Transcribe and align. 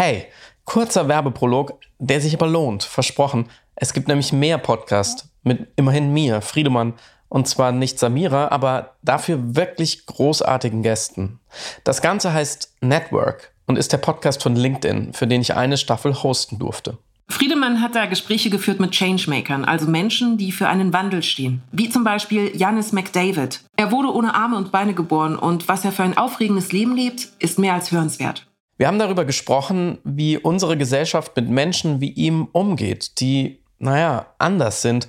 Hey, 0.00 0.26
kurzer 0.64 1.08
Werbeprolog, 1.08 1.80
der 1.98 2.20
sich 2.20 2.32
aber 2.32 2.46
lohnt, 2.46 2.84
versprochen. 2.84 3.48
Es 3.74 3.92
gibt 3.92 4.06
nämlich 4.06 4.32
mehr 4.32 4.56
Podcast 4.56 5.28
mit 5.42 5.66
immerhin 5.74 6.12
mir, 6.12 6.40
Friedemann, 6.40 6.94
und 7.28 7.48
zwar 7.48 7.72
nicht 7.72 7.98
Samira, 7.98 8.46
aber 8.52 8.94
dafür 9.02 9.56
wirklich 9.56 10.06
großartigen 10.06 10.84
Gästen. 10.84 11.40
Das 11.82 12.00
Ganze 12.00 12.32
heißt 12.32 12.76
Network 12.80 13.52
und 13.66 13.76
ist 13.76 13.92
der 13.92 13.98
Podcast 13.98 14.40
von 14.40 14.54
LinkedIn, 14.54 15.14
für 15.14 15.26
den 15.26 15.40
ich 15.40 15.56
eine 15.56 15.76
Staffel 15.76 16.22
hosten 16.22 16.60
durfte. 16.60 16.98
Friedemann 17.28 17.82
hat 17.82 17.96
da 17.96 18.06
Gespräche 18.06 18.50
geführt 18.50 18.78
mit 18.78 18.92
Changemakern, 18.92 19.64
also 19.64 19.88
Menschen, 19.88 20.38
die 20.38 20.52
für 20.52 20.68
einen 20.68 20.92
Wandel 20.92 21.24
stehen. 21.24 21.62
Wie 21.72 21.90
zum 21.90 22.04
Beispiel 22.04 22.56
Janis 22.56 22.92
McDavid. 22.92 23.62
Er 23.74 23.90
wurde 23.90 24.14
ohne 24.14 24.36
Arme 24.36 24.58
und 24.58 24.70
Beine 24.70 24.94
geboren 24.94 25.36
und 25.36 25.66
was 25.66 25.84
er 25.84 25.90
für 25.90 26.04
ein 26.04 26.16
aufregendes 26.16 26.70
Leben 26.70 26.94
lebt, 26.94 27.30
ist 27.40 27.58
mehr 27.58 27.74
als 27.74 27.90
hörenswert. 27.90 28.47
Wir 28.78 28.86
haben 28.86 29.00
darüber 29.00 29.24
gesprochen, 29.24 29.98
wie 30.04 30.38
unsere 30.38 30.76
Gesellschaft 30.78 31.34
mit 31.34 31.50
Menschen 31.50 32.00
wie 32.00 32.12
ihm 32.12 32.48
umgeht, 32.52 33.20
die, 33.20 33.60
naja, 33.78 34.26
anders 34.38 34.82
sind 34.82 35.08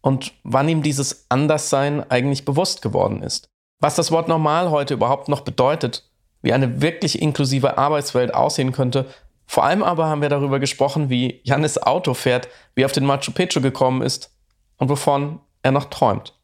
und 0.00 0.32
wann 0.42 0.70
ihm 0.70 0.82
dieses 0.82 1.26
Anderssein 1.28 2.10
eigentlich 2.10 2.46
bewusst 2.46 2.80
geworden 2.80 3.22
ist. 3.22 3.50
Was 3.78 3.94
das 3.94 4.10
Wort 4.10 4.28
normal 4.28 4.70
heute 4.70 4.94
überhaupt 4.94 5.28
noch 5.28 5.42
bedeutet, 5.42 6.10
wie 6.40 6.54
eine 6.54 6.80
wirklich 6.80 7.20
inklusive 7.20 7.76
Arbeitswelt 7.76 8.32
aussehen 8.32 8.72
könnte. 8.72 9.06
Vor 9.46 9.64
allem 9.64 9.82
aber 9.82 10.06
haben 10.06 10.22
wir 10.22 10.30
darüber 10.30 10.58
gesprochen, 10.58 11.10
wie 11.10 11.42
Janis 11.44 11.76
Auto 11.76 12.14
fährt, 12.14 12.48
wie 12.74 12.82
er 12.82 12.86
auf 12.86 12.92
den 12.92 13.04
Machu 13.04 13.32
Picchu 13.32 13.60
gekommen 13.60 14.00
ist 14.00 14.34
und 14.78 14.88
wovon 14.88 15.40
er 15.62 15.72
noch 15.72 15.86
träumt. 15.86 16.40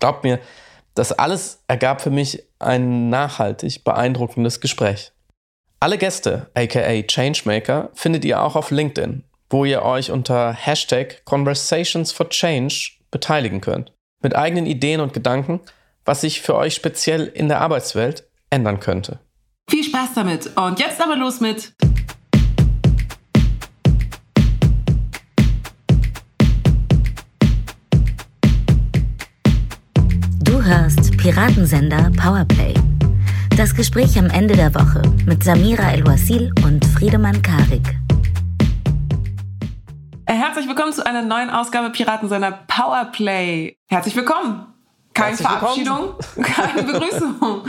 Glaubt 0.00 0.24
mir, 0.24 0.40
das 0.94 1.12
alles 1.12 1.62
ergab 1.68 2.00
für 2.00 2.10
mich 2.10 2.42
ein 2.58 3.10
nachhaltig 3.10 3.84
beeindruckendes 3.84 4.60
Gespräch. 4.60 5.12
Alle 5.82 5.98
Gäste, 5.98 6.48
aka 6.54 7.02
Changemaker, 7.02 7.90
findet 7.94 8.24
ihr 8.24 8.40
auch 8.40 8.54
auf 8.54 8.70
LinkedIn, 8.70 9.24
wo 9.50 9.64
ihr 9.64 9.82
euch 9.82 10.12
unter 10.12 10.52
Hashtag 10.52 11.24
Conversations 11.24 12.12
for 12.12 12.28
Change 12.28 12.92
beteiligen 13.10 13.60
könnt. 13.60 13.92
Mit 14.22 14.36
eigenen 14.36 14.66
Ideen 14.66 15.00
und 15.00 15.12
Gedanken, 15.12 15.58
was 16.04 16.20
sich 16.20 16.40
für 16.40 16.54
euch 16.54 16.74
speziell 16.74 17.26
in 17.26 17.48
der 17.48 17.60
Arbeitswelt 17.60 18.28
ändern 18.48 18.78
könnte. 18.78 19.18
Viel 19.68 19.82
Spaß 19.82 20.10
damit 20.14 20.56
und 20.56 20.78
jetzt 20.78 21.00
aber 21.00 21.16
los 21.16 21.40
mit 21.40 21.72
Du 30.44 30.62
hörst 30.62 31.16
Piratensender 31.16 32.12
Powerplay. 32.16 32.72
Das 33.56 33.74
Gespräch 33.74 34.18
am 34.18 34.30
Ende 34.30 34.56
der 34.56 34.74
Woche 34.74 35.02
mit 35.26 35.44
Samira 35.44 35.92
El-Wasil 35.92 36.52
und 36.64 36.84
Friedemann 36.86 37.42
Karik. 37.42 37.96
Äh, 40.24 40.32
herzlich 40.32 40.66
willkommen 40.66 40.92
zu 40.92 41.04
einer 41.04 41.20
neuen 41.20 41.50
Ausgabe 41.50 41.90
Piratensender 41.90 42.60
Powerplay. 42.66 43.76
Herzlich 43.88 44.16
willkommen. 44.16 44.66
Keine 45.12 45.36
Herzlich 45.36 45.48
Verabschiedung, 45.48 46.14
willkommen. 46.34 46.54
keine 46.54 46.82
Begrüßung. 46.82 47.62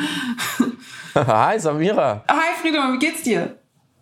Hi 1.16 1.60
Samira. 1.60 2.24
Hi 2.30 2.54
Friedemann, 2.62 2.94
wie 2.94 3.00
geht's 3.00 3.24
dir? 3.24 3.58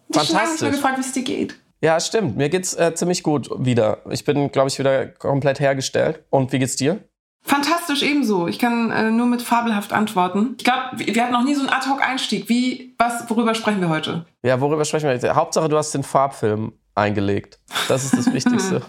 Ich 0.10 0.16
Fantastisch. 0.16 0.38
Ich 0.38 0.62
habe 0.62 0.72
mich 0.72 0.82
gefragt, 0.82 0.98
wie 0.98 1.02
es 1.02 1.12
dir 1.14 1.24
geht. 1.24 1.56
Ja, 1.82 2.00
stimmt. 2.00 2.38
Mir 2.38 2.50
geht's 2.50 2.76
äh, 2.76 2.94
ziemlich 2.94 3.24
gut 3.24 3.50
wieder. 3.58 3.98
Ich 4.12 4.24
bin, 4.24 4.52
glaube 4.52 4.68
ich, 4.68 4.78
wieder 4.78 5.08
komplett 5.08 5.60
hergestellt. 5.60 6.24
Und 6.30 6.52
wie 6.52 6.60
geht's 6.60 6.76
dir? 6.76 7.00
Fantastisch 7.44 8.04
ebenso. 8.04 8.48
Ich 8.48 8.60
kann 8.60 8.92
äh, 8.92 9.10
nur 9.10 9.26
mit 9.26 9.42
fabelhaft 9.42 9.94
antworten. 9.94 10.56
Ich 10.58 10.64
glaube, 10.64 10.82
wir 10.96 11.24
hatten 11.24 11.34
noch 11.34 11.44
nie 11.44 11.56
so 11.56 11.62
einen 11.62 11.70
Ad-Hoc-Einstieg. 11.70 12.48
Wie, 12.50 12.96
was, 12.98 13.30
worüber 13.30 13.56
sprechen 13.56 13.82
wir 13.82 13.90
heute? 13.90 14.26
Ja, 14.44 14.62
worüber 14.62 14.86
sprechen 14.86 15.08
wir 15.08 15.16
heute? 15.16 15.36
Hauptsache, 15.36 15.68
du 15.68 15.78
hast 15.78 15.92
den 15.94 16.04
Farbfilm 16.04 16.74
eingelegt. 16.94 17.60
Das 17.88 18.04
ist 18.04 18.16
das 18.16 18.32
Wichtigste. 18.34 18.82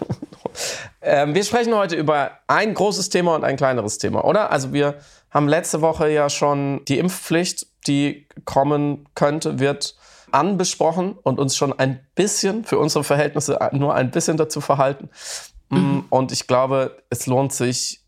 ähm, 1.01 1.33
wir 1.33 1.43
sprechen 1.43 1.73
heute 1.73 1.95
über 1.95 2.31
ein 2.47 2.73
großes 2.73 3.09
Thema 3.09 3.35
und 3.35 3.43
ein 3.43 3.57
kleineres 3.57 3.97
Thema, 3.97 4.23
oder? 4.23 4.51
Also 4.51 4.71
wir 4.71 4.99
haben 5.31 5.47
letzte 5.47 5.81
Woche 5.81 6.11
ja 6.11 6.29
schon 6.29 6.85
die 6.87 6.99
Impfpflicht, 6.99 7.65
die 7.87 8.27
kommen 8.45 9.09
könnte, 9.15 9.59
wird 9.59 9.95
anbesprochen 10.31 11.17
und 11.23 11.39
uns 11.39 11.55
schon 11.55 11.77
ein 11.77 12.05
bisschen 12.15 12.65
für 12.65 12.79
unsere 12.79 13.03
Verhältnisse 13.03 13.57
nur 13.71 13.95
ein 13.95 14.11
bisschen 14.11 14.37
dazu 14.37 14.61
verhalten. 14.61 15.09
Mhm. 15.69 16.05
Und 16.09 16.31
ich 16.31 16.47
glaube, 16.47 17.03
es 17.09 17.25
lohnt 17.27 17.53
sich, 17.53 18.02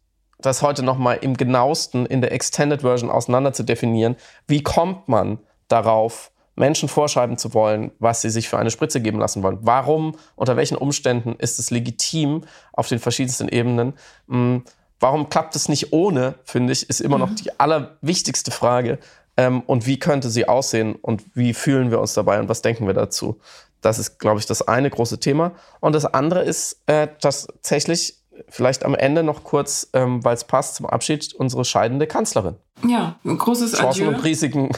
das 0.45 0.61
heute 0.61 0.83
nochmal 0.83 1.17
im 1.21 1.35
genauesten 1.35 2.05
in 2.05 2.21
der 2.21 2.31
Extended 2.31 2.81
Version 2.81 3.09
auseinander 3.09 3.53
zu 3.53 3.63
definieren. 3.63 4.15
Wie 4.47 4.63
kommt 4.63 5.07
man 5.07 5.39
darauf, 5.67 6.31
Menschen 6.55 6.87
vorschreiben 6.87 7.37
zu 7.37 7.53
wollen, 7.53 7.91
was 7.99 8.21
sie 8.21 8.29
sich 8.29 8.47
für 8.47 8.57
eine 8.57 8.71
Spritze 8.71 9.01
geben 9.01 9.19
lassen 9.19 9.43
wollen? 9.43 9.59
Warum, 9.61 10.15
unter 10.35 10.55
welchen 10.55 10.77
Umständen 10.77 11.35
ist 11.37 11.59
es 11.59 11.69
legitim 11.69 12.43
auf 12.71 12.87
den 12.87 12.99
verschiedensten 12.99 13.49
Ebenen? 13.49 13.93
Hm, 14.29 14.63
warum 14.99 15.29
klappt 15.29 15.55
es 15.55 15.67
nicht 15.69 15.91
ohne, 15.91 16.35
finde 16.43 16.73
ich, 16.73 16.89
ist 16.89 17.01
immer 17.01 17.17
noch 17.17 17.31
mhm. 17.31 17.35
die 17.35 17.59
allerwichtigste 17.59 18.51
Frage. 18.51 18.99
Ähm, 19.37 19.61
und 19.65 19.85
wie 19.85 19.99
könnte 19.99 20.29
sie 20.29 20.47
aussehen 20.47 20.95
und 20.95 21.23
wie 21.33 21.53
fühlen 21.53 21.91
wir 21.91 21.99
uns 21.99 22.13
dabei 22.13 22.39
und 22.39 22.47
was 22.47 22.61
denken 22.61 22.87
wir 22.87 22.93
dazu? 22.93 23.39
Das 23.81 23.99
ist, 23.99 24.17
glaube 24.17 24.39
ich, 24.39 24.45
das 24.45 24.67
eine 24.67 24.89
große 24.89 25.19
Thema. 25.19 25.51
Und 25.81 25.93
das 25.93 26.05
andere 26.05 26.43
ist 26.43 26.81
äh, 26.87 27.09
tatsächlich 27.19 28.17
vielleicht 28.49 28.85
am 28.85 28.95
Ende 28.95 29.23
noch 29.23 29.43
kurz, 29.43 29.89
ähm, 29.93 30.23
weil 30.23 30.35
es 30.35 30.43
passt 30.43 30.75
zum 30.75 30.85
Abschied, 30.85 31.33
unsere 31.33 31.65
scheidende 31.65 32.07
Kanzlerin. 32.07 32.55
Ja, 32.87 33.19
ein 33.23 33.37
großes 33.37 33.73
Chancen 33.73 34.03
Adieu. 34.03 34.15
und 34.15 34.23
Risiken. 34.23 34.69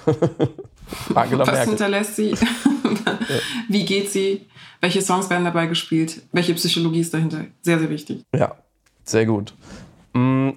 Angela 1.15 1.45
Was 1.45 1.53
Merkel. 1.53 1.69
hinterlässt 1.69 2.15
sie? 2.15 2.33
Wie 3.67 3.85
geht 3.85 4.11
sie? 4.11 4.47
Welche 4.79 5.01
Songs 5.01 5.29
werden 5.29 5.45
dabei 5.45 5.65
gespielt? 5.65 6.21
Welche 6.31 6.53
Psychologie 6.53 7.01
ist 7.01 7.13
dahinter? 7.13 7.45
Sehr, 7.61 7.79
sehr 7.79 7.89
wichtig. 7.89 8.23
Ja, 8.33 8.55
sehr 9.03 9.25
gut. 9.25 9.53
Mm, 10.13 10.51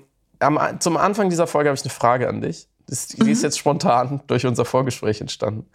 zum 0.79 0.97
Anfang 0.97 1.31
dieser 1.31 1.47
Folge 1.47 1.71
habe 1.71 1.77
ich 1.77 1.85
eine 1.85 1.91
Frage 1.91 2.29
an 2.29 2.41
dich. 2.41 2.69
Die 2.89 3.23
mhm. 3.23 3.29
ist 3.29 3.43
jetzt 3.43 3.59
spontan 3.59 4.21
durch 4.27 4.47
unser 4.47 4.65
Vorgespräch 4.65 5.21
entstanden. 5.21 5.67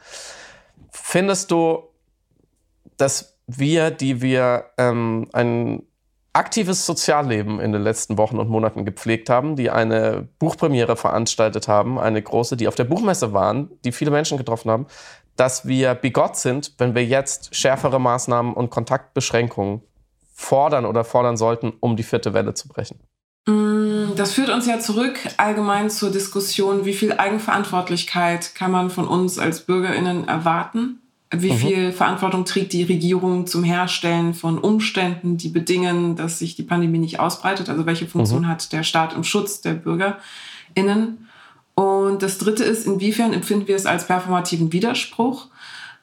Findest 0.92 1.52
du, 1.52 1.84
dass 2.98 3.38
wir, 3.48 3.92
die 3.92 4.22
wir 4.22 4.66
ähm, 4.78 5.28
ein 5.34 5.84
aktives 6.36 6.86
Sozialleben 6.86 7.60
in 7.60 7.72
den 7.72 7.82
letzten 7.82 8.18
Wochen 8.18 8.38
und 8.38 8.50
Monaten 8.50 8.84
gepflegt 8.86 9.30
haben, 9.30 9.56
die 9.56 9.70
eine 9.70 10.28
Buchpremiere 10.38 10.96
veranstaltet 10.96 11.68
haben, 11.68 11.98
eine 11.98 12.22
große, 12.22 12.58
die 12.58 12.68
auf 12.68 12.76
der 12.76 12.84
Buchmesse 12.84 13.34
waren, 13.34 13.72
die 13.86 13.92
viele 13.92 14.12
Menschen 14.12 14.38
getroffen 14.38 14.70
haben, 14.70 14.88
dass 15.38 15.66
wir 15.66 15.96
bigott 15.96 16.36
sind, 16.38 16.74
wenn 16.78 16.94
wir 16.94 17.06
jetzt 17.06 17.56
schärfere 17.56 18.00
Maßnahmen 18.00 18.54
und 18.54 18.70
Kontaktbeschränkungen 18.70 19.82
fordern 20.34 20.86
oder 20.86 21.06
fordern 21.06 21.38
sollten, 21.38 21.74
um 21.80 21.96
die 21.96 22.04
vierte 22.04 22.34
Welle 22.34 22.54
zu 22.54 22.68
brechen. 22.68 23.00
Mm, 23.48 24.16
das 24.18 24.34
führt 24.34 24.50
uns 24.50 24.68
ja 24.68 24.80
zurück 24.80 25.18
allgemein 25.38 25.90
zur 25.90 26.12
Diskussion, 26.12 26.84
wie 26.84 26.94
viel 26.94 27.14
Eigenverantwortlichkeit 27.14 28.56
kann 28.56 28.72
man 28.72 28.90
von 28.90 29.08
uns 29.08 29.40
als 29.40 29.62
Bürgerinnen 29.62 30.28
erwarten 30.28 31.02
wie 31.32 31.52
mhm. 31.52 31.58
viel 31.58 31.92
Verantwortung 31.92 32.46
trägt 32.46 32.74
die 32.74 32.84
Regierung 32.84 33.48
zum 33.48 33.64
Herstellen 33.64 34.34
von 34.34 34.58
Umständen, 34.58 35.38
die 35.38 35.50
bedingen, 35.50 36.16
dass 36.16 36.40
sich 36.40 36.56
die 36.56 36.64
Pandemie 36.64 37.00
nicht 37.00 37.20
ausbreitet? 37.20 37.70
Also 37.70 37.86
welche 37.86 38.08
Funktion 38.08 38.44
mhm. 38.44 38.48
hat 38.48 38.72
der 38.72 38.84
Staat 38.84 39.14
im 39.14 39.24
Schutz 39.24 39.62
der 39.62 39.74
BürgerInnen? 39.74 41.28
Und 41.74 42.22
das 42.22 42.38
Dritte 42.38 42.64
ist, 42.64 42.86
inwiefern 42.86 43.34
empfinden 43.34 43.68
wir 43.68 43.76
es 43.76 43.86
als 43.86 44.08
performativen 44.08 44.72
Widerspruch, 44.72 45.48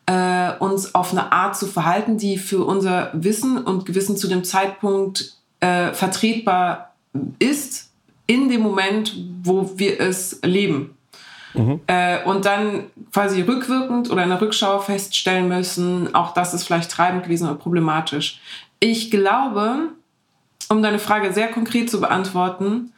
äh, 0.06 0.52
uns 0.58 0.94
auf 0.94 1.12
eine 1.12 1.32
Art 1.32 1.56
zu 1.56 1.66
verhalten, 1.66 2.18
die 2.18 2.36
für 2.36 2.64
unser 2.64 3.10
Wissen 3.14 3.58
und 3.58 3.86
Gewissen 3.86 4.16
zu 4.16 4.28
dem 4.28 4.44
Zeitpunkt 4.44 5.36
äh, 5.60 5.92
vertretbar 5.92 6.94
ist, 7.38 7.90
in 8.26 8.48
dem 8.48 8.60
Moment, 8.60 9.16
wo 9.42 9.72
wir 9.76 10.00
es 10.00 10.40
leben. 10.42 10.96
Mhm. 11.54 11.80
Äh, 11.86 12.24
und 12.24 12.44
dann 12.44 12.84
quasi 13.12 13.42
rückwirkend 13.42 14.10
oder 14.10 14.22
in 14.22 14.30
der 14.30 14.40
Rückschau 14.40 14.78
feststellen 14.78 15.48
müssen, 15.48 16.14
auch 16.14 16.34
das 16.34 16.54
ist 16.54 16.64
vielleicht 16.64 16.90
treibend 16.90 17.24
gewesen 17.24 17.48
oder 17.48 17.56
problematisch. 17.56 18.40
Ich 18.80 19.10
glaube, 19.10 19.90
um 20.68 20.82
deine 20.82 20.98
Frage 20.98 21.32
sehr 21.32 21.48
konkret 21.48 21.90
zu 21.90 22.00
beantworten, 22.00 22.92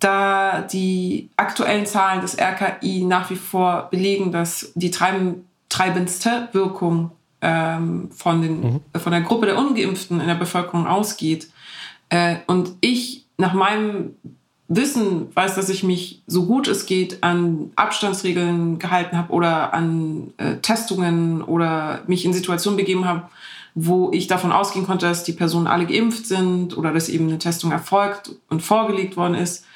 da 0.00 0.60
die 0.60 1.30
aktuellen 1.36 1.86
Zahlen 1.86 2.20
des 2.20 2.36
RKI 2.38 3.04
nach 3.04 3.30
wie 3.30 3.36
vor 3.36 3.88
belegen, 3.90 4.32
dass 4.32 4.72
die 4.74 4.90
treibendste 4.90 6.48
Wirkung 6.52 7.10
ähm, 7.40 8.10
von, 8.12 8.42
den, 8.42 8.60
mhm. 8.60 8.80
von 8.98 9.12
der 9.12 9.22
Gruppe 9.22 9.46
der 9.46 9.58
Ungeimpften 9.58 10.20
in 10.20 10.26
der 10.26 10.34
Bevölkerung 10.34 10.86
ausgeht. 10.86 11.48
Äh, 12.10 12.36
und 12.46 12.72
ich 12.80 13.24
nach 13.38 13.54
meinem 13.54 14.16
Wissen 14.68 15.34
weiß, 15.34 15.54
dass 15.56 15.68
ich 15.68 15.82
mich 15.82 16.22
so 16.26 16.46
gut 16.46 16.68
es 16.68 16.86
geht 16.86 17.22
an 17.22 17.70
Abstandsregeln 17.76 18.78
gehalten 18.78 19.18
habe 19.18 19.32
oder 19.32 19.74
an 19.74 20.32
äh, 20.38 20.56
Testungen 20.56 21.42
oder 21.42 22.02
mich 22.06 22.24
in 22.24 22.32
Situationen 22.32 22.78
begeben 22.78 23.04
habe, 23.04 23.24
wo 23.74 24.10
ich 24.12 24.26
davon 24.26 24.52
ausgehen 24.52 24.86
konnte, 24.86 25.06
dass 25.06 25.24
die 25.24 25.32
Personen 25.32 25.66
alle 25.66 25.84
geimpft 25.84 26.26
sind 26.26 26.78
oder 26.78 26.92
dass 26.92 27.10
eben 27.10 27.28
eine 27.28 27.38
Testung 27.38 27.72
erfolgt 27.72 28.30
und 28.48 28.62
vorgelegt 28.62 29.16
worden 29.18 29.34
ist, 29.34 29.66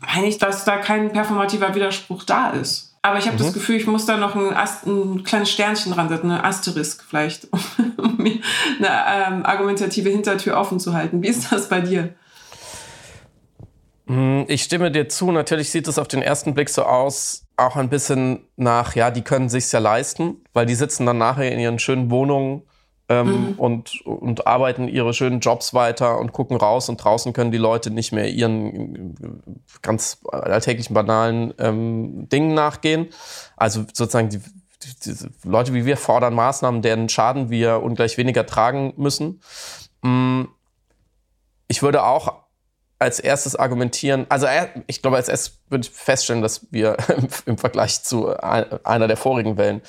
meine 0.00 0.28
ich, 0.28 0.38
dass 0.38 0.64
da 0.64 0.78
kein 0.78 1.12
performativer 1.12 1.74
Widerspruch 1.74 2.24
da 2.24 2.50
ist. 2.50 2.94
Aber 3.02 3.18
ich 3.18 3.26
habe 3.26 3.36
mhm. 3.36 3.42
das 3.42 3.52
Gefühl, 3.52 3.76
ich 3.76 3.86
muss 3.86 4.06
da 4.06 4.16
noch 4.16 4.34
ein, 4.34 4.54
Ast 4.54 4.86
ein 4.86 5.24
kleines 5.24 5.50
Sternchen 5.50 5.92
dran 5.92 6.08
setzen, 6.08 6.30
eine 6.30 6.42
Asterisk 6.42 7.04
vielleicht, 7.06 7.48
um 7.98 8.16
mir 8.16 8.38
eine 8.78 9.36
ähm, 9.36 9.44
argumentative 9.44 10.08
Hintertür 10.08 10.56
offen 10.56 10.80
zu 10.80 10.94
halten. 10.94 11.20
Wie 11.20 11.28
ist 11.28 11.52
das 11.52 11.68
bei 11.68 11.82
dir? 11.82 12.14
Hm, 14.06 14.44
ich 14.48 14.62
stimme 14.62 14.90
dir 14.90 15.08
zu. 15.08 15.32
Natürlich 15.32 15.70
sieht 15.70 15.88
es 15.88 15.98
auf 15.98 16.08
den 16.08 16.22
ersten 16.22 16.54
Blick 16.54 16.68
so 16.68 16.82
aus, 16.82 17.46
auch 17.56 17.76
ein 17.76 17.88
bisschen 17.88 18.46
nach, 18.56 18.94
ja, 18.94 19.10
die 19.10 19.22
können 19.22 19.48
sich's 19.48 19.72
ja 19.72 19.78
leisten, 19.78 20.44
weil 20.52 20.66
die 20.66 20.74
sitzen 20.74 21.06
dann 21.06 21.18
nachher 21.18 21.50
in 21.50 21.58
ihren 21.58 21.78
schönen 21.78 22.10
Wohnungen 22.10 22.62
ähm, 23.08 23.52
mhm. 23.52 23.54
und, 23.58 24.00
und 24.06 24.46
arbeiten 24.46 24.88
ihre 24.88 25.14
schönen 25.14 25.40
Jobs 25.40 25.74
weiter 25.74 26.18
und 26.18 26.32
gucken 26.32 26.56
raus 26.56 26.88
und 26.88 26.96
draußen 26.96 27.32
können 27.32 27.52
die 27.52 27.58
Leute 27.58 27.90
nicht 27.90 28.12
mehr 28.12 28.28
ihren 28.28 29.14
ganz 29.82 30.18
alltäglichen 30.30 30.94
banalen 30.94 31.54
ähm, 31.58 32.28
Dingen 32.28 32.54
nachgehen. 32.54 33.08
Also 33.56 33.84
sozusagen 33.92 34.30
die, 34.30 34.38
die, 34.38 35.14
die, 35.14 35.48
Leute 35.48 35.74
wie 35.74 35.86
wir 35.86 35.96
fordern 35.96 36.34
Maßnahmen, 36.34 36.82
deren 36.82 37.08
Schaden 37.08 37.50
wir 37.50 37.82
ungleich 37.82 38.18
weniger 38.18 38.46
tragen 38.46 38.94
müssen. 38.96 39.40
Mm, 40.02 40.44
ich 41.68 41.82
würde 41.82 42.04
auch 42.04 42.43
als 42.98 43.20
erstes 43.20 43.56
argumentieren, 43.56 44.26
also 44.28 44.46
ich 44.86 45.02
glaube, 45.02 45.16
als 45.16 45.28
erstes 45.28 45.58
würde 45.68 45.86
ich 45.86 45.90
feststellen, 45.90 46.42
dass 46.42 46.66
wir 46.70 46.96
im 47.46 47.58
Vergleich 47.58 48.02
zu 48.02 48.28
einer 48.38 49.08
der 49.08 49.16
vorigen 49.16 49.56
Wellen 49.56 49.82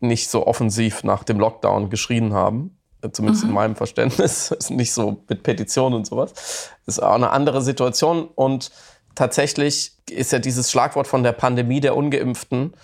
nicht 0.00 0.30
so 0.30 0.46
offensiv 0.46 1.04
nach 1.04 1.24
dem 1.24 1.38
Lockdown 1.38 1.90
geschrien 1.90 2.32
haben. 2.32 2.76
Zumindest 3.12 3.44
mhm. 3.44 3.50
in 3.50 3.54
meinem 3.54 3.76
Verständnis. 3.76 4.50
Ist 4.58 4.70
nicht 4.70 4.92
so 4.92 5.22
mit 5.28 5.42
Petitionen 5.42 5.94
und 5.94 6.06
sowas. 6.06 6.70
Ist 6.86 7.02
auch 7.02 7.14
eine 7.14 7.30
andere 7.30 7.62
Situation. 7.62 8.28
Und 8.34 8.70
tatsächlich 9.14 9.96
ist 10.10 10.32
ja 10.32 10.38
dieses 10.38 10.70
Schlagwort 10.70 11.06
von 11.06 11.22
der 11.22 11.32
Pandemie 11.32 11.80
der 11.80 11.96
Ungeimpften 11.96 12.74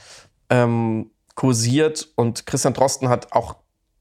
ähm, 0.48 1.10
kursiert. 1.34 2.08
Und 2.16 2.46
Christian 2.46 2.74
Drosten 2.74 3.08
hat 3.08 3.32
auch 3.32 3.56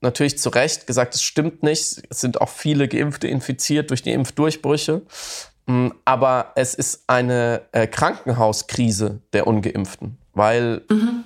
natürlich 0.05 0.37
zu 0.37 0.49
Recht 0.49 0.87
gesagt, 0.87 1.15
es 1.15 1.21
stimmt 1.21 1.63
nicht. 1.63 2.01
Es 2.09 2.21
sind 2.21 2.39
auch 2.39 2.49
viele 2.49 2.87
Geimpfte 2.87 3.27
infiziert 3.27 3.89
durch 3.89 4.01
die 4.01 4.13
Impfdurchbrüche. 4.13 5.01
Mm, 5.65 5.89
aber 6.05 6.53
es 6.55 6.73
ist 6.73 7.03
eine 7.07 7.63
äh, 7.73 7.87
Krankenhauskrise 7.87 9.19
der 9.33 9.47
Ungeimpften, 9.47 10.17
weil 10.33 10.83
mhm 10.89 11.25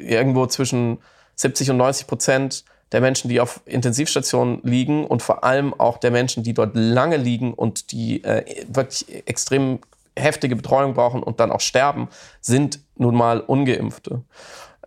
irgendwo 0.00 0.46
zwischen 0.46 0.98
70 1.36 1.70
und 1.70 1.76
90 1.78 2.06
Prozent 2.06 2.64
der 2.92 3.00
Menschen, 3.00 3.28
die 3.28 3.40
auf 3.40 3.60
Intensivstationen 3.66 4.60
liegen 4.62 5.06
und 5.06 5.22
vor 5.22 5.44
allem 5.44 5.72
auch 5.74 5.98
der 5.98 6.10
Menschen, 6.10 6.42
die 6.42 6.54
dort 6.54 6.72
lange 6.74 7.16
liegen 7.16 7.54
und 7.54 7.92
die 7.92 8.24
äh, 8.24 8.64
wirklich 8.68 9.06
extrem 9.26 9.78
heftige 10.18 10.56
Betreuung 10.56 10.94
brauchen 10.94 11.22
und 11.22 11.38
dann 11.38 11.52
auch 11.52 11.60
sterben, 11.60 12.08
sind 12.40 12.80
nun 12.96 13.14
mal 13.14 13.40
ungeimpfte. 13.40 14.22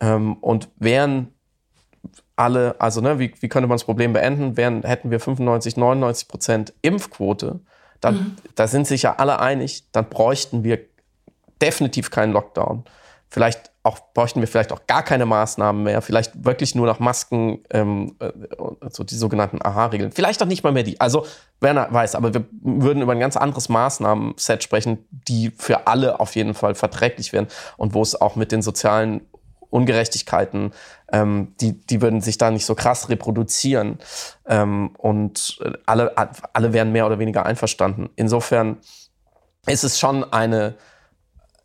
Ähm, 0.01 0.35
und 0.41 0.67
wären 0.77 1.32
alle, 2.35 2.75
also 2.79 3.01
ne, 3.01 3.19
wie, 3.19 3.33
wie 3.39 3.49
könnte 3.49 3.67
man 3.67 3.75
das 3.75 3.83
Problem 3.83 4.13
beenden, 4.13 4.57
wären, 4.57 4.83
hätten 4.83 5.11
wir 5.11 5.19
95, 5.19 5.77
99 5.77 6.27
Prozent 6.27 6.73
Impfquote, 6.81 7.59
dann 8.01 8.15
mhm. 8.15 8.35
da 8.55 8.67
sind 8.67 8.87
sich 8.87 9.03
ja 9.03 9.15
alle 9.17 9.39
einig, 9.39 9.85
dann 9.91 10.09
bräuchten 10.09 10.63
wir 10.63 10.79
definitiv 11.61 12.11
keinen 12.11 12.33
Lockdown. 12.33 12.83
Vielleicht 13.29 13.71
auch 13.81 13.99
bräuchten 14.13 14.39
wir 14.39 14.47
vielleicht 14.47 14.71
auch 14.71 14.87
gar 14.87 15.03
keine 15.03 15.25
Maßnahmen 15.25 15.83
mehr, 15.83 16.01
vielleicht 16.01 16.45
wirklich 16.45 16.73
nur 16.73 16.85
noch 16.85 16.99
Masken, 16.99 17.59
ähm, 17.69 18.15
äh, 18.19 18.31
so 18.89 19.03
die 19.03 19.15
sogenannten 19.15 19.61
AHA-Regeln. 19.61 20.11
Vielleicht 20.11 20.41
auch 20.41 20.47
nicht 20.47 20.63
mal 20.63 20.71
mehr 20.71 20.83
die. 20.83 21.01
Also, 21.01 21.25
wer 21.59 21.91
weiß, 21.91 22.15
aber 22.15 22.33
wir 22.33 22.45
würden 22.61 23.01
über 23.01 23.11
ein 23.11 23.19
ganz 23.19 23.35
anderes 23.35 23.69
Maßnahmen-Set 23.69 24.63
sprechen, 24.63 25.05
die 25.09 25.51
für 25.57 25.87
alle 25.87 26.19
auf 26.19 26.35
jeden 26.35 26.53
Fall 26.53 26.75
verträglich 26.75 27.33
wären 27.33 27.47
und 27.75 27.93
wo 27.93 28.01
es 28.01 28.19
auch 28.19 28.35
mit 28.35 28.51
den 28.51 28.61
sozialen 28.61 29.21
Ungerechtigkeiten, 29.69 30.71
ähm, 31.13 31.53
die, 31.61 31.79
die 31.79 32.01
würden 32.01 32.19
sich 32.19 32.37
da 32.37 32.51
nicht 32.51 32.65
so 32.65 32.75
krass 32.75 33.07
reproduzieren. 33.07 33.99
Ähm, 34.45 34.91
und 34.97 35.59
alle, 35.85 36.13
alle 36.51 36.73
wären 36.73 36.91
mehr 36.91 37.05
oder 37.05 37.19
weniger 37.19 37.45
einverstanden. 37.45 38.09
Insofern 38.17 38.77
ist 39.67 39.85
es 39.85 39.99
schon 39.99 40.25
eine 40.33 40.75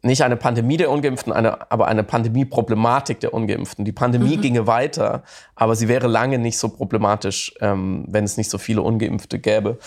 nicht 0.01 0.23
eine 0.23 0.37
Pandemie 0.37 0.77
der 0.77 0.93
Ungeimpften, 0.93 1.33
eine, 1.33 1.71
aber 1.73 1.89
eine 1.89 2.05
Pandemie-Problematik 2.05 3.19
der 3.19 3.35
Ungeimpften. 3.35 3.85
Die 3.85 3.93
Pandemie 3.93 4.37
mhm. 4.37 4.41
ginge 4.43 4.67
weiter, 4.69 5.25
aber 5.57 5.75
sie 5.75 5.89
wäre 5.89 6.07
lange 6.07 6.39
nicht 6.39 6.57
so 6.57 6.69
problematisch, 6.69 7.53
ähm, 7.61 8.05
wenn 8.09 8.23
es 8.23 8.37
nicht 8.37 8.49
so 8.49 8.59
viele 8.59 8.83
Ungeimpfte 8.83 9.41
gäbe. 9.41 9.79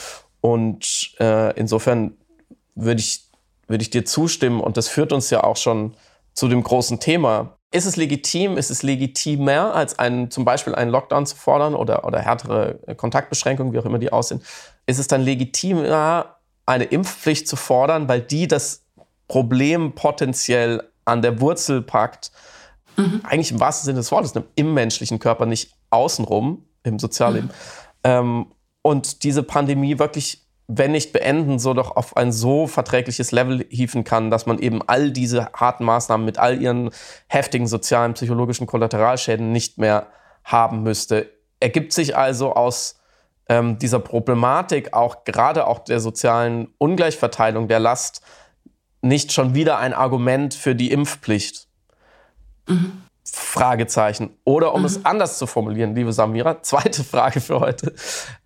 Und 0.42 1.16
äh, 1.20 1.58
insofern 1.58 2.18
würde 2.76 3.00
ich, 3.00 3.30
würde 3.68 3.84
ich 3.84 3.90
dir 3.90 4.04
zustimmen 4.04 4.60
und 4.60 4.76
das 4.76 4.90
führt 4.90 5.14
uns 5.14 5.30
ja 5.30 5.46
auch 5.46 5.58
schon 5.58 5.96
zu 6.34 6.50
dem 6.50 6.62
großen 6.62 7.00
Thema. 7.00 7.58
Ist 7.74 7.86
es 7.86 7.96
legitim, 7.96 8.58
ist 8.58 8.70
es 8.70 8.84
legitimer, 8.84 9.74
als 9.74 9.98
einen, 9.98 10.30
zum 10.30 10.44
Beispiel 10.44 10.76
einen 10.76 10.92
Lockdown 10.92 11.26
zu 11.26 11.38
fordern 11.38 11.74
oder, 11.74 12.06
oder 12.06 12.20
härtere 12.20 12.80
Kontaktbeschränkungen, 12.98 13.72
wie 13.72 13.80
auch 13.80 13.86
immer 13.86 14.00
die 14.00 14.12
aussehen? 14.12 14.42
Ist 14.86 15.00
es 15.00 15.08
dann 15.08 15.22
legitimer, 15.22 16.36
eine 16.66 16.84
Impfpflicht 16.86 17.48
zu 17.48 17.56
fordern, 17.56 18.08
weil 18.08 18.22
die 18.22 18.48
das 18.48 18.84
Problem 19.28 19.96
potenziell 19.96 20.90
an 21.06 21.22
der 21.22 21.40
Wurzel 21.40 21.82
packt, 21.82 22.32
mhm. 22.98 23.22
eigentlich 23.24 23.52
im 23.52 23.60
wahrsten 23.60 23.86
Sinne 23.86 24.00
des 24.00 24.12
Wortes, 24.12 24.36
ne, 24.36 24.44
im 24.56 24.74
menschlichen 24.74 25.20
Körper, 25.20 25.46
nicht 25.46 25.74
außenrum, 25.90 26.66
im 26.84 27.00
Sozialleben. 27.00 27.50
Mhm. 27.50 27.54
Ähm, 28.04 28.46
und 28.82 29.24
diese 29.24 29.44
Pandemie 29.44 30.00
wirklich, 30.00 30.41
wenn 30.68 30.92
nicht 30.92 31.12
beenden, 31.12 31.60
so 31.60 31.74
doch 31.74 31.96
auf 31.96 32.16
ein 32.16 32.32
so 32.32 32.68
verträgliches 32.68 33.32
Level 33.32 33.66
hieven 33.70 34.04
kann, 34.04 34.32
dass 34.32 34.46
man 34.46 34.60
eben 34.60 34.82
all 34.88 35.12
diese 35.12 35.52
harten 35.54 35.84
Maßnahmen 35.84 36.26
mit 36.26 36.38
all 36.38 36.62
ihren 36.62 36.92
heftigen 37.28 37.68
sozialen, 37.68 38.14
psychologischen 38.14 38.68
Kollateralschäden 38.68 39.52
nicht 39.52 39.78
mehr 39.78 40.08
haben 40.44 40.84
müsste. 40.84 41.30
Ergibt 41.60 41.94
sich 41.94 42.16
also 42.16 42.54
aus 42.54 43.00
ähm, 43.50 43.80
dieser 43.80 44.00
Problematik 44.00 44.94
auch 44.94 45.26
gerade 45.26 45.68
auch 45.68 45.80
der 45.80 46.00
sozialen 46.00 46.70
Ungleichverteilung 46.78 47.68
der 47.68 47.80
Last 47.80 48.22
nicht 49.02 49.34
schon 49.34 49.56
wieder 49.56 49.78
ein 49.78 49.94
Argument 49.94 50.54
für 50.54 50.76
die 50.76 50.92
Impfpflicht? 50.92 51.68
Mhm. 52.68 53.04
Fragezeichen. 53.24 54.38
Oder 54.44 54.74
um 54.74 54.82
mhm. 54.82 54.86
es 54.86 55.06
anders 55.06 55.38
zu 55.38 55.48
formulieren, 55.48 55.96
liebe 55.96 56.14
Samira, 56.14 56.62
zweite 56.64 57.04
Frage 57.04 57.42
für 57.42 57.60
heute. 57.60 57.94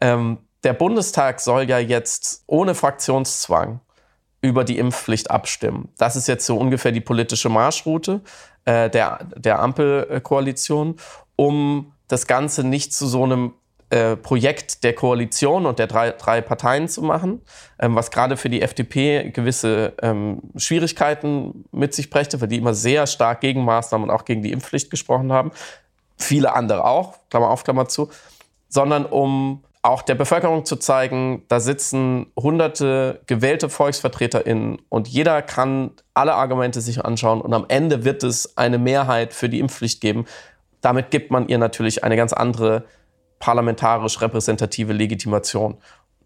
Ähm, 0.02 0.40
der 0.66 0.74
Bundestag 0.74 1.40
soll 1.40 1.70
ja 1.70 1.78
jetzt 1.78 2.44
ohne 2.48 2.74
Fraktionszwang 2.74 3.80
über 4.42 4.64
die 4.64 4.80
Impfpflicht 4.80 5.30
abstimmen. 5.32 5.90
Das 5.98 6.16
ist 6.16 6.28
jetzt 6.28 6.46
so 6.46 6.58
ungefähr 6.58 6.92
die 6.92 7.02
politische 7.02 7.50
Marschroute 7.50 8.22
äh, 8.66 8.90
der, 8.90 9.20
der 9.36 9.60
Ampelkoalition, 9.60 10.96
um 11.36 11.94
das 12.08 12.26
Ganze 12.28 12.64
nicht 12.64 12.94
zu 12.94 13.08
so 13.08 13.24
einem 13.24 13.54
äh, 13.92 14.16
Projekt 14.16 14.84
der 14.84 14.94
Koalition 14.94 15.68
und 15.68 15.78
der 15.78 15.86
drei, 15.86 16.12
drei 16.12 16.42
Parteien 16.42 16.88
zu 16.88 17.04
machen, 17.04 17.42
ähm, 17.78 17.96
was 17.96 18.10
gerade 18.10 18.36
für 18.36 18.50
die 18.50 18.64
FDP 18.64 19.30
gewisse 19.30 19.94
ähm, 20.02 20.42
Schwierigkeiten 20.56 21.66
mit 21.72 21.94
sich 21.94 22.10
brächte, 22.10 22.42
weil 22.42 22.48
die 22.48 22.58
immer 22.58 22.74
sehr 22.74 23.06
stark 23.06 23.42
gegen 23.42 23.64
Maßnahmen 23.64 24.10
und 24.10 24.16
auch 24.16 24.26
gegen 24.26 24.42
die 24.42 24.52
Impfpflicht 24.52 24.90
gesprochen 24.90 25.32
haben. 25.32 25.52
Viele 26.18 26.56
andere 26.56 26.86
auch, 26.86 27.16
Klammer 27.30 27.52
auf, 27.52 27.64
Klammer 27.64 27.88
zu, 27.88 28.10
sondern 28.70 29.06
um 29.06 29.64
auch 29.86 30.02
der 30.02 30.16
Bevölkerung 30.16 30.66
zu 30.66 30.78
zeigen, 30.78 31.44
da 31.48 31.60
sitzen 31.60 32.26
hunderte 32.36 33.22
gewählte 33.28 33.70
VolksvertreterInnen 33.70 34.82
und 34.90 35.08
jeder 35.08 35.44
kann 35.44 35.92
alle 36.16 36.34
Argumente 36.34 36.82
sich 36.82 37.06
anschauen 37.06 37.40
und 37.40 37.54
am 37.54 37.66
Ende 37.68 38.04
wird 38.04 38.24
es 38.24 38.58
eine 38.58 38.80
Mehrheit 38.80 39.32
für 39.32 39.48
die 39.48 39.60
Impfpflicht 39.60 40.02
geben. 40.02 40.26
Damit 40.82 41.12
gibt 41.12 41.30
man 41.30 41.48
ihr 41.48 41.60
natürlich 41.60 42.04
eine 42.04 42.16
ganz 42.16 42.34
andere 42.34 42.86
parlamentarisch 43.38 44.20
repräsentative 44.22 44.92
Legitimation. 44.92 45.78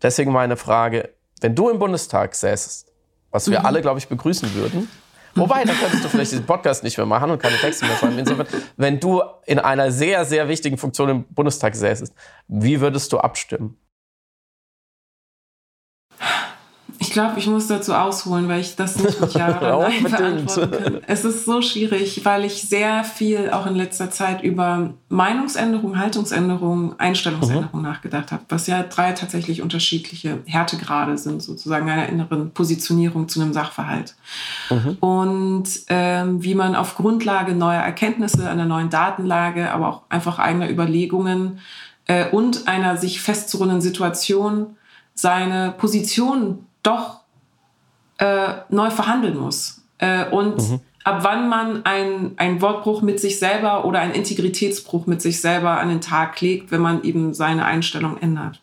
Deswegen 0.01 0.31
meine 0.31 0.55
Frage, 0.55 1.09
wenn 1.41 1.53
du 1.53 1.69
im 1.69 1.79
Bundestag 1.79 2.35
säßest, 2.35 2.87
was 3.29 3.49
wir 3.51 3.59
mhm. 3.59 3.65
alle, 3.65 3.81
glaube 3.81 3.99
ich, 3.99 4.07
begrüßen 4.07 4.53
würden, 4.55 4.87
Wobei, 5.36 5.63
dann 5.63 5.77
könntest 5.77 6.03
du 6.03 6.09
vielleicht 6.09 6.31
diesen 6.31 6.45
Podcast 6.45 6.83
nicht 6.83 6.98
mehr 6.98 7.05
machen 7.05 7.29
und 7.31 7.41
keine 7.41 7.57
Texte 7.57 7.86
mehr 7.86 7.95
schreiben. 7.98 8.19
Insofern, 8.19 8.48
wenn 8.77 9.00
du 9.00 9.21
in 9.45 9.59
einer 9.59 9.91
sehr, 9.91 10.25
sehr 10.25 10.48
wichtigen 10.48 10.77
Funktion 10.77 11.09
im 11.09 11.24
Bundestag 11.25 11.75
säßest, 11.75 12.13
wie 12.48 12.81
würdest 12.81 13.12
du 13.13 13.19
abstimmen? 13.19 13.77
Ich 17.01 17.12
glaube, 17.12 17.39
ich 17.39 17.48
muss 17.48 17.68
dazu 17.68 17.94
ausholen, 17.94 18.50
weil 18.50 18.60
ich 18.60 18.75
das 18.75 18.98
nicht 18.98 19.22
mit 19.22 19.34
Ja 19.34 19.58
oder 19.58 19.89
Nein 19.89 20.03
beantworten 20.03 20.84
kann. 20.84 20.98
Es 21.08 21.24
ist 21.24 21.46
so 21.46 21.62
schwierig, 21.62 22.25
weil 22.25 22.44
ich 22.44 22.63
sehr 22.63 23.06
viel 23.06 23.50
auch 23.51 23.65
in 23.65 23.75
letzter 23.75 24.12
Zeit 24.12 24.44
über 24.44 24.94
Meinungsänderung, 25.08 25.98
Haltungsänderung, 25.98 27.00
Einstellungsänderung 27.00 27.79
mhm. 27.79 27.88
nachgedacht 27.88 28.34
habe, 28.34 28.44
was 28.50 28.68
ja 28.68 28.84
drei 28.84 29.13
tatsächlich 29.13 29.62
unterschiedliche 29.62 30.39
Härtegrade 30.46 31.18
sind, 31.18 31.41
sozusagen 31.41 31.89
einer 31.89 32.10
inneren 32.10 32.51
Positionierung 32.51 33.29
zu 33.29 33.41
einem 33.41 33.53
Sachverhalt. 33.53 34.15
Mhm. 34.70 34.98
Und 35.00 35.70
ähm, 35.88 36.44
wie 36.44 36.53
man 36.56 36.75
auf 36.75 36.96
Grundlage 36.96 37.53
neuer 37.56 37.82
Erkenntnisse, 37.82 38.50
einer 38.50 38.65
neuen 38.65 38.89
Datenlage, 38.89 39.72
aber 39.72 39.88
auch 39.88 40.01
einfach 40.10 40.38
eigener 40.38 40.70
Überlegungen 40.70 41.60
äh, 42.08 42.29
und 42.29 42.68
einer 42.68 42.98
sich 42.98 43.22
festzurunden 43.22 43.79
Situation 43.79 44.75
seine 45.13 45.74
Position 45.77 46.65
doch 46.83 47.21
äh, 48.17 48.53
neu 48.69 48.89
verhandeln 48.89 49.38
muss. 49.38 49.81
Äh, 49.98 50.29
und 50.29 50.57
mhm. 50.57 50.79
ab 51.03 51.19
wann 51.21 51.50
man 51.50 51.86
einen 51.86 52.62
Wortbruch 52.62 53.01
mit 53.01 53.19
sich 53.19 53.39
selber 53.39 53.86
oder 53.86 54.00
einen 54.00 54.13
Integritätsbruch 54.13 55.07
mit 55.07 55.21
sich 55.21 55.41
selber 55.41 55.79
an 55.79 55.89
den 55.89 56.01
Tag 56.01 56.39
legt, 56.41 56.71
wenn 56.71 56.81
man 56.81 57.03
eben 57.03 57.33
seine 57.33 57.65
Einstellung 57.65 58.17
ändert. 58.17 58.62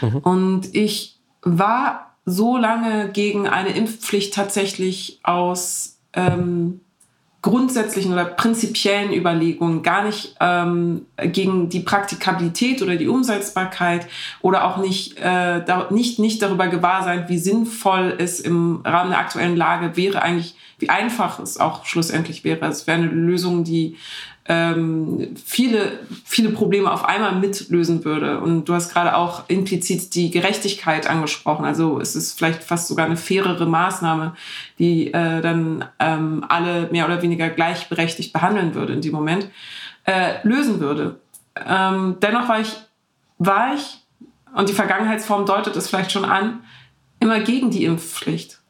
Mhm. 0.00 0.18
Und 0.18 0.74
ich 0.74 1.18
war 1.42 2.14
so 2.24 2.56
lange 2.56 3.10
gegen 3.10 3.48
eine 3.48 3.70
Impfpflicht 3.70 4.34
tatsächlich 4.34 5.20
aus 5.22 5.98
ähm, 6.12 6.80
grundsätzlichen 7.42 8.12
oder 8.12 8.24
prinzipiellen 8.24 9.12
Überlegungen, 9.12 9.82
gar 9.82 10.04
nicht 10.04 10.34
ähm, 10.40 11.06
gegen 11.16 11.68
die 11.68 11.80
Praktikabilität 11.80 12.82
oder 12.82 12.96
die 12.96 13.08
Umsetzbarkeit 13.08 14.06
oder 14.40 14.64
auch 14.64 14.78
nicht, 14.78 15.18
äh, 15.18 15.64
da, 15.64 15.88
nicht, 15.90 16.18
nicht 16.18 16.42
darüber 16.42 16.66
gewahr 16.66 17.04
sein, 17.04 17.26
wie 17.28 17.38
sinnvoll 17.38 18.14
es 18.18 18.40
im 18.40 18.80
Rahmen 18.84 19.10
der 19.10 19.20
aktuellen 19.20 19.56
Lage 19.56 19.96
wäre, 19.96 20.22
eigentlich, 20.22 20.56
wie 20.78 20.90
einfach 20.90 21.38
es 21.38 21.58
auch 21.58 21.84
schlussendlich 21.84 22.42
wäre. 22.42 22.66
Es 22.66 22.86
wäre 22.86 22.98
eine 22.98 23.06
Lösung, 23.06 23.62
die 23.62 23.96
ähm, 24.48 25.34
viele, 25.36 26.00
viele 26.24 26.50
Probleme 26.50 26.92
auf 26.92 27.04
einmal 27.04 27.34
mitlösen 27.36 28.04
würde. 28.04 28.40
Und 28.40 28.66
du 28.66 28.74
hast 28.74 28.92
gerade 28.92 29.16
auch 29.16 29.44
implizit 29.48 30.14
die 30.14 30.30
Gerechtigkeit 30.30 31.08
angesprochen. 31.08 31.64
Also 31.64 32.00
es 32.00 32.14
ist 32.14 32.38
vielleicht 32.38 32.62
fast 32.62 32.88
sogar 32.88 33.06
eine 33.06 33.16
fairere 33.16 33.66
Maßnahme, 33.66 34.34
die 34.78 35.08
äh, 35.08 35.40
dann 35.40 35.84
ähm, 35.98 36.44
alle 36.48 36.88
mehr 36.92 37.06
oder 37.06 37.22
weniger 37.22 37.48
gleichberechtigt 37.48 38.32
behandeln 38.32 38.74
würde 38.74 38.92
in 38.92 39.00
dem 39.00 39.12
Moment, 39.12 39.48
äh, 40.04 40.34
lösen 40.46 40.80
würde. 40.80 41.20
Ähm, 41.66 42.16
dennoch 42.20 42.48
war 42.48 42.60
ich, 42.60 42.72
war 43.38 43.74
ich, 43.74 43.98
und 44.54 44.68
die 44.68 44.74
Vergangenheitsform 44.74 45.44
deutet 45.44 45.76
es 45.76 45.88
vielleicht 45.88 46.12
schon 46.12 46.24
an, 46.24 46.60
immer 47.20 47.40
gegen 47.40 47.70
die 47.70 47.84
Impfpflicht. 47.84 48.60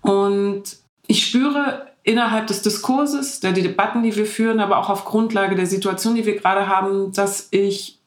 Und 0.00 0.62
ich 1.06 1.26
spüre 1.26 1.91
innerhalb 2.04 2.46
des 2.46 2.62
Diskurses, 2.62 3.40
der 3.40 3.52
die 3.52 3.62
Debatten, 3.62 4.02
die 4.02 4.14
wir 4.16 4.26
führen, 4.26 4.60
aber 4.60 4.78
auch 4.78 4.88
auf 4.88 5.04
Grundlage 5.04 5.54
der 5.54 5.66
Situation, 5.66 6.14
die 6.14 6.26
wir 6.26 6.36
gerade 6.36 6.68
haben, 6.68 7.12
dass 7.12 7.48
ich 7.50 7.98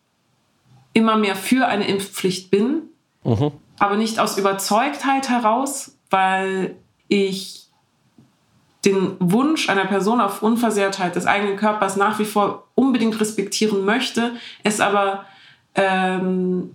immer 0.94 1.18
mehr 1.18 1.36
für 1.36 1.68
eine 1.68 1.88
Impfpflicht 1.88 2.52
bin, 2.52 2.84
mhm. 3.24 3.52
aber 3.80 3.98
nicht 3.98 4.20
aus 4.20 4.38
Überzeugtheit 4.38 5.30
heraus, 5.30 5.98
weil 6.10 6.76
ich 7.08 7.66
den 8.86 9.16
Wunsch 9.20 9.70
einer 9.70 9.86
Person 9.86 10.22
auf 10.22 10.44
Unversehrtheit 10.44 11.16
des 11.16 11.26
eigenen 11.26 11.58
Körpers 11.58 11.96
nach 11.96 12.20
wie 12.20 12.26
vor 12.26 12.68
unbedingt 12.76 13.20
respektieren 13.20 13.84
möchte, 13.84 14.36
es 14.64 14.80
aber 14.80 15.26
ähm, 15.74 16.72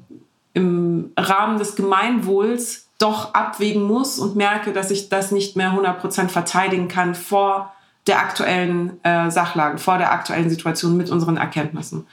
im 0.52 1.12
Rahmen 1.16 1.58
des 1.58 1.76
Gemeinwohls 1.76 2.89
doch 3.00 3.34
abwägen 3.34 3.82
muss 3.82 4.18
und 4.18 4.36
merke, 4.36 4.72
dass 4.72 4.92
ich 4.92 5.08
das 5.08 5.32
nicht 5.32 5.56
mehr 5.56 5.72
100% 5.72 6.28
verteidigen 6.28 6.86
kann 6.86 7.16
vor 7.16 7.74
der 8.06 8.20
aktuellen 8.20 9.02
äh, 9.04 9.30
Sachlage, 9.30 9.78
vor 9.78 9.98
der 9.98 10.12
aktuellen 10.12 10.48
Situation 10.50 10.96
mit 10.96 11.10
unseren 11.10 11.36
Erkenntnissen. 11.36 12.06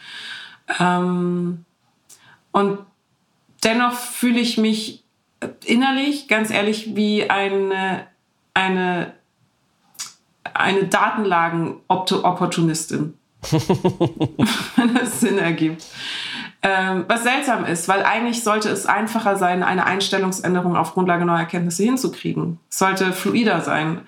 Ähm, 0.80 1.64
und 2.52 2.80
dennoch 3.64 3.94
fühle 3.94 4.40
ich 4.40 4.58
mich 4.58 5.04
innerlich, 5.66 6.28
ganz 6.28 6.50
ehrlich, 6.50 6.96
wie 6.96 7.30
eine, 7.30 8.08
eine, 8.54 9.14
eine 10.54 10.86
Datenlagen-Opportunistin. 10.86 13.14
Wenn 13.52 14.94
das 14.96 15.20
Sinn 15.20 15.38
ergibt. 15.38 15.86
Ähm, 16.64 17.06
was 17.08 17.24
seltsam 17.24 17.66
ist, 17.66 17.88
weil 17.88 18.04
eigentlich 18.04 18.44
sollte 18.44 18.70
es 18.70 18.86
einfacher 18.86 19.36
sein, 19.36 19.64
eine 19.64 19.86
Einstellungsänderung 19.86 20.76
auf 20.76 20.94
Grundlage 20.94 21.26
neuer 21.26 21.40
Erkenntnisse 21.40 21.84
hinzukriegen. 21.84 22.60
Es 22.70 22.80
sollte 22.80 23.14
fluider 23.14 23.62
sein. 23.62 24.02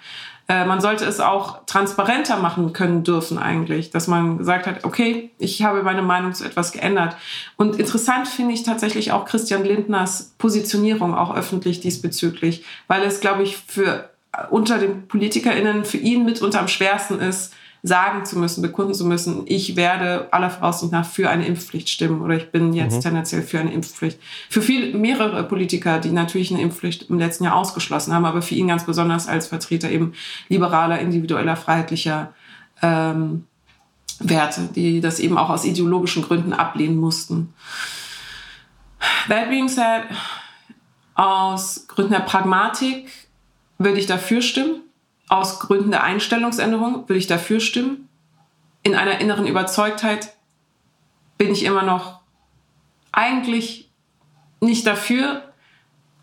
Äh, 0.47 0.65
man 0.65 0.81
sollte 0.81 1.05
es 1.05 1.19
auch 1.19 1.63
transparenter 1.67 2.37
machen 2.37 2.73
können 2.73 3.03
dürfen 3.03 3.37
eigentlich, 3.37 3.91
dass 3.91 4.07
man 4.07 4.39
gesagt 4.39 4.65
hat, 4.65 4.83
okay, 4.83 5.29
ich 5.37 5.61
habe 5.61 5.83
meine 5.83 6.01
Meinung 6.01 6.33
zu 6.33 6.43
etwas 6.43 6.71
geändert. 6.71 7.15
Und 7.55 7.75
interessant 7.75 8.27
finde 8.27 8.55
ich 8.55 8.63
tatsächlich 8.63 9.11
auch 9.11 9.25
Christian 9.25 9.63
Lindners 9.63 10.33
Positionierung 10.39 11.13
auch 11.13 11.35
öffentlich 11.35 11.81
diesbezüglich, 11.81 12.65
weil 12.87 13.03
es, 13.03 13.19
glaube 13.19 13.43
ich, 13.43 13.57
für 13.57 14.09
unter 14.49 14.79
den 14.79 15.07
PolitikerInnen 15.07 15.85
für 15.85 15.97
ihn 15.97 16.25
mitunter 16.25 16.59
am 16.59 16.67
schwersten 16.67 17.19
ist, 17.19 17.53
sagen 17.81 18.25
zu 18.25 18.37
müssen, 18.37 18.61
bekunden 18.61 18.93
zu 18.93 19.05
müssen, 19.05 19.43
ich 19.45 19.75
werde 19.75 20.27
aller 20.31 20.49
Voraussicht 20.49 20.91
nach 20.91 21.05
für 21.05 21.29
eine 21.29 21.45
Impfpflicht 21.45 21.89
stimmen 21.89 22.21
oder 22.21 22.35
ich 22.35 22.51
bin 22.51 22.73
jetzt 22.73 22.97
mhm. 22.97 23.01
tendenziell 23.01 23.41
für 23.41 23.59
eine 23.59 23.71
Impfpflicht. 23.71 24.19
Für 24.49 24.61
viel 24.61 24.93
mehrere 24.97 25.43
Politiker, 25.43 25.99
die 25.99 26.11
natürlich 26.11 26.51
eine 26.51 26.61
Impfpflicht 26.61 27.09
im 27.09 27.19
letzten 27.19 27.45
Jahr 27.45 27.55
ausgeschlossen 27.55 28.13
haben, 28.13 28.25
aber 28.25 28.41
für 28.41 28.55
ihn 28.55 28.67
ganz 28.67 28.85
besonders 28.85 29.27
als 29.27 29.47
Vertreter 29.47 29.89
eben 29.89 30.13
liberaler, 30.49 30.99
individueller, 30.99 31.55
freiheitlicher 31.55 32.33
ähm, 32.81 33.45
Werte, 34.19 34.69
die 34.75 34.99
das 34.99 35.19
eben 35.19 35.37
auch 35.37 35.49
aus 35.49 35.63
ideologischen 35.63 36.23
Gründen 36.23 36.51
ablehnen 36.51 36.97
mussten. 36.97 37.53
That 39.29 39.49
being 39.49 39.69
said, 39.69 40.03
aus 41.15 41.85
Gründen 41.87 42.11
der 42.11 42.19
Pragmatik 42.19 43.09
würde 43.77 43.99
ich 43.99 44.05
dafür 44.05 44.41
stimmen 44.41 44.81
aus 45.29 45.59
Gründen 45.59 45.91
der 45.91 46.03
Einstellungsänderung 46.03 47.07
würde 47.07 47.19
ich 47.19 47.27
dafür 47.27 47.59
stimmen. 47.59 48.09
In 48.83 48.95
einer 48.95 49.21
inneren 49.21 49.47
Überzeugtheit 49.47 50.33
bin 51.37 51.51
ich 51.51 51.63
immer 51.63 51.83
noch 51.83 52.19
eigentlich 53.11 53.89
nicht 54.61 54.85
dafür, 54.85 55.43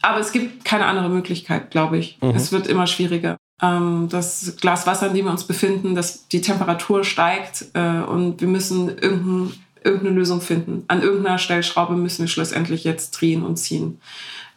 aber 0.03 0.21
es 0.21 0.33
gibt 0.33 0.65
keine 0.65 0.87
andere 0.87 1.09
Möglichkeit, 1.09 1.71
glaube 1.71 1.99
ich. 1.99 2.19
Mhm. 2.21 2.31
Es 2.31 2.53
wird 2.53 2.67
immer 2.67 2.87
schwieriger. 2.87 3.37
Ähm, 3.63 4.09
das 4.11 4.57
Glas 4.61 4.87
Wasser, 4.87 5.09
in 5.09 5.15
dem 5.15 5.25
wir 5.25 5.33
uns 5.33 5.45
befinden, 5.45 5.95
dass 5.95 6.29
die 6.29 6.43
Temperatur 6.43 7.05
steigt 7.05 7.67
äh, 7.73 8.01
und 8.01 8.41
wir 8.41 8.49
müssen 8.49 8.89
irgendein, 8.89 9.55
irgendeine 9.83 10.17
Lösung 10.17 10.41
finden. 10.41 10.85
An 10.89 11.03
irgendeiner 11.03 11.39
Stellschraube 11.39 11.95
müssen 11.95 12.23
wir 12.23 12.29
schlussendlich 12.29 12.85
jetzt 12.85 13.13
drehen 13.13 13.43
und 13.45 13.57
ziehen. 13.57 14.01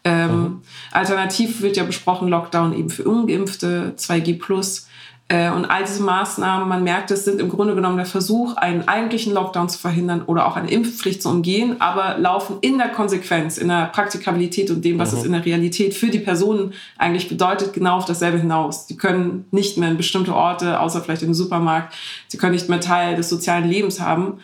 Ähm, 0.03 0.31
mhm. 0.31 0.61
Alternativ 0.91 1.61
wird 1.61 1.77
ja 1.77 1.83
besprochen 1.83 2.29
Lockdown 2.29 2.73
eben 2.73 2.89
für 2.89 3.03
Ungeimpfte, 3.03 3.93
2G 3.97 4.39
plus. 4.39 4.87
Äh, 5.31 5.51
und 5.51 5.65
all 5.65 5.83
diese 5.83 6.01
Maßnahmen, 6.01 6.67
man 6.67 6.83
merkt, 6.83 7.11
es 7.11 7.23
sind 7.23 7.39
im 7.39 7.49
Grunde 7.49 7.75
genommen 7.75 7.97
der 7.97 8.07
Versuch, 8.07 8.57
einen 8.57 8.87
eigentlichen 8.87 9.31
Lockdown 9.31 9.69
zu 9.69 9.77
verhindern 9.77 10.23
oder 10.25 10.47
auch 10.47 10.55
eine 10.55 10.71
Impfpflicht 10.71 11.21
zu 11.21 11.29
umgehen, 11.29 11.79
aber 11.79 12.17
laufen 12.17 12.57
in 12.61 12.79
der 12.79 12.89
Konsequenz, 12.89 13.59
in 13.59 13.67
der 13.67 13.85
Praktikabilität 13.85 14.71
und 14.71 14.83
dem, 14.83 14.97
was 14.97 15.11
mhm. 15.11 15.17
es 15.19 15.25
in 15.25 15.31
der 15.33 15.45
Realität 15.45 15.93
für 15.93 16.07
die 16.07 16.17
Personen 16.17 16.73
eigentlich 16.97 17.29
bedeutet, 17.29 17.73
genau 17.73 17.97
auf 17.97 18.05
dasselbe 18.05 18.39
hinaus. 18.39 18.87
Sie 18.87 18.97
können 18.97 19.45
nicht 19.51 19.77
mehr 19.77 19.91
in 19.91 19.97
bestimmte 19.97 20.33
Orte, 20.33 20.79
außer 20.79 21.01
vielleicht 21.01 21.21
im 21.21 21.35
Supermarkt, 21.35 21.93
sie 22.27 22.37
können 22.37 22.53
nicht 22.53 22.67
mehr 22.67 22.81
Teil 22.81 23.15
des 23.15 23.29
sozialen 23.29 23.69
Lebens 23.69 23.99
haben. 23.99 24.39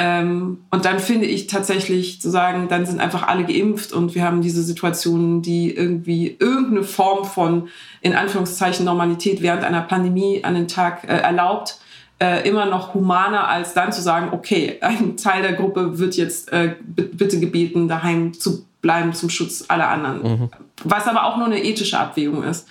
Ähm, 0.00 0.58
und 0.70 0.84
dann 0.84 1.00
finde 1.00 1.26
ich 1.26 1.48
tatsächlich 1.48 2.20
zu 2.20 2.30
sagen, 2.30 2.68
dann 2.68 2.86
sind 2.86 3.00
einfach 3.00 3.26
alle 3.26 3.44
geimpft 3.44 3.92
und 3.92 4.14
wir 4.14 4.22
haben 4.22 4.42
diese 4.42 4.62
Situationen, 4.62 5.42
die 5.42 5.74
irgendwie 5.74 6.36
irgendeine 6.38 6.84
Form 6.84 7.24
von, 7.24 7.68
in 8.00 8.14
Anführungszeichen, 8.14 8.84
Normalität 8.84 9.42
während 9.42 9.64
einer 9.64 9.82
Pandemie 9.82 10.44
an 10.44 10.54
den 10.54 10.68
Tag 10.68 11.02
äh, 11.02 11.16
erlaubt, 11.16 11.80
äh, 12.20 12.48
immer 12.48 12.66
noch 12.66 12.94
humaner, 12.94 13.48
als 13.48 13.74
dann 13.74 13.90
zu 13.90 14.00
sagen, 14.00 14.28
okay, 14.30 14.78
ein 14.82 15.16
Teil 15.16 15.42
der 15.42 15.54
Gruppe 15.54 15.98
wird 15.98 16.16
jetzt 16.16 16.52
äh, 16.52 16.76
bitte 16.86 17.40
gebeten, 17.40 17.88
daheim 17.88 18.32
zu 18.34 18.68
bleiben 18.80 19.14
zum 19.14 19.30
Schutz 19.30 19.64
aller 19.66 19.88
anderen. 19.88 20.22
Mhm. 20.22 20.50
Was 20.84 21.08
aber 21.08 21.24
auch 21.24 21.38
nur 21.38 21.46
eine 21.46 21.60
ethische 21.64 21.98
Abwägung 21.98 22.44
ist. 22.44 22.68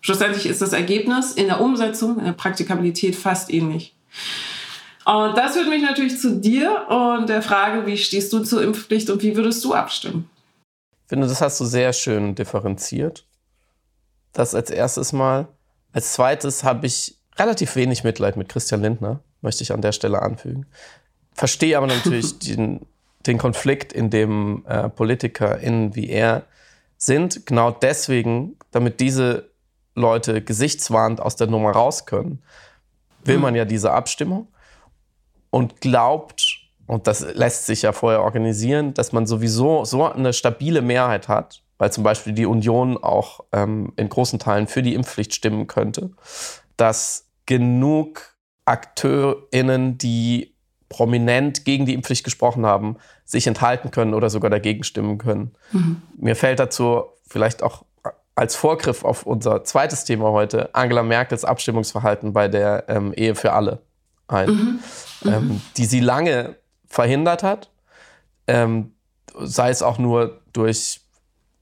Schlussendlich 0.00 0.46
ist 0.46 0.62
das 0.62 0.72
Ergebnis 0.72 1.32
in 1.32 1.46
der 1.46 1.60
Umsetzung, 1.60 2.20
in 2.20 2.24
der 2.24 2.32
Praktikabilität 2.34 3.16
fast 3.16 3.52
ähnlich. 3.52 3.96
Und 5.08 5.38
das 5.38 5.54
führt 5.54 5.70
mich 5.70 5.82
natürlich 5.82 6.20
zu 6.20 6.38
dir 6.38 6.86
und 6.90 7.30
der 7.30 7.40
Frage, 7.40 7.86
wie 7.86 7.96
stehst 7.96 8.30
du 8.30 8.40
zur 8.40 8.62
Impfpflicht 8.62 9.08
und 9.08 9.22
wie 9.22 9.34
würdest 9.36 9.64
du 9.64 9.72
abstimmen? 9.72 10.28
Ich 11.04 11.08
finde, 11.08 11.26
das 11.26 11.40
hast 11.40 11.58
du 11.60 11.64
sehr 11.64 11.94
schön 11.94 12.34
differenziert. 12.34 13.26
Das 14.34 14.54
als 14.54 14.68
erstes 14.68 15.14
Mal. 15.14 15.48
Als 15.94 16.12
zweites 16.12 16.62
habe 16.62 16.86
ich 16.86 17.16
relativ 17.38 17.74
wenig 17.74 18.04
Mitleid 18.04 18.36
mit 18.36 18.50
Christian 18.50 18.82
Lindner, 18.82 19.20
möchte 19.40 19.62
ich 19.62 19.72
an 19.72 19.80
der 19.80 19.92
Stelle 19.92 20.20
anfügen. 20.20 20.66
Verstehe 21.32 21.78
aber 21.78 21.86
natürlich 21.86 22.38
den, 22.40 22.84
den 23.26 23.38
Konflikt, 23.38 23.94
in 23.94 24.10
dem 24.10 24.66
äh, 24.66 24.90
PolitikerInnen 24.90 25.94
wie 25.96 26.10
er 26.10 26.44
sind. 26.98 27.46
Genau 27.46 27.70
deswegen, 27.70 28.58
damit 28.72 29.00
diese 29.00 29.48
Leute 29.94 30.42
gesichtswahrend 30.42 31.22
aus 31.22 31.36
der 31.36 31.46
Nummer 31.46 31.70
raus 31.70 32.04
können, 32.04 32.42
will 33.24 33.36
hm. 33.36 33.42
man 33.42 33.54
ja 33.54 33.64
diese 33.64 33.92
Abstimmung 33.92 34.48
und 35.50 35.80
glaubt, 35.80 36.58
und 36.86 37.06
das 37.06 37.20
lässt 37.34 37.66
sich 37.66 37.82
ja 37.82 37.92
vorher 37.92 38.22
organisieren, 38.22 38.94
dass 38.94 39.12
man 39.12 39.26
sowieso 39.26 39.84
so 39.84 40.04
eine 40.06 40.32
stabile 40.32 40.82
Mehrheit 40.82 41.28
hat, 41.28 41.62
weil 41.78 41.92
zum 41.92 42.04
Beispiel 42.04 42.32
die 42.32 42.46
Union 42.46 42.96
auch 42.96 43.40
ähm, 43.52 43.92
in 43.96 44.08
großen 44.08 44.38
Teilen 44.38 44.66
für 44.66 44.82
die 44.82 44.94
Impfpflicht 44.94 45.34
stimmen 45.34 45.66
könnte, 45.66 46.10
dass 46.76 47.26
genug 47.46 48.36
AkteurInnen, 48.64 49.98
die 49.98 50.54
prominent 50.88 51.64
gegen 51.64 51.86
die 51.86 51.94
Impfpflicht 51.94 52.24
gesprochen 52.24 52.64
haben, 52.64 52.96
sich 53.24 53.46
enthalten 53.46 53.90
können 53.90 54.14
oder 54.14 54.30
sogar 54.30 54.50
dagegen 54.50 54.84
stimmen 54.84 55.18
können. 55.18 55.54
Mhm. 55.72 56.02
Mir 56.16 56.36
fällt 56.36 56.58
dazu 56.58 57.04
vielleicht 57.26 57.62
auch 57.62 57.84
als 58.34 58.56
Vorgriff 58.56 59.04
auf 59.04 59.26
unser 59.26 59.64
zweites 59.64 60.04
Thema 60.04 60.30
heute 60.30 60.74
Angela 60.74 61.02
Merkels 61.02 61.44
Abstimmungsverhalten 61.44 62.32
bei 62.32 62.48
der 62.48 62.84
ähm, 62.88 63.12
Ehe 63.12 63.34
für 63.34 63.52
alle 63.52 63.82
ein, 64.28 64.48
mhm. 64.48 64.78
Ähm, 65.24 65.60
die 65.76 65.84
sie 65.84 66.00
lange 66.00 66.56
verhindert 66.86 67.42
hat, 67.42 67.70
ähm, 68.46 68.92
sei 69.38 69.70
es 69.70 69.82
auch 69.82 69.98
nur 69.98 70.42
durch, 70.52 71.00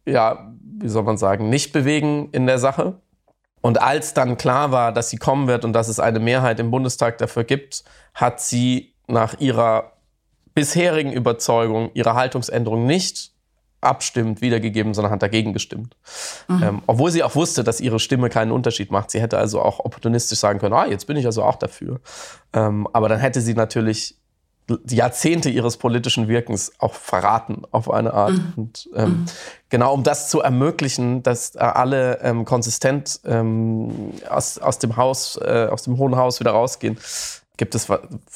ja, 0.05 0.53
wie 0.79 0.89
soll 0.89 1.05
man 1.05 1.17
sagen, 1.17 1.49
Nichtbewegen 1.49 2.31
in 2.33 2.47
der 2.47 2.59
Sache. 2.59 3.01
Und 3.63 3.81
als 3.81 4.15
dann 4.15 4.37
klar 4.37 4.73
war, 4.73 4.93
dass 4.93 5.11
sie 5.11 5.17
kommen 5.17 5.49
wird 5.49 5.65
und 5.65 5.73
dass 5.73 5.89
es 5.89 5.99
eine 5.99 6.21
Mehrheit 6.21 6.61
im 6.61 6.71
Bundestag 6.71 7.19
dafür 7.19 7.45
gibt, 7.45 7.83
hat 8.15 8.41
sie 8.41 8.95
nach 9.09 9.41
ihrer 9.41 9.93
bisherigen 10.55 11.13
Überzeugung 11.13 11.91
ihre 11.95 12.15
Haltungsänderung 12.15 12.87
nicht 12.87 13.33
abstimmt 13.81 14.41
wiedergegeben, 14.41 14.95
sondern 14.95 15.13
hat 15.13 15.23
dagegen 15.23 15.53
gestimmt. 15.53 15.97
Mhm. 16.49 16.63
Ähm, 16.63 16.83
obwohl 16.87 17.11
sie 17.11 17.23
auch 17.23 17.35
wusste, 17.35 17.63
dass 17.63 17.81
ihre 17.81 18.01
Stimme 18.01 18.29
keinen 18.29 18.53
Unterschied 18.53 18.91
macht. 18.91 19.11
Sie 19.11 19.21
hätte 19.21 19.39
also 19.39 19.61
auch 19.61 19.81
opportunistisch 19.81 20.39
sagen 20.39 20.59
können, 20.59 20.75
ah, 20.75 20.87
jetzt 20.87 21.07
bin 21.07 21.17
ich 21.17 21.27
also 21.27 21.43
auch 21.43 21.57
dafür. 21.57 22.01
Ähm, 22.53 22.89
aber 22.93 23.09
dann 23.09 23.21
hätte 23.21 23.41
sie 23.41 23.55
natürlich 23.55 24.17
die 24.69 24.97
Jahrzehnte 24.97 25.49
ihres 25.49 25.77
politischen 25.77 26.27
Wirkens 26.27 26.73
auch 26.79 26.95
verraten 26.95 27.63
auf 27.71 27.91
eine 27.91 28.13
Art. 28.13 28.33
Mhm. 28.33 28.53
Und 28.57 28.89
ähm, 28.95 29.09
mhm. 29.09 29.27
genau 29.69 29.95
um 29.95 30.03
das 30.03 30.29
zu 30.29 30.41
ermöglichen, 30.41 31.23
dass 31.23 31.55
äh, 31.55 31.59
alle 31.59 32.21
ähm, 32.23 32.45
konsistent 32.45 33.21
ähm, 33.25 34.13
aus, 34.29 34.59
aus 34.59 34.79
dem 34.79 34.97
Haus, 34.97 35.39
äh, 35.41 35.69
aus 35.71 35.85
dem 35.85 35.99
Hohen 35.99 36.17
Haus 36.17 36.41
wieder 36.41 36.51
rausgehen, 36.51 36.99
gibt 37.57 37.75
es 37.75 37.87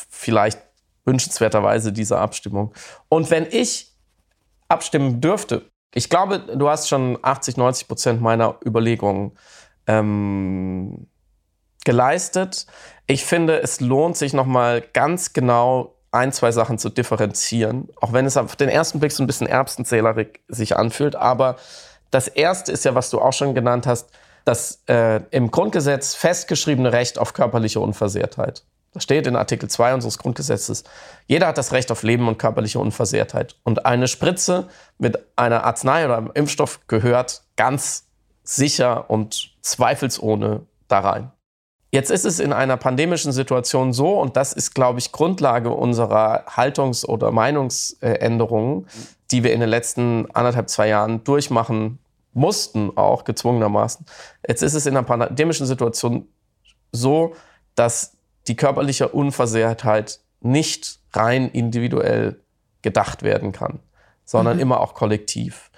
vielleicht 0.08 0.60
wünschenswerterweise 1.04 1.92
diese 1.92 2.18
Abstimmung. 2.18 2.72
Und 3.08 3.30
wenn 3.30 3.46
ich 3.50 3.89
abstimmen 4.70 5.20
dürfte, 5.20 5.70
ich 5.94 6.08
glaube, 6.08 6.38
du 6.38 6.68
hast 6.68 6.88
schon 6.88 7.18
80, 7.20 7.56
90 7.56 7.88
Prozent 7.88 8.20
meiner 8.20 8.56
Überlegungen 8.64 9.32
ähm, 9.86 11.08
geleistet. 11.84 12.66
Ich 13.06 13.24
finde, 13.24 13.60
es 13.60 13.80
lohnt 13.80 14.16
sich 14.16 14.32
nochmal 14.32 14.82
ganz 14.92 15.32
genau 15.32 15.96
ein, 16.12 16.32
zwei 16.32 16.52
Sachen 16.52 16.78
zu 16.78 16.90
differenzieren, 16.90 17.88
auch 18.00 18.12
wenn 18.12 18.26
es 18.26 18.36
auf 18.36 18.56
den 18.56 18.68
ersten 18.68 19.00
Blick 19.00 19.12
so 19.12 19.22
ein 19.22 19.26
bisschen 19.26 19.46
erbsenzählerig 19.46 20.40
sich 20.48 20.76
anfühlt. 20.76 21.16
Aber 21.16 21.56
das 22.10 22.28
Erste 22.28 22.72
ist 22.72 22.84
ja, 22.84 22.94
was 22.94 23.10
du 23.10 23.20
auch 23.20 23.32
schon 23.32 23.54
genannt 23.54 23.86
hast, 23.86 24.10
das 24.44 24.82
äh, 24.88 25.20
im 25.30 25.50
Grundgesetz 25.50 26.14
festgeschriebene 26.14 26.92
Recht 26.92 27.18
auf 27.18 27.32
körperliche 27.32 27.80
Unversehrtheit. 27.80 28.64
Das 28.92 29.04
steht 29.04 29.26
in 29.26 29.36
Artikel 29.36 29.68
2 29.70 29.94
unseres 29.94 30.18
Grundgesetzes. 30.18 30.84
Jeder 31.26 31.46
hat 31.46 31.58
das 31.58 31.72
Recht 31.72 31.92
auf 31.92 32.02
Leben 32.02 32.26
und 32.26 32.38
körperliche 32.38 32.80
Unversehrtheit. 32.80 33.56
Und 33.62 33.86
eine 33.86 34.08
Spritze 34.08 34.68
mit 34.98 35.18
einer 35.36 35.64
Arznei 35.64 36.04
oder 36.04 36.16
einem 36.16 36.32
Impfstoff 36.34 36.80
gehört 36.88 37.42
ganz 37.56 38.08
sicher 38.42 39.08
und 39.08 39.52
zweifelsohne 39.60 40.62
da 40.88 41.00
rein. 41.00 41.30
Jetzt 41.92 42.10
ist 42.10 42.24
es 42.24 42.38
in 42.38 42.52
einer 42.52 42.76
pandemischen 42.76 43.32
Situation 43.32 43.92
so, 43.92 44.20
und 44.20 44.36
das 44.36 44.52
ist, 44.52 44.74
glaube 44.74 45.00
ich, 45.00 45.10
Grundlage 45.10 45.70
unserer 45.70 46.44
Haltungs- 46.46 47.04
oder 47.04 47.32
Meinungsänderungen, 47.32 48.86
die 49.32 49.42
wir 49.42 49.52
in 49.52 49.60
den 49.60 49.68
letzten 49.68 50.30
anderthalb, 50.32 50.68
zwei 50.68 50.88
Jahren 50.88 51.24
durchmachen 51.24 51.98
mussten, 52.32 52.96
auch 52.96 53.24
gezwungenermaßen. 53.24 54.06
Jetzt 54.46 54.62
ist 54.62 54.74
es 54.74 54.86
in 54.86 54.96
einer 54.96 55.06
pandemischen 55.06 55.66
Situation 55.66 56.28
so, 56.92 57.34
dass 57.74 58.16
die 58.48 58.56
körperliche 58.56 59.08
Unversehrtheit 59.08 60.20
nicht 60.40 60.98
rein 61.12 61.50
individuell 61.50 62.40
gedacht 62.82 63.22
werden 63.22 63.52
kann, 63.52 63.80
sondern 64.24 64.56
mhm. 64.56 64.62
immer 64.62 64.80
auch 64.80 64.94
kollektiv. 64.94 65.70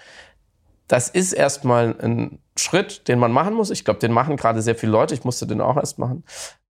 Das 0.89 1.09
ist 1.09 1.33
erstmal 1.33 1.97
ein 2.01 2.39
Schritt, 2.57 3.09
den 3.09 3.19
man 3.19 3.33
machen 3.33 3.55
muss. 3.55 3.71
Ich 3.71 3.85
glaube, 3.85 4.01
den 4.01 4.13
machen 4.13 4.37
gerade 4.37 4.63
sehr 4.63 4.75
viele 4.75 4.93
Leute. 4.93 5.15
Ich 5.15 5.25
musste 5.25 5.47
den 5.47 5.61
auch 5.61 5.77
erst 5.77 5.99
machen. 5.99 6.25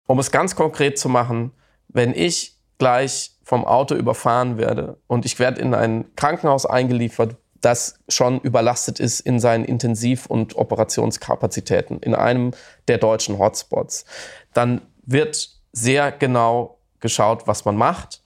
Um 0.06 0.18
es 0.18 0.30
ganz 0.30 0.54
konkret 0.54 0.98
zu 0.98 1.08
machen, 1.08 1.52
wenn 1.88 2.14
ich 2.14 2.58
gleich 2.78 3.36
vom 3.42 3.64
Auto 3.64 3.94
überfahren 3.94 4.58
werde 4.58 4.98
und 5.06 5.26
ich 5.26 5.38
werde 5.38 5.60
in 5.60 5.74
ein 5.74 6.14
Krankenhaus 6.16 6.66
eingeliefert, 6.66 7.36
das 7.60 8.00
schon 8.08 8.40
überlastet 8.40 8.98
ist 8.98 9.20
in 9.20 9.40
seinen 9.40 9.64
Intensiv- 9.64 10.26
und 10.26 10.56
Operationskapazitäten, 10.56 12.00
in 12.00 12.14
einem 12.14 12.52
der 12.88 12.98
deutschen 12.98 13.38
Hotspots, 13.38 14.04
dann 14.52 14.82
wird 15.04 15.61
sehr 15.72 16.12
genau 16.12 16.78
geschaut, 17.00 17.46
was 17.46 17.64
man 17.64 17.76
macht. 17.76 18.22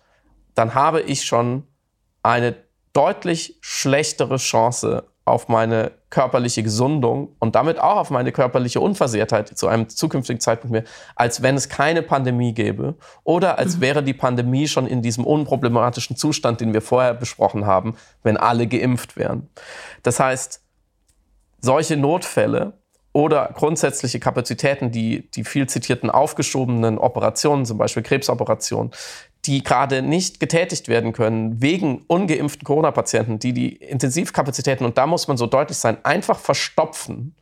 Dann 0.55 0.75
habe 0.75 1.01
ich 1.01 1.25
schon 1.25 1.65
eine 2.23 2.57
deutlich 2.93 3.59
schlechtere 3.61 4.37
Chance 4.37 5.05
auf 5.27 5.49
meine 5.49 5.91
körperliche 6.09 6.63
Gesundung 6.63 7.35
und 7.41 7.57
damit 7.57 7.81
auch 7.81 7.97
auf 7.97 8.11
meine 8.11 8.31
körperliche 8.31 8.81
Unversehrtheit 8.81 9.59
zu 9.59 9.67
einem 9.67 9.89
zukünftigen 9.89 10.41
Zeitpunkt 10.41 10.73
mehr, 10.73 10.85
als 11.17 11.43
wenn 11.43 11.57
es 11.57 11.69
keine 11.69 12.03
Pandemie 12.03 12.55
gäbe 12.55 12.95
oder 13.25 13.59
als 13.59 13.77
mhm. 13.77 13.81
wäre 13.81 14.03
die 14.05 14.15
Pandemie 14.15 14.69
schon 14.69 14.87
in 14.87 15.03
diesem 15.03 15.25
unproblematischen 15.25 16.17
Zustand, 16.17 16.61
den 16.61 16.73
wir 16.73 16.81
vorher 16.81 17.13
besprochen 17.13 17.67
haben, 17.67 17.97
wenn 18.23 18.37
alle 18.37 18.69
geimpft 18.69 19.17
wären. 19.17 19.49
Das 20.05 20.21
heißt, 20.21 20.63
solche 21.61 21.97
Notfälle 21.97 22.75
oder 23.17 23.49
grundsätzliche 23.55 24.21
Kapazitäten, 24.21 24.91
die, 24.91 25.27
die 25.31 25.43
viel 25.43 25.67
zitierten 25.67 26.11
aufgeschobenen 26.11 26.99
Operationen, 26.99 27.65
zum 27.65 27.79
Beispiel 27.79 28.03
Krebsoperationen, 28.03 28.93
die 29.47 29.65
gerade 29.65 30.03
nicht 30.03 30.39
getätigt 30.39 30.89
werden 30.89 31.15
können 31.15 31.63
wegen 31.63 32.05
ungeimpften 32.09 32.67
Corona-Patienten, 32.67 33.39
die 33.39 33.55
die 33.55 33.77
Intensivkapazitäten, 33.77 34.85
und 34.85 34.99
da 34.99 35.07
muss 35.07 35.29
man 35.29 35.39
so 35.39 35.47
deutlich 35.47 35.79
sein, 35.79 35.97
einfach 36.03 36.39
verstopfen 36.39 37.35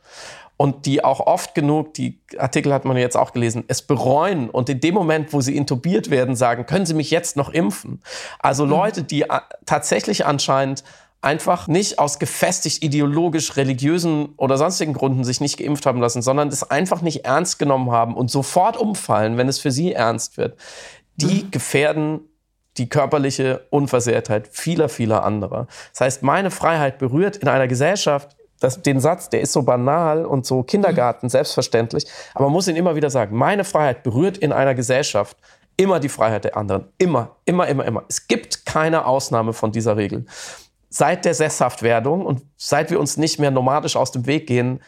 und 0.55 0.85
die 0.85 1.03
auch 1.03 1.19
oft 1.19 1.53
genug, 1.55 1.93
die 1.95 2.21
Artikel 2.37 2.71
hat 2.71 2.85
man 2.85 2.95
jetzt 2.95 3.17
auch 3.17 3.33
gelesen, 3.33 3.65
es 3.67 3.81
bereuen 3.81 4.49
und 4.49 4.69
in 4.69 4.79
dem 4.79 4.93
Moment, 4.93 5.33
wo 5.33 5.41
sie 5.41 5.57
intubiert 5.57 6.09
werden, 6.09 6.37
sagen, 6.37 6.65
können 6.65 6.85
Sie 6.85 6.93
mich 6.93 7.11
jetzt 7.11 7.35
noch 7.35 7.49
impfen? 7.49 8.01
Also 8.39 8.63
mhm. 8.63 8.69
Leute, 8.69 9.03
die 9.03 9.23
äh, 9.23 9.41
tatsächlich 9.65 10.25
anscheinend 10.25 10.85
einfach 11.25 11.67
nicht 11.67 11.99
aus 11.99 12.19
gefestigt 12.19 12.83
ideologisch 12.83 13.57
religiösen 13.57 14.33
oder 14.37 14.57
sonstigen 14.57 14.93
Gründen 14.93 15.23
sich 15.23 15.41
nicht 15.41 15.57
geimpft 15.57 15.85
haben 15.85 15.99
lassen, 15.99 16.21
sondern 16.21 16.47
es 16.47 16.69
einfach 16.69 17.01
nicht 17.01 17.25
ernst 17.25 17.59
genommen 17.59 17.91
haben 17.91 18.15
und 18.15 18.31
sofort 18.31 18.77
umfallen, 18.77 19.37
wenn 19.37 19.49
es 19.49 19.59
für 19.59 19.71
sie 19.71 19.93
ernst 19.93 20.37
wird 20.37 20.55
die 21.15 21.43
mhm. 21.43 21.51
gefährden 21.51 22.21
die 22.77 22.89
körperliche 22.89 23.65
Unversehrtheit 23.69 24.49
vieler, 24.51 24.89
vieler 24.89 25.23
anderer. 25.23 25.67
Das 25.93 26.01
heißt, 26.01 26.23
meine 26.23 26.51
Freiheit 26.51 26.97
berührt 26.97 27.37
in 27.37 27.47
einer 27.47 27.69
Gesellschaft, 27.69 28.35
das, 28.59 28.81
den 28.81 28.99
Satz, 28.99 29.29
der 29.29 29.39
ist 29.39 29.53
so 29.53 29.63
banal 29.63 30.25
und 30.25 30.45
so 30.45 30.61
Kindergarten, 30.61 31.27
mhm. 31.27 31.29
selbstverständlich, 31.29 32.05
aber 32.33 32.45
man 32.45 32.53
muss 32.53 32.67
ihn 32.67 32.75
immer 32.75 32.97
wieder 32.97 33.09
sagen, 33.09 33.37
meine 33.37 33.63
Freiheit 33.63 34.03
berührt 34.03 34.37
in 34.37 34.51
einer 34.51 34.75
Gesellschaft 34.75 35.37
immer 35.77 36.01
die 36.01 36.09
Freiheit 36.09 36.43
der 36.43 36.57
anderen. 36.57 36.87
Immer, 36.97 37.35
immer, 37.45 37.67
immer, 37.67 37.85
immer. 37.85 38.03
Es 38.09 38.27
gibt 38.27 38.65
keine 38.65 39.05
Ausnahme 39.05 39.53
von 39.53 39.71
dieser 39.71 39.95
Regel. 39.95 40.25
Seit 40.97 41.25
der 41.25 41.33
Sesshaftwerdung 41.33 42.25
und 42.25 42.41
seit 42.55 42.89
wir 42.89 43.01
uns 43.01 43.17
nicht 43.17 43.37
mehr 43.37 43.51
nomadisch 43.51 43.97
aus 43.97 44.13
dem 44.13 44.27
Weg 44.27 44.47
gehen, 44.47 44.81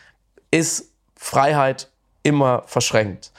ist 0.52 0.94
Freiheit 1.18 1.92
immer 2.24 2.64
verschränkt. 2.66 3.34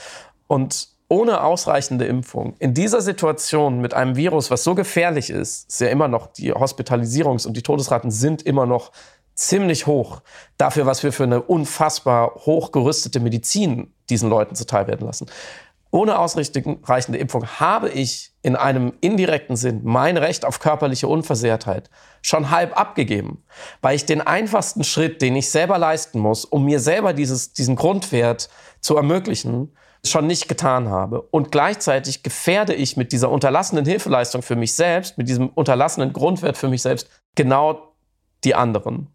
Und 0.49 0.89
ohne 1.09 1.43
ausreichende 1.45 2.05
Impfung 2.05 2.57
in 2.59 2.75
dieser 2.75 3.01
Situation 3.01 3.81
mit 3.81 3.95
einem 3.95 4.17
Virus, 4.17 4.51
was 4.51 4.65
so 4.65 4.75
gefährlich 4.75 5.31
ist, 5.31 5.71
ist 5.71 5.81
ja 5.81 5.89
immer 5.89 6.09
noch, 6.09 6.27
die 6.27 6.53
Hospitalisierungs- 6.53 7.47
und 7.47 7.57
die 7.57 7.63
Todesraten 7.63 8.11
sind 8.11 8.43
immer 8.43 8.67
noch 8.67 8.93
ziemlich 9.35 9.87
hoch 9.87 10.21
dafür, 10.59 10.85
was 10.85 11.03
wir 11.03 11.15
für 11.15 11.23
eine 11.23 11.41
unfassbar 11.41 12.35
hochgerüstete 12.35 13.19
Medizin 13.19 13.95
diesen 14.11 14.29
Leuten 14.29 14.55
zuteil 14.55 14.89
werden 14.89 15.07
lassen. 15.07 15.27
Ohne 15.91 16.19
ausreichende 16.19 17.19
Impfung 17.19 17.47
habe 17.47 17.89
ich 17.89 18.33
in 18.43 18.57
einem 18.57 18.93
indirekten 19.01 19.57
Sinn 19.57 19.81
mein 19.85 20.19
Recht 20.19 20.45
auf 20.45 20.61
körperliche 20.61 21.09
Unversehrtheit 21.09 21.89
schon 22.21 22.51
halb 22.51 22.79
abgegeben, 22.79 23.45
weil 23.81 23.97
ich 23.97 24.05
den 24.05 24.21
einfachsten 24.21 24.85
Schritt, 24.85 25.23
den 25.23 25.35
ich 25.35 25.51
selber 25.51 25.79
leisten 25.79 26.19
muss, 26.19 26.45
um 26.45 26.65
mir 26.65 26.81
selber 26.81 27.15
dieses, 27.15 27.55
diesen 27.55 27.75
Grundwert 27.75 28.51
zu 28.81 28.97
ermöglichen, 28.97 29.75
schon 30.05 30.27
nicht 30.27 30.47
getan 30.47 30.91
habe. 30.91 31.23
Und 31.23 31.51
gleichzeitig 31.51 32.23
gefährde 32.23 32.75
ich 32.75 32.97
mit 32.97 33.13
dieser 33.13 33.31
unterlassenen 33.31 33.85
Hilfeleistung 33.85 34.43
für 34.43 34.57
mich 34.57 34.75
selbst, 34.75 35.17
mit 35.17 35.29
diesem 35.29 35.49
unterlassenen 35.49 36.13
Grundwert 36.13 36.57
für 36.57 36.69
mich 36.69 36.83
selbst, 36.83 37.09
genau 37.35 37.95
die 38.45 38.55
anderen. 38.55 39.09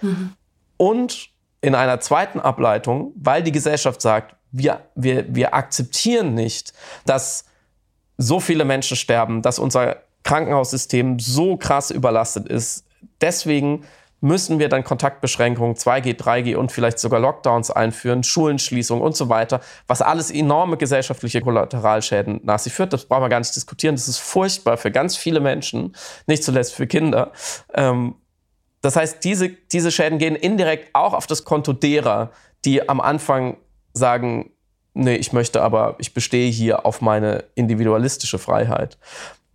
Mhm. 0.00 0.32
Und 0.76 1.33
in 1.64 1.74
einer 1.74 1.98
zweiten 1.98 2.40
Ableitung, 2.40 3.12
weil 3.16 3.42
die 3.42 3.50
Gesellschaft 3.50 4.02
sagt, 4.02 4.36
wir, 4.52 4.80
wir, 4.94 5.34
wir 5.34 5.54
akzeptieren 5.54 6.34
nicht, 6.34 6.74
dass 7.06 7.46
so 8.18 8.38
viele 8.38 8.66
Menschen 8.66 8.98
sterben, 8.98 9.40
dass 9.40 9.58
unser 9.58 9.96
Krankenhaussystem 10.24 11.18
so 11.18 11.56
krass 11.56 11.90
überlastet 11.90 12.48
ist. 12.48 12.84
Deswegen 13.22 13.84
müssen 14.20 14.58
wir 14.58 14.68
dann 14.68 14.84
Kontaktbeschränkungen, 14.84 15.74
2G, 15.74 16.18
3G 16.18 16.56
und 16.56 16.70
vielleicht 16.70 16.98
sogar 16.98 17.18
Lockdowns 17.18 17.70
einführen, 17.70 18.22
Schulenschließungen 18.22 19.02
und 19.02 19.16
so 19.16 19.30
weiter, 19.30 19.60
was 19.86 20.02
alles 20.02 20.30
enorme 20.30 20.76
gesellschaftliche 20.76 21.40
Kollateralschäden 21.40 22.40
nach 22.44 22.58
sich 22.58 22.74
führt. 22.74 22.92
Das 22.92 23.06
brauchen 23.06 23.22
wir 23.22 23.28
gar 23.30 23.40
nicht 23.40 23.56
diskutieren. 23.56 23.94
Das 23.94 24.06
ist 24.06 24.18
furchtbar 24.18 24.76
für 24.76 24.90
ganz 24.90 25.16
viele 25.16 25.40
Menschen, 25.40 25.96
nicht 26.26 26.44
zuletzt 26.44 26.74
für 26.74 26.86
Kinder. 26.86 27.32
Ähm, 27.72 28.16
Das 28.84 28.96
heißt, 28.96 29.24
diese, 29.24 29.48
diese 29.48 29.90
Schäden 29.90 30.18
gehen 30.18 30.36
indirekt 30.36 30.90
auch 30.92 31.14
auf 31.14 31.26
das 31.26 31.44
Konto 31.44 31.72
derer, 31.72 32.32
die 32.66 32.86
am 32.86 33.00
Anfang 33.00 33.56
sagen, 33.94 34.50
nee, 34.92 35.16
ich 35.16 35.32
möchte 35.32 35.62
aber, 35.62 35.94
ich 36.00 36.12
bestehe 36.12 36.50
hier 36.50 36.84
auf 36.84 37.00
meine 37.00 37.44
individualistische 37.54 38.38
Freiheit. 38.38 38.98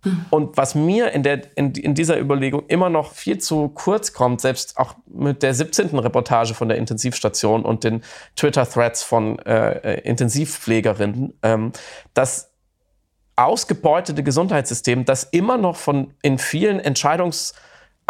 Mhm. 0.02 0.26
Und 0.30 0.56
was 0.56 0.74
mir 0.74 1.12
in, 1.12 1.22
der, 1.22 1.42
in, 1.56 1.70
in, 1.74 1.94
dieser 1.94 2.18
Überlegung 2.18 2.64
immer 2.66 2.90
noch 2.90 3.12
viel 3.12 3.38
zu 3.38 3.68
kurz 3.68 4.12
kommt, 4.12 4.40
selbst 4.40 4.76
auch 4.78 4.96
mit 5.06 5.44
der 5.44 5.54
17. 5.54 5.96
Reportage 5.96 6.54
von 6.54 6.68
der 6.68 6.78
Intensivstation 6.78 7.64
und 7.64 7.84
den 7.84 8.02
Twitter-Threads 8.34 9.04
von 9.04 9.38
äh, 9.46 9.94
äh 9.94 10.00
Intensivpflegerinnen, 10.00 11.34
ähm, 11.44 11.70
das 12.14 12.50
ausgebeutete 13.36 14.24
Gesundheitssystem, 14.24 15.04
das 15.04 15.22
immer 15.22 15.56
noch 15.56 15.76
von 15.76 16.14
in 16.20 16.36
vielen 16.36 16.80
Entscheidungs- 16.80 17.54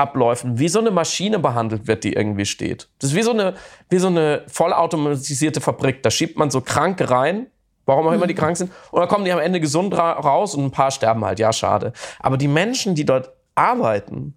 Abläufen, 0.01 0.59
wie 0.59 0.69
so 0.69 0.81
eine 0.81 0.91
Maschine 0.91 1.39
behandelt 1.39 1.87
wird, 1.87 2.05
die 2.05 2.15
irgendwie 2.15 2.47
steht. 2.47 2.89
Das 2.99 3.11
ist 3.11 3.17
wie 3.17 3.23
so 3.23 3.33
eine, 3.33 3.55
wie 3.89 3.99
so 3.99 4.09
eine 4.09 4.43
vollautomatisierte 4.49 5.61
Fabrik. 5.61 6.03
Da 6.03 6.11
schiebt 6.11 6.39
man 6.39 6.51
so 6.51 6.61
Kranke 6.61 7.11
rein, 7.11 7.47
warum 7.87 8.07
auch 8.07 8.13
immer 8.13 8.27
die 8.27 8.35
mhm. 8.35 8.39
krank 8.39 8.57
sind, 8.57 8.73
und 8.91 9.01
dann 9.01 9.09
kommen 9.09 9.25
die 9.25 9.33
am 9.33 9.39
Ende 9.39 9.61
gesund 9.61 9.97
ra 9.97 10.13
raus 10.13 10.55
und 10.55 10.65
ein 10.65 10.71
paar 10.71 10.91
sterben 10.91 11.25
halt. 11.25 11.39
Ja, 11.39 11.53
schade. 11.53 11.93
Aber 12.19 12.37
die 12.37 12.49
Menschen, 12.49 12.95
die 12.95 13.05
dort 13.05 13.33
arbeiten, 13.55 14.35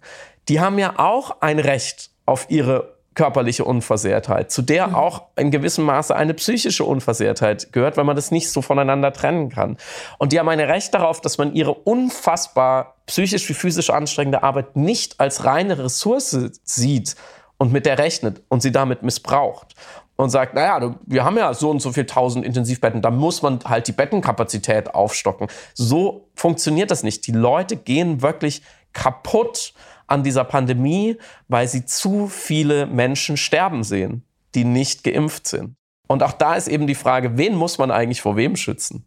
die 0.48 0.60
haben 0.60 0.78
ja 0.78 0.94
auch 0.98 1.40
ein 1.40 1.58
Recht 1.58 2.10
auf 2.26 2.46
ihre 2.50 2.93
körperliche 3.14 3.64
Unversehrtheit, 3.64 4.50
zu 4.50 4.62
der 4.62 4.88
mhm. 4.88 4.94
auch 4.94 5.22
in 5.36 5.50
gewissem 5.50 5.84
Maße 5.84 6.14
eine 6.14 6.34
psychische 6.34 6.84
Unversehrtheit 6.84 7.72
gehört, 7.72 7.96
weil 7.96 8.04
man 8.04 8.16
das 8.16 8.30
nicht 8.30 8.50
so 8.50 8.62
voneinander 8.62 9.12
trennen 9.12 9.50
kann. 9.50 9.76
Und 10.18 10.32
die 10.32 10.38
haben 10.38 10.48
ein 10.48 10.60
Recht 10.60 10.92
darauf, 10.94 11.20
dass 11.20 11.38
man 11.38 11.54
ihre 11.54 11.74
unfassbar 11.74 12.96
psychisch 13.06 13.48
wie 13.48 13.54
physisch 13.54 13.90
anstrengende 13.90 14.42
Arbeit 14.42 14.76
nicht 14.76 15.20
als 15.20 15.44
reine 15.44 15.78
Ressource 15.78 16.36
sieht 16.64 17.16
und 17.58 17.72
mit 17.72 17.86
der 17.86 17.98
rechnet 17.98 18.42
und 18.48 18.62
sie 18.62 18.72
damit 18.72 19.02
missbraucht 19.02 19.74
und 20.16 20.30
sagt, 20.30 20.54
naja, 20.54 20.94
wir 21.06 21.24
haben 21.24 21.36
ja 21.36 21.54
so 21.54 21.70
und 21.70 21.80
so 21.80 21.92
viel 21.92 22.06
tausend 22.06 22.44
Intensivbetten, 22.44 23.02
da 23.02 23.10
muss 23.10 23.42
man 23.42 23.60
halt 23.64 23.88
die 23.88 23.92
Bettenkapazität 23.92 24.94
aufstocken. 24.94 25.48
So 25.74 26.28
funktioniert 26.34 26.90
das 26.90 27.02
nicht. 27.02 27.26
Die 27.26 27.32
Leute 27.32 27.76
gehen 27.76 28.22
wirklich 28.22 28.62
kaputt 28.92 29.74
an 30.06 30.22
dieser 30.22 30.44
Pandemie, 30.44 31.16
weil 31.48 31.68
sie 31.68 31.84
zu 31.84 32.28
viele 32.28 32.86
Menschen 32.86 33.36
sterben 33.36 33.84
sehen, 33.84 34.24
die 34.54 34.64
nicht 34.64 35.04
geimpft 35.04 35.46
sind. 35.48 35.76
Und 36.06 36.22
auch 36.22 36.32
da 36.32 36.54
ist 36.54 36.68
eben 36.68 36.86
die 36.86 36.94
Frage, 36.94 37.36
wen 37.38 37.54
muss 37.54 37.78
man 37.78 37.90
eigentlich 37.90 38.20
vor 38.20 38.36
wem 38.36 38.56
schützen? 38.56 39.06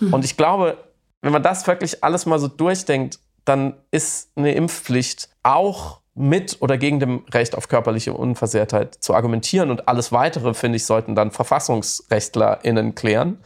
Mhm. 0.00 0.14
Und 0.14 0.24
ich 0.24 0.36
glaube, 0.36 0.78
wenn 1.20 1.32
man 1.32 1.42
das 1.42 1.66
wirklich 1.66 2.02
alles 2.04 2.26
mal 2.26 2.38
so 2.38 2.48
durchdenkt, 2.48 3.18
dann 3.44 3.74
ist 3.90 4.30
eine 4.36 4.54
Impfpflicht 4.54 5.30
auch 5.42 6.00
mit 6.14 6.60
oder 6.60 6.78
gegen 6.78 7.00
dem 7.00 7.24
Recht 7.32 7.56
auf 7.56 7.68
körperliche 7.68 8.12
Unversehrtheit 8.12 8.94
zu 8.94 9.14
argumentieren. 9.14 9.70
Und 9.70 9.88
alles 9.88 10.12
Weitere, 10.12 10.54
finde 10.54 10.76
ich, 10.76 10.84
sollten 10.84 11.14
dann 11.14 11.30
VerfassungsrechtlerInnen 11.30 12.94
klären. 12.94 13.38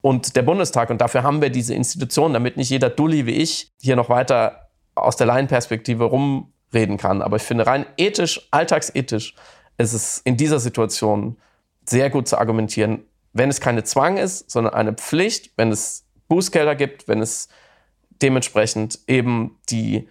Und 0.00 0.36
der 0.36 0.42
Bundestag. 0.42 0.90
Und 0.90 1.00
dafür 1.00 1.22
haben 1.22 1.42
wir 1.42 1.50
diese 1.50 1.74
Institutionen, 1.74 2.34
damit 2.34 2.56
nicht 2.56 2.70
jeder 2.70 2.90
Dulli 2.90 3.26
wie 3.26 3.32
ich 3.32 3.72
hier 3.80 3.96
noch 3.96 4.08
weiter 4.08 4.61
aus 4.94 5.16
der 5.16 5.26
Laienperspektive 5.26 6.04
rumreden 6.04 6.96
kann. 6.96 7.22
Aber 7.22 7.36
ich 7.36 7.42
finde, 7.42 7.66
rein 7.66 7.86
ethisch, 7.96 8.48
alltagsethisch, 8.50 9.34
ist 9.78 9.92
es 9.92 10.18
in 10.24 10.36
dieser 10.36 10.60
Situation 10.60 11.36
sehr 11.84 12.10
gut 12.10 12.28
zu 12.28 12.38
argumentieren, 12.38 13.04
wenn 13.32 13.48
es 13.48 13.60
keine 13.60 13.84
Zwang 13.84 14.16
ist, 14.18 14.50
sondern 14.50 14.74
eine 14.74 14.92
Pflicht, 14.92 15.52
wenn 15.56 15.72
es 15.72 16.04
Bußgelder 16.28 16.74
gibt, 16.74 17.08
wenn 17.08 17.20
es 17.20 17.48
dementsprechend 18.20 19.00
eben 19.06 19.58
die, 19.68 20.08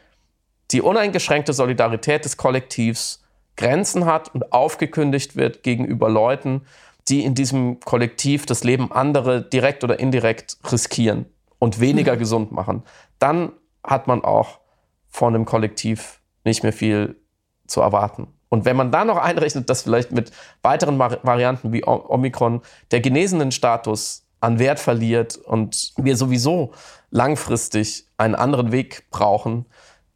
die 0.71 0.81
uneingeschränkte 0.81 1.53
Solidarität 1.53 2.25
des 2.25 2.37
Kollektivs 2.37 3.23
Grenzen 3.57 4.05
hat 4.05 4.33
und 4.33 4.53
aufgekündigt 4.53 5.35
wird 5.35 5.63
gegenüber 5.63 6.09
Leuten, 6.09 6.61
die 7.07 7.23
in 7.23 7.35
diesem 7.35 7.79
Kollektiv 7.79 8.45
das 8.45 8.63
Leben 8.63 8.91
andere 8.91 9.41
direkt 9.41 9.83
oder 9.83 9.99
indirekt 9.99 10.57
riskieren 10.71 11.25
und 11.59 11.79
weniger 11.79 12.15
mhm. 12.15 12.19
gesund 12.19 12.51
machen, 12.51 12.83
dann 13.19 13.51
hat 13.83 14.07
man 14.07 14.23
auch 14.23 14.60
von 15.11 15.35
einem 15.35 15.45
Kollektiv 15.45 16.21
nicht 16.43 16.63
mehr 16.63 16.73
viel 16.73 17.17
zu 17.67 17.81
erwarten. 17.81 18.27
Und 18.49 18.65
wenn 18.65 18.75
man 18.75 18.91
dann 18.91 19.07
noch 19.07 19.17
einrechnet, 19.17 19.69
dass 19.69 19.83
vielleicht 19.83 20.11
mit 20.11 20.31
weiteren 20.61 20.99
Varianten 20.99 21.71
wie 21.71 21.85
Omikron 21.85 22.61
der 22.91 22.99
genesenen 22.99 23.51
Status 23.51 24.25
an 24.41 24.59
Wert 24.59 24.79
verliert 24.79 25.37
und 25.37 25.93
wir 25.95 26.17
sowieso 26.17 26.73
langfristig 27.11 28.07
einen 28.17 28.35
anderen 28.35 28.71
Weg 28.71 29.09
brauchen, 29.09 29.67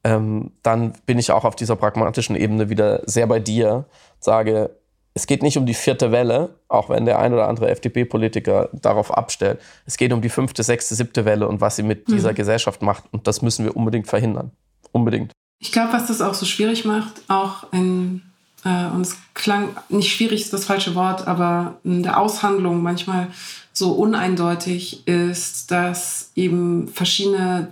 ähm, 0.04 0.52
dann 0.64 0.94
bin 1.06 1.18
ich 1.18 1.32
auch 1.32 1.46
auf 1.46 1.56
dieser 1.56 1.76
pragmatischen 1.76 2.36
Ebene 2.36 2.70
wieder 2.70 3.02
sehr 3.06 3.28
bei 3.28 3.40
dir. 3.40 3.86
Sage, 4.20 4.72
es 5.14 5.28
geht 5.28 5.42
nicht 5.42 5.58
um 5.58 5.66
die 5.66 5.74
vierte 5.74 6.12
Welle, 6.12 6.60
auch 6.68 6.90
wenn 6.90 7.06
der 7.06 7.20
ein 7.20 7.34
oder 7.34 7.48
andere 7.48 7.70
FDP-Politiker 7.70 8.70
darauf 8.74 9.16
abstellt. 9.16 9.62
Es 9.86 9.96
geht 9.96 10.12
um 10.12 10.22
die 10.22 10.30
fünfte, 10.30 10.62
sechste, 10.62 10.94
siebte 10.94 11.24
Welle 11.24 11.48
und 11.48 11.62
was 11.62 11.78
sie 11.78 11.84
mit 11.84 12.10
mhm. 12.10 12.14
dieser 12.14 12.34
Gesellschaft 12.34 12.82
macht. 12.82 13.06
Und 13.12 13.28
das 13.28 13.42
müssen 13.42 13.64
wir 13.64 13.78
unbedingt 13.78 14.08
verhindern 14.08 14.52
unbedingt. 14.96 15.32
Ich 15.60 15.72
glaube, 15.72 15.94
was 15.94 16.08
das 16.08 16.22
auch 16.22 16.34
so 16.34 16.46
schwierig 16.46 16.86
macht, 16.86 17.22
auch 17.28 17.72
in, 17.72 18.22
äh, 18.64 18.88
und 18.88 19.02
es 19.02 19.18
klang, 19.34 19.70
nicht 19.90 20.12
schwierig 20.12 20.42
ist 20.42 20.54
das 20.54 20.66
falsche 20.66 20.96
Wort, 20.96 21.28
aber 21.28 21.78
in 21.84 22.02
der 22.04 22.20
Aushandlung 22.20 22.82
manchmal 22.82 23.28
so 23.74 23.92
uneindeutig 23.92 25.06
ist, 25.08 25.70
dass 25.70 26.32
eben 26.36 26.88
verschiedene 26.88 27.68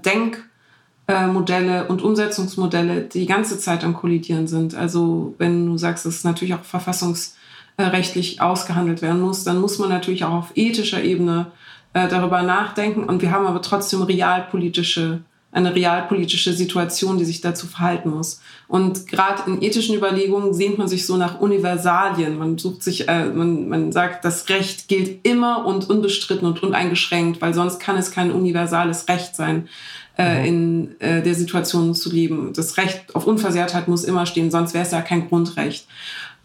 Denkmodelle 1.08 1.88
und 1.88 2.02
Umsetzungsmodelle 2.02 3.04
die 3.04 3.26
ganze 3.26 3.58
Zeit 3.58 3.84
am 3.84 3.94
Kollidieren 3.94 4.48
sind. 4.48 4.76
Also 4.76 5.34
wenn 5.38 5.66
du 5.66 5.78
sagst, 5.78 6.06
dass 6.06 6.16
es 6.16 6.24
natürlich 6.26 6.56
auch 6.56 6.64
verfassungsrechtlich 6.64 8.42
ausgehandelt 8.42 9.02
werden 9.02 9.22
muss, 9.22 9.46
dann 9.46 9.62
muss 9.62 9.80
man 9.80 9.90
natürlich 9.90 10.26
auch 10.26 10.34
auf 10.34 10.52
ethischer 10.56 11.02
Ebene 11.02 11.52
äh, 11.94 12.10
darüber 12.10 12.42
nachdenken. 12.42 13.06
Und 13.06 13.22
wir 13.22 13.32
haben 13.32 13.46
aber 13.46 13.62
trotzdem 13.62 14.02
realpolitische 14.02 15.22
eine 15.54 15.76
realpolitische 15.76 16.54
Situation, 16.54 17.20
die 17.20 17.26
sich 17.26 17.40
dazu 17.40 17.68
verhalten 17.68 18.10
muss. 18.10 18.42
Und 18.68 19.08
gerade 19.08 19.44
in 19.46 19.62
ethischen 19.62 19.96
Überlegungen 19.96 20.54
sehnt 20.54 20.80
man 20.80 20.88
sich 20.88 21.06
so 21.06 21.16
nach 21.16 21.40
Universalien. 21.40 22.40
Man 22.40 22.58
sucht 22.58 22.82
sich, 22.82 23.08
äh, 23.08 23.26
man, 23.26 23.70
man 23.70 23.92
sagt, 23.92 24.26
das 24.26 24.50
Recht 24.50 24.88
gilt 24.88 25.26
immer 25.26 25.66
und 25.66 25.90
unbestritten 25.90 26.48
und 26.48 26.64
uneingeschränkt, 26.64 27.40
weil 27.40 27.54
sonst 27.54 27.80
kann 27.80 27.98
es 27.98 28.10
kein 28.10 28.32
universales 28.32 29.08
Recht 29.08 29.36
sein, 29.36 29.70
äh, 30.18 30.40
mhm. 30.40 30.46
in 30.46 31.02
äh, 31.02 31.22
der 31.22 31.36
Situation 31.36 31.94
zu 31.94 32.12
leben. 32.12 32.52
Das 32.54 32.78
Recht 32.78 33.16
auf 33.16 33.28
Unversehrtheit 33.28 33.88
muss 33.88 34.04
immer 34.04 34.26
stehen, 34.26 34.50
sonst 34.50 34.74
wäre 34.74 34.86
es 34.86 34.92
ja 34.92 35.02
kein 35.02 35.30
Grundrecht. 35.30 35.88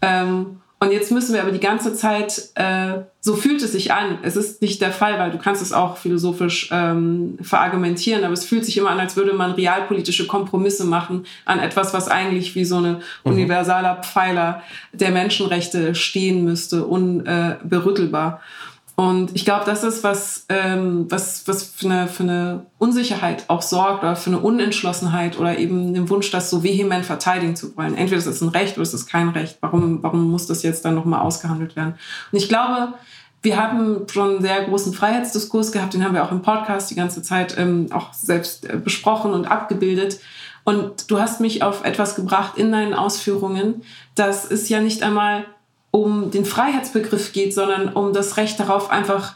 Ähm, 0.03 0.61
und 0.81 0.93
jetzt 0.93 1.11
müssen 1.11 1.33
wir 1.33 1.41
aber 1.41 1.51
die 1.51 1.59
ganze 1.59 1.93
Zeit, 1.93 2.51
äh, 2.55 2.99
so 3.19 3.35
fühlt 3.35 3.61
es 3.61 3.73
sich 3.73 3.91
an. 3.91 4.19
Es 4.21 4.37
ist 4.37 4.61
nicht 4.61 4.81
der 4.81 4.93
Fall, 4.93 5.19
weil 5.19 5.29
du 5.29 5.37
kannst 5.37 5.61
es 5.61 5.73
auch 5.73 5.97
philosophisch 5.97 6.69
ähm, 6.71 7.37
verargumentieren, 7.41 8.23
aber 8.23 8.31
es 8.31 8.45
fühlt 8.45 8.63
sich 8.63 8.77
immer 8.77 8.91
an, 8.91 8.99
als 8.99 9.17
würde 9.17 9.33
man 9.33 9.51
realpolitische 9.51 10.25
Kompromisse 10.25 10.85
machen 10.85 11.25
an 11.43 11.59
etwas, 11.59 11.93
was 11.93 12.07
eigentlich 12.07 12.55
wie 12.55 12.63
so 12.63 12.77
ein 12.77 12.93
mhm. 12.93 13.01
universaler 13.23 13.95
Pfeiler 14.03 14.63
der 14.93 15.11
Menschenrechte 15.11 15.95
stehen 15.95 16.45
müsste, 16.45 16.85
unberüttelbar. 16.85 18.39
Äh, 18.41 18.68
und 18.99 19.33
ich 19.33 19.45
glaube, 19.45 19.63
das 19.63 19.85
ist 19.85 20.03
was, 20.03 20.45
ähm, 20.49 21.05
was, 21.07 21.47
was 21.47 21.63
für 21.63 21.85
eine, 21.85 22.09
für 22.09 22.23
eine 22.23 22.65
Unsicherheit 22.79 23.45
auch 23.47 23.61
sorgt 23.61 24.03
oder 24.03 24.17
für 24.17 24.29
eine 24.29 24.39
Unentschlossenheit 24.39 25.39
oder 25.39 25.57
eben 25.57 25.93
den 25.93 26.09
Wunsch, 26.09 26.31
das 26.31 26.49
so 26.49 26.63
vehement 26.63 27.05
verteidigen 27.05 27.55
zu 27.55 27.77
wollen. 27.77 27.95
Entweder 27.95 28.17
ist 28.17 28.25
es 28.25 28.41
ein 28.41 28.49
Recht 28.49 28.73
oder 28.73 28.81
ist 28.81 28.93
es 28.93 29.05
kein 29.05 29.29
Recht. 29.29 29.57
Warum, 29.61 30.03
warum 30.03 30.29
muss 30.29 30.47
das 30.47 30.63
jetzt 30.63 30.83
dann 30.83 30.95
nochmal 30.95 31.21
ausgehandelt 31.21 31.77
werden? 31.77 31.93
Und 32.33 32.39
ich 32.39 32.49
glaube, 32.49 32.93
wir 33.41 33.55
haben 33.55 34.05
schon 34.11 34.31
einen 34.31 34.41
sehr 34.41 34.65
großen 34.65 34.91
Freiheitsdiskurs 34.91 35.71
gehabt, 35.71 35.93
den 35.93 36.03
haben 36.03 36.13
wir 36.13 36.25
auch 36.25 36.33
im 36.33 36.41
Podcast 36.41 36.91
die 36.91 36.95
ganze 36.95 37.21
Zeit 37.21 37.57
ähm, 37.57 37.87
auch 37.93 38.11
selbst 38.11 38.69
äh, 38.69 38.75
besprochen 38.75 39.31
und 39.31 39.45
abgebildet. 39.45 40.19
Und 40.65 41.09
du 41.09 41.21
hast 41.21 41.39
mich 41.39 41.63
auf 41.63 41.85
etwas 41.85 42.15
gebracht 42.15 42.57
in 42.57 42.73
deinen 42.73 42.93
Ausführungen, 42.93 43.81
dass 44.15 44.43
es 44.51 44.67
ja 44.67 44.81
nicht 44.81 45.03
einmal 45.03 45.45
um 45.91 46.31
den 46.31 46.45
Freiheitsbegriff 46.45 47.33
geht, 47.33 47.53
sondern 47.53 47.89
um 47.89 48.13
das 48.13 48.37
Recht 48.37 48.59
darauf, 48.59 48.91
einfach 48.91 49.35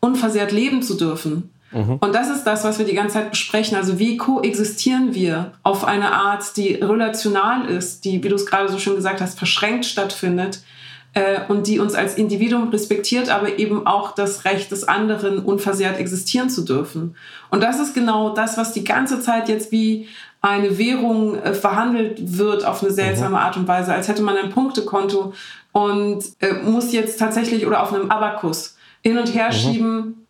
unversehrt 0.00 0.52
leben 0.52 0.82
zu 0.82 0.94
dürfen. 0.94 1.50
Mhm. 1.72 1.98
Und 2.00 2.14
das 2.14 2.30
ist 2.30 2.44
das, 2.44 2.64
was 2.64 2.78
wir 2.78 2.86
die 2.86 2.94
ganze 2.94 3.14
Zeit 3.14 3.30
besprechen. 3.30 3.76
Also 3.76 3.98
wie 3.98 4.16
koexistieren 4.16 5.14
wir 5.14 5.52
auf 5.62 5.84
eine 5.84 6.12
Art, 6.12 6.56
die 6.56 6.74
relational 6.74 7.66
ist, 7.66 8.04
die, 8.04 8.22
wie 8.22 8.28
du 8.28 8.36
es 8.36 8.46
gerade 8.46 8.68
so 8.70 8.78
schön 8.78 8.96
gesagt 8.96 9.20
hast, 9.20 9.38
verschränkt 9.38 9.84
stattfindet 9.84 10.60
äh, 11.14 11.40
und 11.48 11.66
die 11.66 11.78
uns 11.78 11.94
als 11.94 12.14
Individuum 12.14 12.68
respektiert, 12.68 13.30
aber 13.30 13.58
eben 13.58 13.86
auch 13.86 14.12
das 14.12 14.44
Recht 14.44 14.70
des 14.70 14.86
anderen 14.86 15.38
unversehrt 15.40 15.98
existieren 15.98 16.50
zu 16.50 16.62
dürfen. 16.62 17.16
Und 17.50 17.62
das 17.62 17.80
ist 17.80 17.94
genau 17.94 18.30
das, 18.30 18.56
was 18.56 18.72
die 18.72 18.84
ganze 18.84 19.20
Zeit 19.20 19.48
jetzt 19.48 19.72
wie 19.72 20.08
eine 20.40 20.78
Währung 20.78 21.36
äh, 21.36 21.54
verhandelt 21.54 22.38
wird 22.38 22.64
auf 22.64 22.82
eine 22.82 22.92
seltsame 22.92 23.30
mhm. 23.30 23.36
Art 23.36 23.56
und 23.56 23.66
Weise, 23.66 23.92
als 23.92 24.08
hätte 24.08 24.22
man 24.22 24.36
ein 24.36 24.50
Punktekonto 24.50 25.32
und 25.76 26.24
äh, 26.40 26.54
muss 26.64 26.94
jetzt 26.94 27.18
tatsächlich 27.18 27.66
oder 27.66 27.82
auf 27.82 27.92
einem 27.92 28.10
Abakus 28.10 28.78
hin 29.02 29.18
und 29.18 29.34
her 29.34 29.48
mhm. 29.48 29.52
schieben, 29.52 30.26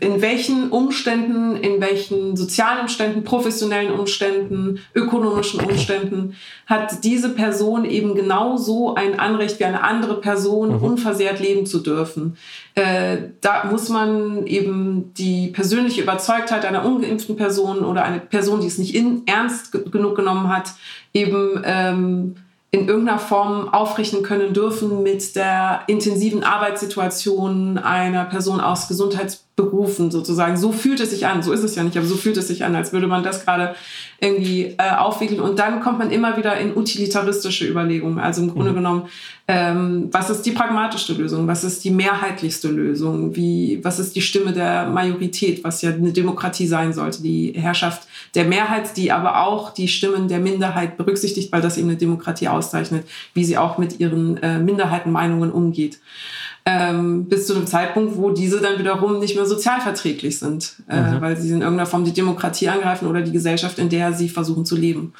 in 0.00 0.22
welchen 0.22 0.70
Umständen, 0.70 1.56
in 1.56 1.80
welchen 1.82 2.36
sozialen 2.36 2.82
Umständen, 2.82 3.24
professionellen 3.24 3.92
Umständen, 3.92 4.78
ökonomischen 4.94 5.60
Umständen 5.60 6.36
hat 6.66 7.02
diese 7.02 7.30
Person 7.30 7.84
eben 7.84 8.14
genauso 8.14 8.94
ein 8.94 9.18
Anrecht 9.18 9.58
wie 9.58 9.64
eine 9.64 9.82
andere 9.82 10.20
Person, 10.20 10.76
mhm. 10.76 10.84
unversehrt 10.84 11.40
leben 11.40 11.66
zu 11.66 11.80
dürfen. 11.80 12.36
Äh, 12.76 13.16
da 13.40 13.64
muss 13.64 13.88
man 13.88 14.46
eben 14.46 15.12
die 15.14 15.48
persönliche 15.48 16.00
Überzeugtheit 16.00 16.64
einer 16.64 16.86
ungeimpften 16.86 17.36
Person 17.36 17.80
oder 17.80 18.04
eine 18.04 18.20
Person, 18.20 18.60
die 18.60 18.68
es 18.68 18.78
nicht 18.78 18.94
in, 18.94 19.22
ernst 19.26 19.72
genug 19.72 20.14
genommen 20.14 20.48
hat, 20.48 20.70
eben 21.12 21.60
ähm, 21.64 22.36
in 22.70 22.86
irgendeiner 22.86 23.18
Form 23.18 23.68
aufrichten 23.68 24.22
können 24.22 24.52
dürfen 24.52 25.02
mit 25.02 25.36
der 25.36 25.82
intensiven 25.86 26.44
Arbeitssituation 26.44 27.78
einer 27.78 28.26
Person 28.26 28.60
aus 28.60 28.88
Gesundheitsberufen 29.58 30.10
sozusagen. 30.10 30.56
So 30.56 30.72
fühlt 30.72 31.00
es 31.00 31.10
sich 31.10 31.26
an, 31.26 31.42
so 31.42 31.52
ist 31.52 31.62
es 31.62 31.74
ja 31.74 31.82
nicht, 31.82 31.96
aber 31.96 32.06
so 32.06 32.16
fühlt 32.16 32.36
es 32.36 32.48
sich 32.48 32.64
an, 32.64 32.74
als 32.74 32.92
würde 32.92 33.06
man 33.06 33.22
das 33.22 33.44
gerade 33.44 33.74
irgendwie 34.20 34.74
äh, 34.78 34.90
aufwickeln. 34.96 35.40
Und 35.40 35.58
dann 35.58 35.80
kommt 35.80 35.98
man 35.98 36.10
immer 36.10 36.36
wieder 36.36 36.56
in 36.58 36.76
utilitaristische 36.76 37.66
Überlegungen. 37.66 38.18
Also 38.18 38.42
im 38.42 38.52
Grunde 38.52 38.72
mhm. 38.72 38.76
genommen, 38.76 39.02
ähm, 39.46 40.08
was 40.12 40.28
ist 40.28 40.42
die 40.42 40.50
pragmatischste 40.50 41.14
Lösung? 41.14 41.46
Was 41.46 41.64
ist 41.64 41.84
die 41.84 41.90
mehrheitlichste 41.90 42.68
Lösung? 42.68 43.34
Wie, 43.34 43.80
was 43.82 43.98
ist 43.98 44.14
die 44.16 44.20
Stimme 44.20 44.52
der 44.52 44.88
Majorität, 44.88 45.64
was 45.64 45.82
ja 45.82 45.90
eine 45.90 46.12
Demokratie 46.12 46.66
sein 46.66 46.92
sollte? 46.92 47.22
Die 47.22 47.52
Herrschaft 47.56 48.08
der 48.34 48.44
Mehrheit, 48.44 48.96
die 48.96 49.12
aber 49.12 49.42
auch 49.42 49.72
die 49.72 49.88
Stimmen 49.88 50.28
der 50.28 50.40
Minderheit 50.40 50.96
berücksichtigt, 50.96 51.52
weil 51.52 51.62
das 51.62 51.78
eben 51.78 51.88
eine 51.88 51.96
Demokratie 51.96 52.48
auszeichnet, 52.48 53.06
wie 53.34 53.44
sie 53.44 53.56
auch 53.56 53.78
mit 53.78 54.00
ihren 54.00 54.36
äh, 54.42 54.58
Minderheitenmeinungen 54.58 55.50
umgeht 55.50 55.98
ähm, 56.70 57.24
bis 57.24 57.46
zu 57.46 57.54
dem 57.54 57.66
Zeitpunkt, 57.66 58.18
wo 58.18 58.28
diese 58.28 58.60
dann 58.60 58.78
wiederum 58.78 59.20
nicht 59.20 59.34
mehr 59.34 59.46
sozialverträglich 59.46 60.38
sind, 60.38 60.74
äh, 60.86 61.00
mhm. 61.00 61.20
weil 61.22 61.34
sie 61.38 61.48
in 61.48 61.62
irgendeiner 61.62 61.86
Form 61.86 62.04
die 62.04 62.12
Demokratie 62.12 62.68
angreifen 62.68 63.08
oder 63.08 63.22
die 63.22 63.32
Gesellschaft, 63.32 63.78
in 63.78 63.88
der 63.88 64.12
sie 64.12 64.28
versuchen 64.28 64.66
zu 64.66 64.76
leben. 64.76 65.14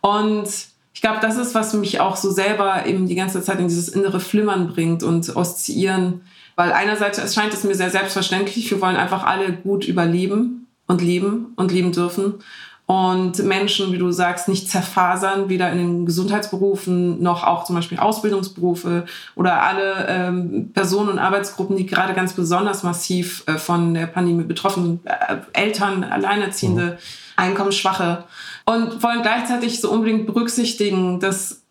Und 0.00 0.48
ich 0.94 1.02
glaube, 1.02 1.18
das 1.20 1.36
ist, 1.36 1.54
was 1.54 1.74
mich 1.74 2.00
auch 2.00 2.16
so 2.16 2.30
selber 2.30 2.86
eben 2.86 3.06
die 3.06 3.14
ganze 3.14 3.42
Zeit 3.42 3.60
in 3.60 3.68
dieses 3.68 3.90
innere 3.90 4.20
Flimmern 4.20 4.68
bringt 4.68 5.02
und 5.02 5.36
Oszillieren. 5.36 6.22
Weil 6.54 6.72
einerseits 6.72 7.18
erscheint 7.18 7.52
es 7.52 7.64
mir 7.64 7.74
sehr 7.74 7.90
selbstverständlich, 7.90 8.70
wir 8.70 8.80
wollen 8.80 8.96
einfach 8.96 9.24
alle 9.24 9.52
gut 9.52 9.86
überleben 9.86 10.66
und 10.86 11.02
leben 11.02 11.52
und 11.56 11.72
leben 11.72 11.92
dürfen 11.92 12.36
und 12.86 13.42
Menschen, 13.42 13.92
wie 13.92 13.98
du 13.98 14.12
sagst, 14.12 14.46
nicht 14.46 14.70
zerfasern, 14.70 15.48
weder 15.48 15.72
in 15.72 15.78
den 15.78 16.06
Gesundheitsberufen 16.06 17.20
noch 17.20 17.42
auch 17.42 17.64
zum 17.64 17.74
Beispiel 17.74 17.98
Ausbildungsberufe 17.98 19.06
oder 19.34 19.62
alle 19.62 20.06
ähm, 20.08 20.70
Personen 20.72 21.10
und 21.10 21.18
Arbeitsgruppen, 21.18 21.76
die 21.76 21.86
gerade 21.86 22.14
ganz 22.14 22.34
besonders 22.34 22.84
massiv 22.84 23.42
äh, 23.46 23.58
von 23.58 23.92
der 23.92 24.06
Pandemie 24.06 24.44
betroffen 24.44 24.84
sind, 24.84 25.00
äh, 25.06 25.38
Eltern, 25.52 26.04
Alleinerziehende, 26.04 26.92
mhm. 26.92 26.96
Einkommensschwache 27.34 28.24
und 28.66 29.02
wollen 29.02 29.22
gleichzeitig 29.22 29.80
so 29.80 29.90
unbedingt 29.90 30.26
berücksichtigen, 30.26 31.18
dass, 31.18 31.62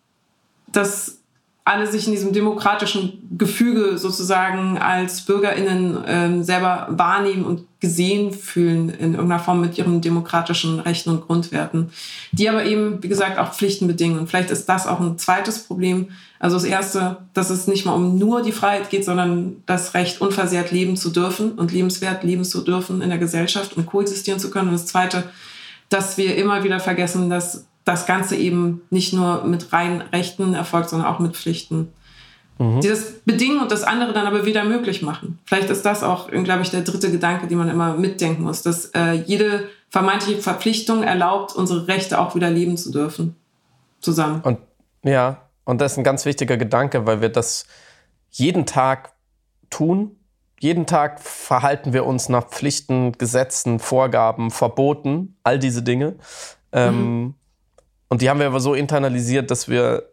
dass 0.68 1.18
alle 1.66 1.88
sich 1.88 2.06
in 2.06 2.12
diesem 2.12 2.32
demokratischen 2.32 3.36
Gefüge 3.36 3.98
sozusagen 3.98 4.78
als 4.78 5.22
BürgerInnen 5.22 5.98
ähm, 6.06 6.44
selber 6.44 6.86
wahrnehmen 6.90 7.44
und 7.44 7.64
gesehen 7.80 8.32
fühlen 8.32 8.88
in 8.88 9.14
irgendeiner 9.14 9.42
Form 9.42 9.62
mit 9.62 9.76
ihren 9.76 10.00
demokratischen 10.00 10.78
Rechten 10.78 11.10
und 11.10 11.26
Grundwerten, 11.26 11.90
die 12.30 12.48
aber 12.48 12.64
eben, 12.64 13.02
wie 13.02 13.08
gesagt, 13.08 13.40
auch 13.40 13.52
Pflichten 13.52 13.88
bedingen. 13.88 14.16
Und 14.16 14.28
vielleicht 14.28 14.52
ist 14.52 14.68
das 14.68 14.86
auch 14.86 15.00
ein 15.00 15.18
zweites 15.18 15.58
Problem. 15.64 16.10
Also 16.38 16.54
das 16.54 16.64
erste, 16.64 17.16
dass 17.34 17.50
es 17.50 17.66
nicht 17.66 17.84
mal 17.84 17.94
um 17.94 18.16
nur 18.16 18.42
die 18.42 18.52
Freiheit 18.52 18.88
geht, 18.88 19.04
sondern 19.04 19.56
das 19.66 19.94
Recht, 19.94 20.20
unversehrt 20.20 20.70
leben 20.70 20.96
zu 20.96 21.10
dürfen 21.10 21.52
und 21.52 21.72
lebenswert 21.72 22.22
leben 22.22 22.44
zu 22.44 22.60
dürfen 22.60 23.02
in 23.02 23.08
der 23.08 23.18
Gesellschaft 23.18 23.76
und 23.76 23.86
koexistieren 23.86 24.38
zu 24.38 24.50
können. 24.50 24.68
Und 24.68 24.74
das 24.74 24.86
zweite, 24.86 25.24
dass 25.88 26.16
wir 26.16 26.36
immer 26.36 26.62
wieder 26.62 26.78
vergessen, 26.78 27.28
dass 27.28 27.66
das 27.86 28.04
Ganze 28.04 28.36
eben 28.36 28.82
nicht 28.90 29.14
nur 29.14 29.44
mit 29.44 29.72
rein 29.72 30.02
Rechten 30.12 30.54
erfolgt, 30.54 30.90
sondern 30.90 31.08
auch 31.08 31.20
mit 31.20 31.36
Pflichten. 31.36 31.92
Mhm. 32.58 32.80
Die 32.80 32.88
das 32.88 33.20
bedingen 33.24 33.60
und 33.60 33.70
das 33.70 33.84
andere 33.84 34.12
dann 34.12 34.26
aber 34.26 34.44
wieder 34.44 34.64
möglich 34.64 35.02
machen. 35.02 35.38
Vielleicht 35.46 35.70
ist 35.70 35.86
das 35.86 36.02
auch, 36.02 36.28
glaube 36.28 36.62
ich, 36.62 36.70
der 36.70 36.82
dritte 36.82 37.12
Gedanke, 37.12 37.46
den 37.46 37.58
man 37.58 37.70
immer 37.70 37.94
mitdenken 37.94 38.42
muss, 38.42 38.62
dass 38.62 38.86
äh, 38.86 39.12
jede 39.12 39.68
vermeintliche 39.88 40.42
Verpflichtung 40.42 41.04
erlaubt, 41.04 41.54
unsere 41.54 41.86
Rechte 41.86 42.18
auch 42.18 42.34
wieder 42.34 42.50
leben 42.50 42.76
zu 42.76 42.90
dürfen. 42.90 43.36
Zusammen. 44.00 44.40
Und 44.42 44.58
ja, 45.04 45.42
und 45.64 45.80
das 45.80 45.92
ist 45.92 45.98
ein 45.98 46.04
ganz 46.04 46.24
wichtiger 46.24 46.56
Gedanke, 46.56 47.06
weil 47.06 47.20
wir 47.20 47.28
das 47.28 47.66
jeden 48.30 48.66
Tag 48.66 49.12
tun. 49.70 50.16
Jeden 50.58 50.86
Tag 50.86 51.20
verhalten 51.20 51.92
wir 51.92 52.04
uns 52.04 52.28
nach 52.28 52.48
Pflichten, 52.48 53.12
Gesetzen, 53.12 53.78
Vorgaben, 53.78 54.50
Verboten, 54.50 55.36
all 55.44 55.60
diese 55.60 55.82
Dinge. 55.82 56.16
Ähm, 56.72 56.94
mhm. 56.94 57.00
Ähm, 57.00 57.34
und 58.08 58.22
die 58.22 58.30
haben 58.30 58.40
wir 58.40 58.46
aber 58.46 58.60
so 58.60 58.74
internalisiert, 58.74 59.50
dass 59.50 59.68
wir 59.68 60.10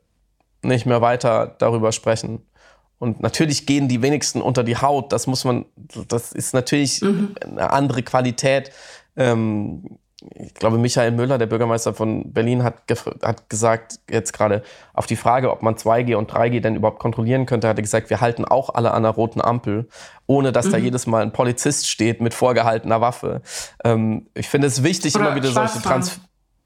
nicht 0.61 0.85
mehr 0.85 1.01
weiter 1.01 1.55
darüber 1.59 1.91
sprechen. 1.91 2.41
Und 2.97 3.21
natürlich 3.21 3.65
gehen 3.65 3.89
die 3.89 4.01
wenigsten 4.01 4.41
unter 4.41 4.63
die 4.63 4.77
Haut. 4.77 5.11
Das 5.11 5.27
muss 5.27 5.43
man, 5.43 5.65
das 6.07 6.31
ist 6.31 6.53
natürlich 6.53 7.01
mhm. 7.01 7.35
eine 7.41 7.71
andere 7.71 8.01
Qualität. 8.01 8.71
Ähm, 9.17 9.99
ich 10.35 10.53
glaube, 10.53 10.77
Michael 10.77 11.11
Müller, 11.11 11.37
der 11.37 11.47
Bürgermeister 11.47 11.93
von 11.93 12.31
Berlin, 12.31 12.63
hat, 12.63 12.83
hat 13.21 13.49
gesagt, 13.49 13.99
jetzt 14.09 14.31
gerade 14.31 14.63
auf 14.93 15.05
die 15.05 15.17
Frage, 15.17 15.51
ob 15.51 15.61
man 15.61 15.75
2G 15.75 16.15
und 16.15 16.31
3G 16.31 16.61
denn 16.61 16.77
überhaupt 16.77 16.99
kontrollieren 16.99 17.45
könnte, 17.45 17.67
hat 17.67 17.77
er 17.77 17.81
gesagt, 17.81 18.09
wir 18.09 18.21
halten 18.21 18.45
auch 18.45 18.73
alle 18.73 18.91
an 18.91 19.05
einer 19.05 19.09
roten 19.09 19.41
Ampel, 19.41 19.89
ohne 20.25 20.53
dass 20.53 20.67
mhm. 20.67 20.71
da 20.71 20.77
jedes 20.77 21.05
Mal 21.05 21.23
ein 21.23 21.33
Polizist 21.33 21.89
steht 21.89 22.21
mit 22.21 22.33
vorgehaltener 22.33 23.01
Waffe. 23.01 23.41
Ähm, 23.83 24.27
ich 24.33 24.47
finde 24.47 24.67
es 24.67 24.81
wichtig, 24.81 25.13
Oder 25.15 25.27
immer 25.27 25.35
wieder 25.35 25.51
solche 25.51 25.81
Trans 25.81 26.21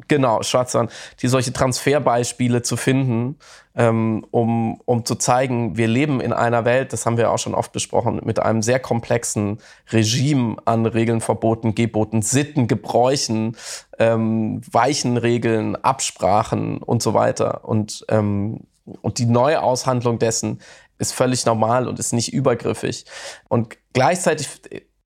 Genau, 0.07 0.43
Schwarzwand, 0.43 0.91
die 1.21 1.27
solche 1.27 1.51
Transferbeispiele 1.51 2.61
zu 2.61 2.77
finden, 2.77 3.39
ähm, 3.75 4.23
um, 4.29 4.79
um 4.85 5.05
zu 5.05 5.15
zeigen, 5.15 5.75
wir 5.75 5.87
leben 5.87 6.21
in 6.21 6.33
einer 6.33 6.65
Welt, 6.65 6.93
das 6.93 7.07
haben 7.07 7.17
wir 7.17 7.31
auch 7.31 7.39
schon 7.39 7.55
oft 7.55 7.71
besprochen, 7.71 8.21
mit 8.23 8.37
einem 8.39 8.61
sehr 8.61 8.79
komplexen 8.79 9.59
Regime 9.91 10.57
an 10.65 10.85
Regeln, 10.85 11.19
Verboten, 11.19 11.73
Geboten, 11.73 12.21
Sitten, 12.21 12.67
Gebräuchen, 12.67 13.57
ähm, 13.97 14.61
weichen 14.71 15.17
Regeln, 15.17 15.75
Absprachen 15.75 16.77
und 16.77 17.01
so 17.01 17.15
weiter. 17.15 17.65
Und, 17.65 18.05
ähm, 18.09 18.67
und 19.01 19.17
die 19.17 19.25
Neuaushandlung 19.25 20.19
dessen 20.19 20.61
ist 20.99 21.13
völlig 21.13 21.43
normal 21.47 21.87
und 21.87 21.97
ist 21.97 22.13
nicht 22.13 22.33
übergriffig. 22.33 23.05
Und 23.47 23.77
gleichzeitig 23.93 24.47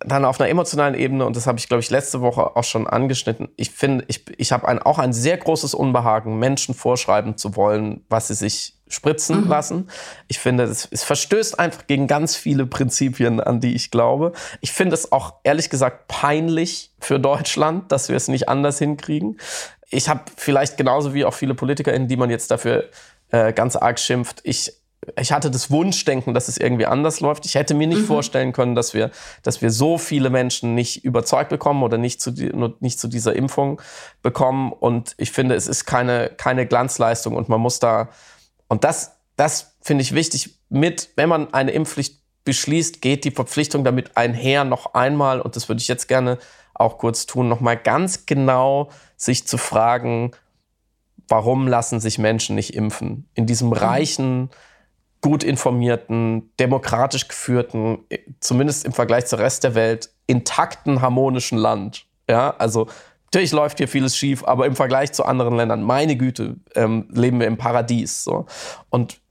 dann 0.05 0.25
auf 0.25 0.39
einer 0.39 0.49
emotionalen 0.49 0.95
Ebene, 0.95 1.25
und 1.25 1.35
das 1.35 1.47
habe 1.47 1.59
ich, 1.59 1.67
glaube 1.67 1.81
ich, 1.81 1.89
letzte 1.89 2.21
Woche 2.21 2.55
auch 2.55 2.63
schon 2.63 2.87
angeschnitten, 2.87 3.49
ich 3.55 3.71
finde, 3.71 4.05
ich, 4.07 4.25
ich 4.37 4.51
habe 4.51 4.67
ein, 4.67 4.79
auch 4.79 4.99
ein 4.99 5.13
sehr 5.13 5.37
großes 5.37 5.73
Unbehagen, 5.73 6.39
Menschen 6.39 6.73
vorschreiben 6.75 7.37
zu 7.37 7.55
wollen, 7.55 8.05
was 8.09 8.27
sie 8.27 8.33
sich 8.33 8.75
spritzen 8.87 9.43
mhm. 9.43 9.47
lassen. 9.47 9.89
Ich 10.27 10.39
finde, 10.39 10.63
es, 10.63 10.87
es 10.91 11.03
verstößt 11.03 11.59
einfach 11.59 11.87
gegen 11.87 12.07
ganz 12.07 12.35
viele 12.35 12.65
Prinzipien, 12.65 13.39
an 13.39 13.61
die 13.61 13.73
ich 13.73 13.89
glaube. 13.89 14.33
Ich 14.59 14.71
finde 14.71 14.95
es 14.95 15.11
auch 15.11 15.35
ehrlich 15.43 15.69
gesagt 15.69 16.07
peinlich 16.07 16.91
für 16.99 17.19
Deutschland, 17.19 17.91
dass 17.91 18.09
wir 18.09 18.17
es 18.17 18.27
nicht 18.27 18.49
anders 18.49 18.79
hinkriegen. 18.79 19.39
Ich 19.89 20.09
habe 20.09 20.23
vielleicht 20.35 20.77
genauso 20.77 21.13
wie 21.13 21.25
auch 21.25 21.33
viele 21.33 21.53
PolitikerInnen, 21.53 22.07
die 22.07 22.17
man 22.17 22.29
jetzt 22.29 22.51
dafür 22.51 22.89
äh, 23.31 23.53
ganz 23.53 23.75
arg 23.75 23.99
schimpft, 23.99 24.41
ich 24.43 24.80
ich 25.19 25.31
hatte 25.31 25.49
das 25.49 25.71
Wunschdenken, 25.71 26.33
dass 26.33 26.47
es 26.47 26.57
irgendwie 26.57 26.85
anders 26.85 27.21
läuft. 27.21 27.45
Ich 27.45 27.55
hätte 27.55 27.73
mir 27.73 27.87
nicht 27.87 28.01
mhm. 28.01 28.05
vorstellen 28.05 28.53
können, 28.53 28.75
dass 28.75 28.93
wir, 28.93 29.09
dass 29.41 29.61
wir 29.61 29.71
so 29.71 29.97
viele 29.97 30.29
Menschen 30.29 30.75
nicht 30.75 31.03
überzeugt 31.03 31.49
bekommen 31.49 31.81
oder 31.81 31.97
nicht 31.97 32.21
zu, 32.21 32.31
nicht 32.79 32.99
zu 32.99 33.07
dieser 33.07 33.35
Impfung 33.35 33.81
bekommen. 34.21 34.71
Und 34.71 35.15
ich 35.17 35.31
finde, 35.31 35.55
es 35.55 35.67
ist 35.67 35.85
keine, 35.85 36.29
keine 36.29 36.67
Glanzleistung 36.67 37.35
und 37.35 37.49
man 37.49 37.59
muss 37.59 37.79
da, 37.79 38.09
und 38.67 38.83
das, 38.83 39.17
das 39.37 39.75
finde 39.81 40.03
ich 40.03 40.13
wichtig 40.13 40.59
mit, 40.69 41.09
wenn 41.15 41.29
man 41.29 41.51
eine 41.53 41.71
Impfpflicht 41.71 42.21
beschließt, 42.43 43.01
geht 43.01 43.23
die 43.23 43.31
Verpflichtung 43.31 43.83
damit 43.83 44.17
einher 44.17 44.63
noch 44.65 44.93
einmal, 44.93 45.41
und 45.41 45.55
das 45.55 45.67
würde 45.67 45.81
ich 45.81 45.87
jetzt 45.87 46.07
gerne 46.07 46.37
auch 46.73 46.97
kurz 46.97 47.25
tun, 47.25 47.49
noch 47.49 47.59
mal 47.59 47.77
ganz 47.77 48.25
genau 48.25 48.89
sich 49.17 49.47
zu 49.47 49.57
fragen, 49.57 50.31
warum 51.27 51.67
lassen 51.67 51.99
sich 51.99 52.17
Menschen 52.17 52.55
nicht 52.55 52.75
impfen? 52.75 53.29
In 53.33 53.45
diesem 53.45 53.67
mhm. 53.67 53.73
reichen, 53.73 54.49
gut 55.21 55.43
informierten, 55.43 56.51
demokratisch 56.59 57.27
geführten, 57.27 57.99
zumindest 58.39 58.85
im 58.85 58.91
Vergleich 58.91 59.27
zur 59.27 59.39
Rest 59.39 59.63
der 59.63 59.75
Welt, 59.75 60.09
intakten, 60.27 61.01
harmonischen 61.01 61.57
Land. 61.57 62.05
Ja, 62.27 62.55
also 62.57 62.87
natürlich 63.25 63.51
läuft 63.51 63.77
hier 63.77 63.87
vieles 63.87 64.17
schief, 64.17 64.43
aber 64.43 64.65
im 64.65 64.75
Vergleich 64.75 65.11
zu 65.13 65.23
anderen 65.23 65.55
Ländern, 65.55 65.83
meine 65.83 66.15
Güte, 66.15 66.57
ähm, 66.75 67.07
leben 67.11 67.39
wir 67.39 67.47
im 67.47 67.57
Paradies. 67.57 68.23
So. 68.23 68.47
Und 68.89 69.21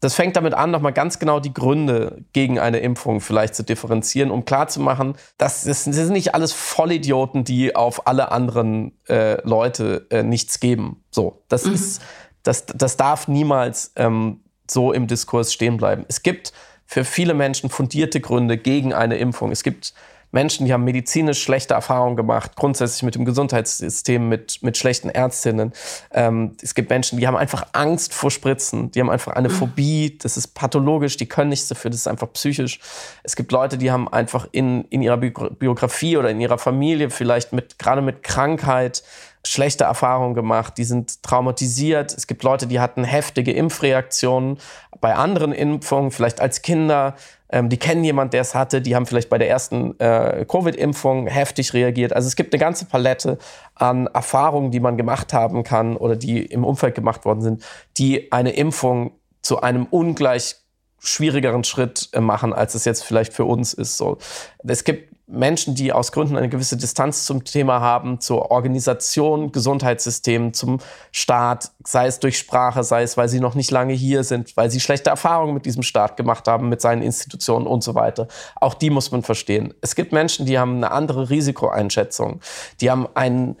das 0.00 0.14
fängt 0.14 0.36
damit 0.36 0.54
an, 0.54 0.70
nochmal 0.70 0.92
ganz 0.92 1.18
genau 1.18 1.40
die 1.40 1.52
Gründe 1.52 2.24
gegen 2.32 2.58
eine 2.58 2.78
Impfung 2.78 3.20
vielleicht 3.20 3.54
zu 3.54 3.64
differenzieren, 3.64 4.30
um 4.30 4.44
klarzumachen, 4.44 5.14
dass 5.38 5.64
das 5.64 5.84
sind 5.84 6.12
nicht 6.12 6.34
alles 6.34 6.52
Vollidioten, 6.52 7.44
die 7.44 7.74
auf 7.74 8.06
alle 8.06 8.30
anderen 8.30 8.92
äh, 9.08 9.40
Leute 9.46 10.06
äh, 10.10 10.22
nichts 10.22 10.60
geben. 10.60 11.02
So, 11.10 11.42
das 11.48 11.64
mhm. 11.64 11.74
ist, 11.74 12.02
das, 12.44 12.66
das 12.66 12.96
darf 12.96 13.26
niemals 13.26 13.92
ähm, 13.96 14.40
so 14.70 14.92
im 14.92 15.06
Diskurs 15.06 15.52
stehen 15.52 15.76
bleiben. 15.76 16.04
Es 16.08 16.22
gibt 16.22 16.52
für 16.86 17.04
viele 17.04 17.34
Menschen 17.34 17.70
fundierte 17.70 18.20
Gründe 18.20 18.56
gegen 18.56 18.94
eine 18.94 19.18
Impfung. 19.18 19.50
Es 19.50 19.62
gibt 19.62 19.92
Menschen, 20.30 20.66
die 20.66 20.72
haben 20.72 20.84
medizinisch 20.84 21.42
schlechte 21.42 21.74
Erfahrungen 21.74 22.16
gemacht, 22.16 22.54
grundsätzlich 22.54 23.02
mit 23.02 23.14
dem 23.14 23.24
Gesundheitssystem, 23.24 24.28
mit, 24.28 24.62
mit 24.62 24.76
schlechten 24.76 25.08
Ärztinnen. 25.08 25.72
Ähm, 26.12 26.54
es 26.62 26.74
gibt 26.74 26.90
Menschen, 26.90 27.18
die 27.18 27.26
haben 27.26 27.36
einfach 27.36 27.66
Angst 27.72 28.12
vor 28.12 28.30
Spritzen, 28.30 28.90
die 28.90 29.00
haben 29.00 29.10
einfach 29.10 29.32
eine. 29.32 29.48
Phobie, 29.48 30.18
das 30.18 30.36
ist 30.36 30.48
pathologisch, 30.48 31.16
die 31.16 31.26
können 31.26 31.48
nichts 31.48 31.68
dafür, 31.68 31.90
das 31.90 32.00
ist 32.00 32.06
einfach 32.06 32.30
psychisch. 32.34 32.80
Es 33.22 33.34
gibt 33.34 33.50
Leute, 33.50 33.78
die 33.78 33.90
haben 33.90 34.06
einfach 34.08 34.46
in, 34.52 34.84
in 34.90 35.00
ihrer 35.00 35.16
Biografie 35.16 36.18
oder 36.18 36.30
in 36.30 36.40
ihrer 36.40 36.58
Familie 36.58 37.08
vielleicht 37.08 37.54
mit, 37.54 37.78
gerade 37.78 38.02
mit 38.02 38.22
Krankheit, 38.22 39.02
schlechte 39.44 39.84
Erfahrungen 39.84 40.34
gemacht, 40.34 40.74
die 40.78 40.84
sind 40.84 41.22
traumatisiert. 41.22 42.12
Es 42.12 42.26
gibt 42.26 42.42
Leute, 42.42 42.66
die 42.66 42.80
hatten 42.80 43.04
heftige 43.04 43.52
Impfreaktionen 43.52 44.58
bei 45.00 45.14
anderen 45.14 45.52
Impfungen, 45.52 46.10
vielleicht 46.10 46.40
als 46.40 46.62
Kinder. 46.62 47.14
Ähm, 47.50 47.68
die 47.68 47.78
kennen 47.78 48.04
jemanden, 48.04 48.32
der 48.32 48.42
es 48.42 48.54
hatte. 48.54 48.82
Die 48.82 48.94
haben 48.94 49.06
vielleicht 49.06 49.30
bei 49.30 49.38
der 49.38 49.48
ersten 49.48 49.98
äh, 50.00 50.44
Covid-Impfung 50.46 51.26
heftig 51.28 51.72
reagiert. 51.72 52.12
Also 52.12 52.26
es 52.26 52.36
gibt 52.36 52.52
eine 52.52 52.60
ganze 52.60 52.84
Palette 52.84 53.38
an 53.74 54.06
Erfahrungen, 54.08 54.70
die 54.70 54.80
man 54.80 54.96
gemacht 54.96 55.32
haben 55.32 55.62
kann 55.62 55.96
oder 55.96 56.16
die 56.16 56.44
im 56.44 56.64
Umfeld 56.64 56.94
gemacht 56.94 57.24
worden 57.24 57.40
sind, 57.40 57.64
die 57.96 58.32
eine 58.32 58.50
Impfung 58.50 59.12
zu 59.42 59.60
einem 59.60 59.86
ungleich 59.86 60.56
schwierigeren 60.98 61.64
Schritt 61.64 62.08
äh, 62.12 62.20
machen, 62.20 62.52
als 62.52 62.74
es 62.74 62.84
jetzt 62.84 63.04
vielleicht 63.04 63.32
für 63.32 63.44
uns 63.44 63.72
ist. 63.72 63.96
So, 63.96 64.18
es 64.66 64.84
gibt 64.84 65.17
Menschen, 65.30 65.74
die 65.74 65.92
aus 65.92 66.10
Gründen 66.10 66.36
eine 66.36 66.48
gewisse 66.48 66.78
Distanz 66.78 67.26
zum 67.26 67.44
Thema 67.44 67.80
haben, 67.80 68.18
zur 68.18 68.50
Organisation, 68.50 69.52
Gesundheitssystem, 69.52 70.54
zum 70.54 70.78
Staat, 71.12 71.70
sei 71.84 72.06
es 72.06 72.18
durch 72.18 72.38
Sprache, 72.38 72.82
sei 72.82 73.02
es, 73.02 73.18
weil 73.18 73.28
sie 73.28 73.38
noch 73.38 73.54
nicht 73.54 73.70
lange 73.70 73.92
hier 73.92 74.24
sind, 74.24 74.56
weil 74.56 74.70
sie 74.70 74.80
schlechte 74.80 75.10
Erfahrungen 75.10 75.52
mit 75.52 75.66
diesem 75.66 75.82
Staat 75.82 76.16
gemacht 76.16 76.48
haben, 76.48 76.70
mit 76.70 76.80
seinen 76.80 77.02
Institutionen 77.02 77.66
und 77.66 77.84
so 77.84 77.94
weiter. 77.94 78.26
Auch 78.56 78.72
die 78.72 78.88
muss 78.88 79.10
man 79.10 79.22
verstehen. 79.22 79.74
Es 79.82 79.94
gibt 79.94 80.12
Menschen, 80.12 80.46
die 80.46 80.58
haben 80.58 80.76
eine 80.76 80.92
andere 80.92 81.28
Risikoeinschätzung. 81.28 82.40
Die 82.80 82.90
haben 82.90 83.06
ein 83.14 83.56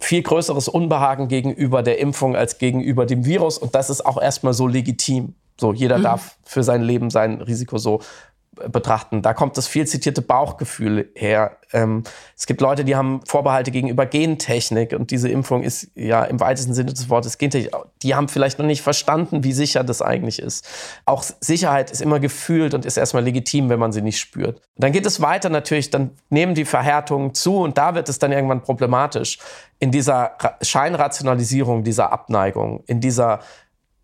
viel 0.00 0.22
größeres 0.22 0.68
Unbehagen 0.68 1.28
gegenüber 1.28 1.84
der 1.84 2.00
Impfung 2.00 2.34
als 2.34 2.58
gegenüber 2.58 3.06
dem 3.06 3.24
Virus 3.24 3.56
und 3.56 3.76
das 3.76 3.88
ist 3.88 4.04
auch 4.04 4.20
erstmal 4.20 4.52
so 4.52 4.66
legitim. 4.66 5.34
So, 5.58 5.72
jeder 5.72 5.98
mhm. 5.98 6.02
darf 6.02 6.36
für 6.42 6.64
sein 6.64 6.82
Leben 6.82 7.10
sein 7.10 7.40
Risiko 7.40 7.78
so 7.78 8.00
betrachten. 8.70 9.22
Da 9.22 9.34
kommt 9.34 9.56
das 9.56 9.66
viel 9.66 9.86
zitierte 9.86 10.22
Bauchgefühl 10.22 11.10
her. 11.14 11.56
Ähm, 11.72 12.04
es 12.36 12.46
gibt 12.46 12.60
Leute, 12.60 12.84
die 12.84 12.96
haben 12.96 13.20
Vorbehalte 13.26 13.70
gegenüber 13.70 14.06
Gentechnik 14.06 14.92
und 14.92 15.10
diese 15.10 15.28
Impfung 15.28 15.62
ist 15.62 15.90
ja 15.94 16.24
im 16.24 16.40
weitesten 16.40 16.74
Sinne 16.74 16.92
des 16.92 17.08
Wortes 17.10 17.38
Gentechnik. 17.38 17.74
Die 18.02 18.14
haben 18.14 18.28
vielleicht 18.28 18.58
noch 18.58 18.66
nicht 18.66 18.82
verstanden, 18.82 19.44
wie 19.44 19.52
sicher 19.52 19.84
das 19.84 20.02
eigentlich 20.02 20.38
ist. 20.38 20.68
Auch 21.04 21.24
Sicherheit 21.40 21.90
ist 21.90 22.02
immer 22.02 22.20
gefühlt 22.20 22.74
und 22.74 22.84
ist 22.84 22.96
erstmal 22.96 23.24
legitim, 23.24 23.68
wenn 23.68 23.78
man 23.78 23.92
sie 23.92 24.02
nicht 24.02 24.18
spürt. 24.18 24.60
Dann 24.76 24.92
geht 24.92 25.06
es 25.06 25.20
weiter 25.20 25.48
natürlich, 25.48 25.90
dann 25.90 26.10
nehmen 26.30 26.54
die 26.54 26.64
Verhärtungen 26.64 27.34
zu 27.34 27.58
und 27.58 27.78
da 27.78 27.94
wird 27.94 28.08
es 28.08 28.18
dann 28.18 28.32
irgendwann 28.32 28.62
problematisch. 28.62 29.38
In 29.78 29.90
dieser 29.90 30.36
Scheinrationalisierung 30.62 31.84
dieser 31.84 32.12
Abneigung, 32.12 32.82
in 32.86 33.00
dieser 33.00 33.40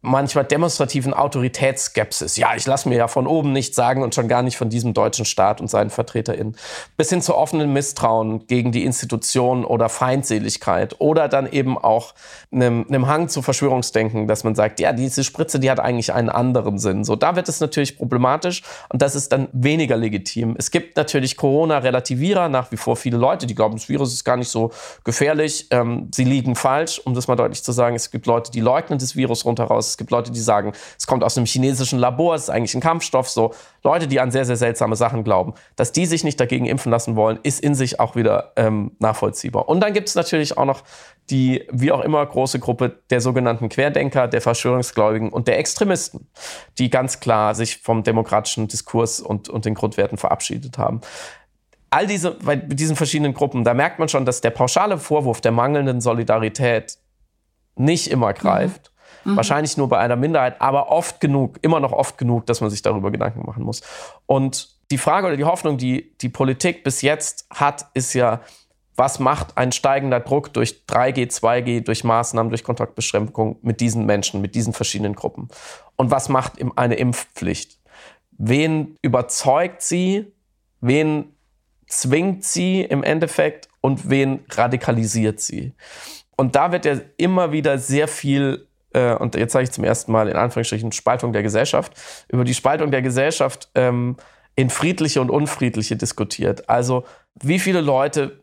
manchmal 0.03 0.45
demonstrativen 0.45 1.13
Autoritätsskepsis. 1.13 2.37
Ja, 2.37 2.55
ich 2.57 2.67
lasse 2.67 2.89
mir 2.89 2.97
ja 2.97 3.09
von 3.09 3.27
oben 3.27 3.53
nichts 3.53 3.77
sagen 3.77 4.03
und 4.03 4.15
schon 4.15 4.29
gar 4.29 4.43
nicht 4.43 4.57
von 4.57 4.71
diesem 4.71 4.95
deutschen 4.95 5.27
Staat 5.27 5.61
und 5.61 5.69
seinen 5.69 5.91
VertreterInnen. 5.91 6.57
Bis 6.97 7.11
hin 7.11 7.21
zu 7.21 7.37
offenen 7.37 7.73
Misstrauen 7.73 8.47
gegen 8.47 8.73
die 8.73 8.85
Institutionen 8.85 9.65
oder 9.65 9.91
Feindseligkeit 9.91 10.97
oder 11.01 11.29
dann 11.29 11.51
eben 11.51 11.77
auch 11.77 12.15
einem, 12.51 12.87
einem 12.89 13.09
Hang 13.09 13.29
zu 13.29 13.43
Verschwörungsdenken, 13.43 14.27
dass 14.27 14.43
man 14.43 14.55
sagt, 14.55 14.81
ja, 14.81 14.95
diese 14.95 15.23
Spritze, 15.23 15.61
die 15.61 15.71
hat 15.71 15.81
eigentlich 15.81 16.15
einen 16.15 16.31
anderen 16.31 16.79
Sinn. 16.79 17.05
So, 17.05 17.15
da 17.15 17.37
wird 17.37 17.49
es 17.51 17.61
natürlich 17.61 17.99
problematisch 17.99 18.63
und 18.89 19.03
das 19.03 19.15
ist 19.15 19.33
dann 19.33 19.49
weniger 19.53 19.99
legitim. 19.99 20.55
Es 20.59 20.71
gibt 20.71 20.97
natürlich 20.97 21.37
Corona-Relativierer, 21.37 22.49
nach 22.49 22.73
wie 22.73 22.79
vor 22.79 22.97
viele 22.97 23.19
Leute, 23.19 23.47
die 23.47 23.55
glauben, 23.55 23.77
das 23.77 23.89
Virus 23.91 24.15
ist 24.15 24.25
gar 24.25 24.39
nicht 24.39 24.49
so 24.49 24.71
gefährlich. 25.05 25.67
Ähm, 25.71 26.11
sie 26.15 26.25
liegen 26.25 26.57
falsch, 26.57 27.01
um 27.05 27.15
das 27.15 27.29
mal 27.29 27.37
deutlich 27.37 27.63
zu 27.63 27.73
sagen. 27.73 27.97
Es 27.97 28.11
gibt 28.11 28.27
Leute, 28.27 28.51
die 28.51 28.61
leugnen 28.61 28.99
das 28.99 29.15
Virus 29.15 29.45
runter 29.45 29.65
raus 29.65 29.90
es 29.91 29.97
gibt 29.97 30.11
Leute, 30.11 30.31
die 30.31 30.41
sagen, 30.41 30.73
es 30.99 31.07
kommt 31.07 31.25
aus 31.25 31.37
einem 31.37 31.47
chinesischen 31.47 31.99
Labor, 31.99 32.35
es 32.35 32.45
ist 32.45 32.51
eigentlich 32.51 32.75
ein 32.75 32.81
Kampfstoff. 32.81 33.29
So 33.29 33.55
Leute, 33.83 34.09
die 34.09 34.21
an 34.21 34.31
sehr, 34.31 34.45
sehr 34.45 34.57
seltsame 34.57 34.97
Sachen 34.97 35.25
glauben. 35.25 35.55
Dass 35.77 35.93
die 35.93 36.07
sich 36.07 36.25
nicht 36.25 36.41
dagegen 36.41 36.67
impfen 36.67 36.91
lassen 36.91 37.17
wollen, 37.17 37.39
ist 37.43 37.61
in 37.61 37.75
sich 37.75 38.01
auch 38.01 38.17
wieder 38.17 38.53
ähm, 38.57 38.93
nachvollziehbar. 38.99 39.69
Und 39.69 39.81
dann 39.81 39.93
gibt 39.93 40.09
es 40.09 40.15
natürlich 40.15 40.57
auch 40.57 40.65
noch 40.65 40.83
die, 41.31 41.67
wie 41.71 41.93
auch 41.93 42.01
immer, 42.01 42.25
große 42.25 42.59
Gruppe 42.59 43.01
der 43.11 43.21
sogenannten 43.21 43.69
Querdenker, 43.69 44.27
der 44.27 44.41
Verschwörungsgläubigen 44.41 45.31
und 45.31 45.47
der 45.47 45.59
Extremisten, 45.59 46.29
die 46.79 46.91
ganz 46.91 47.21
klar 47.21 47.55
sich 47.55 47.79
vom 47.79 48.03
demokratischen 48.03 48.67
Diskurs 48.69 49.21
und, 49.21 49.49
und 49.49 49.65
den 49.65 49.75
Grundwerten 49.75 50.19
verabschiedet 50.19 50.79
haben 50.79 51.01
all 51.91 52.07
diese, 52.07 52.31
bei 52.31 52.57
diesen 52.57 52.97
verschiedenen 52.97 53.35
Gruppen, 53.35 53.65
da 53.65 53.75
merkt 53.75 53.99
man 53.99 54.09
schon, 54.09 54.25
dass 54.25 54.41
der 54.41 54.51
pauschale 54.51 54.97
Vorwurf 54.97 55.41
der 55.41 55.53
mangelnden 55.53 56.01
Solidarität 56.01 56.99
nicht 57.77 58.11
immer 58.11 58.33
greift. 58.33 58.90
Mhm. 59.25 59.37
Wahrscheinlich 59.37 59.77
nur 59.77 59.89
bei 59.89 59.99
einer 59.99 60.17
Minderheit, 60.17 60.61
aber 60.61 60.91
oft 60.91 61.21
genug, 61.21 61.59
immer 61.63 61.81
noch 61.81 61.93
oft 61.93 62.19
genug, 62.19 62.47
dass 62.47 62.61
man 62.61 62.71
sich 62.71 62.83
darüber 62.83 63.11
Gedanken 63.11 63.45
machen 63.47 63.63
muss. 63.63 63.83
Und 64.27 64.69
die 64.91 64.99
Frage 64.99 65.29
oder 65.29 65.37
die 65.37 65.45
Hoffnung, 65.45 65.79
die 65.79 66.13
die 66.21 66.29
Politik 66.29 66.83
bis 66.85 67.03
jetzt 67.03 67.47
hat, 67.51 67.87
ist 67.95 68.15
ja, 68.15 68.41
was 68.97 69.19
macht 69.19 69.57
ein 69.57 69.73
steigender 69.73 70.21
Druck 70.21 70.53
durch 70.53 70.83
3G, 70.87 71.31
2G, 71.31 71.81
durch 71.83 72.05
Maßnahmen, 72.05 72.51
durch 72.51 72.65
Kontaktbeschränkungen 72.65 73.57
mit 73.63 73.81
diesen 73.81 74.05
Menschen, 74.05 74.43
mit 74.43 74.55
diesen 74.55 74.73
verschiedenen 74.73 75.15
Gruppen? 75.15 75.49
Und 75.97 76.11
was 76.11 76.29
macht 76.29 76.55
eine 76.77 76.97
Impfpflicht? 76.97 77.79
Wen 78.33 78.97
überzeugt 79.01 79.83
sie? 79.83 80.33
Wen 80.81 81.35
zwingt 81.87 82.45
sie 82.45 82.83
im 82.83 83.03
Endeffekt? 83.03 83.69
Und 83.81 84.11
wen 84.11 84.45
radikalisiert 84.51 85.41
sie? 85.41 85.73
Und 86.37 86.55
da 86.55 86.73
wird 86.73 86.85
ja 86.85 86.97
immer 87.17 87.53
wieder 87.53 87.79
sehr 87.79 88.09
viel 88.09 88.67
äh, 88.93 89.15
und 89.15 89.35
jetzt 89.35 89.53
sage 89.53 89.65
ich 89.65 89.71
zum 89.71 89.85
ersten 89.85 90.13
Mal 90.13 90.29
in 90.29 90.37
Anführungsstrichen 90.37 90.93
Spaltung 90.93 91.33
der 91.33 91.43
Gesellschaft, 91.43 91.93
über 92.29 92.45
die 92.45 92.55
Spaltung 92.55 92.91
der 92.91 93.03
Gesellschaft 93.03 93.69
ähm, 93.75 94.17
in 94.57 94.71
friedliche 94.71 95.21
und 95.21 95.31
unfriedliche 95.31 95.97
diskutiert. 95.97 96.69
Also 96.69 97.05
wie 97.41 97.59
viele 97.59 97.81
Leute 97.81 98.43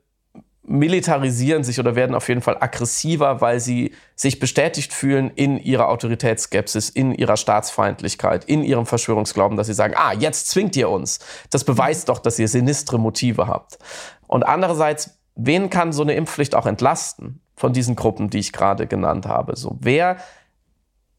militarisieren 0.64 1.64
sich 1.64 1.80
oder 1.80 1.96
werden 1.96 2.14
auf 2.14 2.28
jeden 2.28 2.42
Fall 2.42 2.58
aggressiver, 2.60 3.40
weil 3.40 3.62
sie 3.62 3.94
sich 4.16 4.40
bestätigt 4.40 4.94
fühlen 4.94 5.32
in 5.34 5.58
ihrer 5.58 5.88
Autoritätsskepsis, 5.88 6.90
in 6.90 7.14
ihrer 7.14 7.38
Staatsfeindlichkeit, 7.38 8.44
in 8.46 8.64
ihrem 8.64 8.86
Verschwörungsglauben, 8.86 9.56
dass 9.56 9.68
sie 9.68 9.74
sagen, 9.74 9.94
ah, 9.96 10.12
jetzt 10.12 10.50
zwingt 10.50 10.76
ihr 10.76 10.90
uns. 10.90 11.20
Das 11.52 11.64
beweist 11.64 12.10
doch, 12.10 12.20
dass 12.20 12.38
ihr 12.38 12.50
sinistre 12.50 13.00
Motive 13.00 13.48
habt. 13.48 13.80
Und 14.28 14.44
andererseits, 14.44 15.18
wen 15.36 15.70
kann 15.70 15.94
so 15.94 16.02
eine 16.02 16.16
Impfpflicht 16.16 16.54
auch 16.54 16.66
entlasten 16.66 17.42
von 17.58 17.74
diesen 17.74 17.98
Gruppen, 17.98 18.30
die 18.30 18.40
ich 18.40 18.54
gerade 18.54 18.88
genannt 18.88 19.26
habe? 19.26 19.58
So, 19.58 19.76
wer 19.82 20.16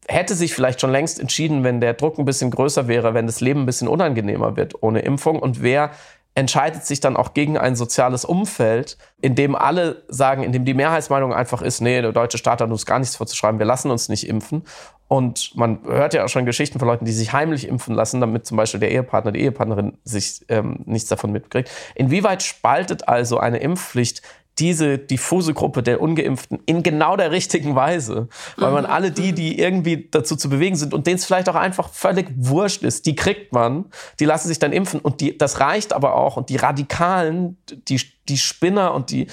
hätte 0.07 0.33
sich 0.33 0.55
vielleicht 0.55 0.81
schon 0.81 0.91
längst 0.91 1.19
entschieden, 1.19 1.63
wenn 1.63 1.81
der 1.81 1.93
Druck 1.93 2.17
ein 2.17 2.25
bisschen 2.25 2.49
größer 2.49 2.87
wäre, 2.87 3.13
wenn 3.13 3.27
das 3.27 3.41
Leben 3.41 3.61
ein 3.61 3.65
bisschen 3.67 3.87
unangenehmer 3.87 4.57
wird 4.57 4.81
ohne 4.81 5.01
Impfung 5.01 5.37
und 5.37 5.61
wer 5.61 5.91
entscheidet 6.35 6.85
sich 6.85 6.99
dann 6.99 7.17
auch 7.17 7.33
gegen 7.33 7.57
ein 7.57 7.75
soziales 7.75 8.23
Umfeld, 8.23 8.97
in 9.21 9.35
dem 9.35 9.55
alle 9.55 10.03
sagen, 10.07 10.43
in 10.43 10.51
dem 10.51 10.63
die 10.63 10.73
Mehrheitsmeinung 10.73 11.33
einfach 11.33 11.61
ist, 11.61 11.81
nee, 11.81 12.01
der 12.01 12.11
deutsche 12.11 12.37
Staat 12.37 12.61
hat 12.61 12.69
uns 12.69 12.85
gar 12.85 12.99
nichts 12.99 13.15
vorzuschreiben, 13.15 13.59
wir 13.59 13.65
lassen 13.65 13.91
uns 13.91 14.09
nicht 14.09 14.27
impfen. 14.27 14.63
Und 15.09 15.55
man 15.55 15.79
hört 15.85 16.13
ja 16.13 16.23
auch 16.23 16.29
schon 16.29 16.45
Geschichten 16.45 16.77
von 16.77 16.87
Leuten, 16.87 17.03
die 17.03 17.11
sich 17.11 17.33
heimlich 17.33 17.67
impfen 17.67 17.95
lassen, 17.95 18.21
damit 18.21 18.45
zum 18.45 18.57
Beispiel 18.57 18.79
der 18.79 18.91
Ehepartner, 18.91 19.31
die 19.31 19.41
Ehepartnerin 19.41 19.97
sich 20.03 20.45
ähm, 20.49 20.81
nichts 20.85 21.09
davon 21.09 21.31
mitkriegt. 21.31 21.69
Inwieweit 21.95 22.43
spaltet 22.43 23.07
also 23.07 23.39
eine 23.39 23.57
Impfpflicht 23.57 24.21
diese 24.59 24.97
diffuse 24.97 25.53
Gruppe 25.53 25.83
der 25.83 26.01
Ungeimpften 26.01 26.59
in 26.65 26.83
genau 26.83 27.15
der 27.15 27.31
richtigen 27.31 27.75
Weise. 27.75 28.27
Weil 28.57 28.71
man 28.71 28.83
mhm. 28.83 28.89
alle 28.89 29.11
die, 29.11 29.33
die 29.33 29.59
irgendwie 29.59 30.07
dazu 30.11 30.35
zu 30.35 30.49
bewegen 30.49 30.75
sind 30.75 30.93
und 30.93 31.07
denen 31.07 31.17
es 31.17 31.25
vielleicht 31.25 31.49
auch 31.49 31.55
einfach 31.55 31.89
völlig 31.89 32.29
wurscht 32.35 32.83
ist, 32.83 33.05
die 33.05 33.15
kriegt 33.15 33.53
man, 33.53 33.85
die 34.19 34.25
lassen 34.25 34.47
sich 34.47 34.59
dann 34.59 34.73
impfen 34.73 34.99
und 34.99 35.21
die, 35.21 35.37
das 35.37 35.59
reicht 35.59 35.93
aber 35.93 36.15
auch. 36.15 36.37
Und 36.37 36.49
die 36.49 36.57
Radikalen, 36.57 37.57
die, 37.87 38.01
die 38.27 38.37
Spinner 38.37 38.93
und 38.93 39.11
die, 39.11 39.27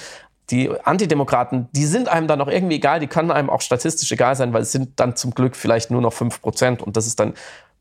die 0.49 0.69
Antidemokraten, 0.83 1.67
die 1.73 1.85
sind 1.85 2.07
einem 2.07 2.27
dann 2.27 2.39
auch 2.41 2.47
irgendwie 2.47 2.75
egal, 2.75 2.99
die 2.99 3.07
können 3.07 3.31
einem 3.31 3.49
auch 3.49 3.61
statistisch 3.61 4.11
egal 4.11 4.35
sein, 4.35 4.53
weil 4.53 4.61
es 4.61 4.71
sind 4.71 4.99
dann 4.99 5.15
zum 5.15 5.31
Glück 5.31 5.55
vielleicht 5.55 5.91
nur 5.91 6.01
noch 6.01 6.13
fünf 6.13 6.41
Prozent 6.41 6.81
und 6.81 6.95
das 6.95 7.05
ist 7.05 7.19
dann 7.19 7.33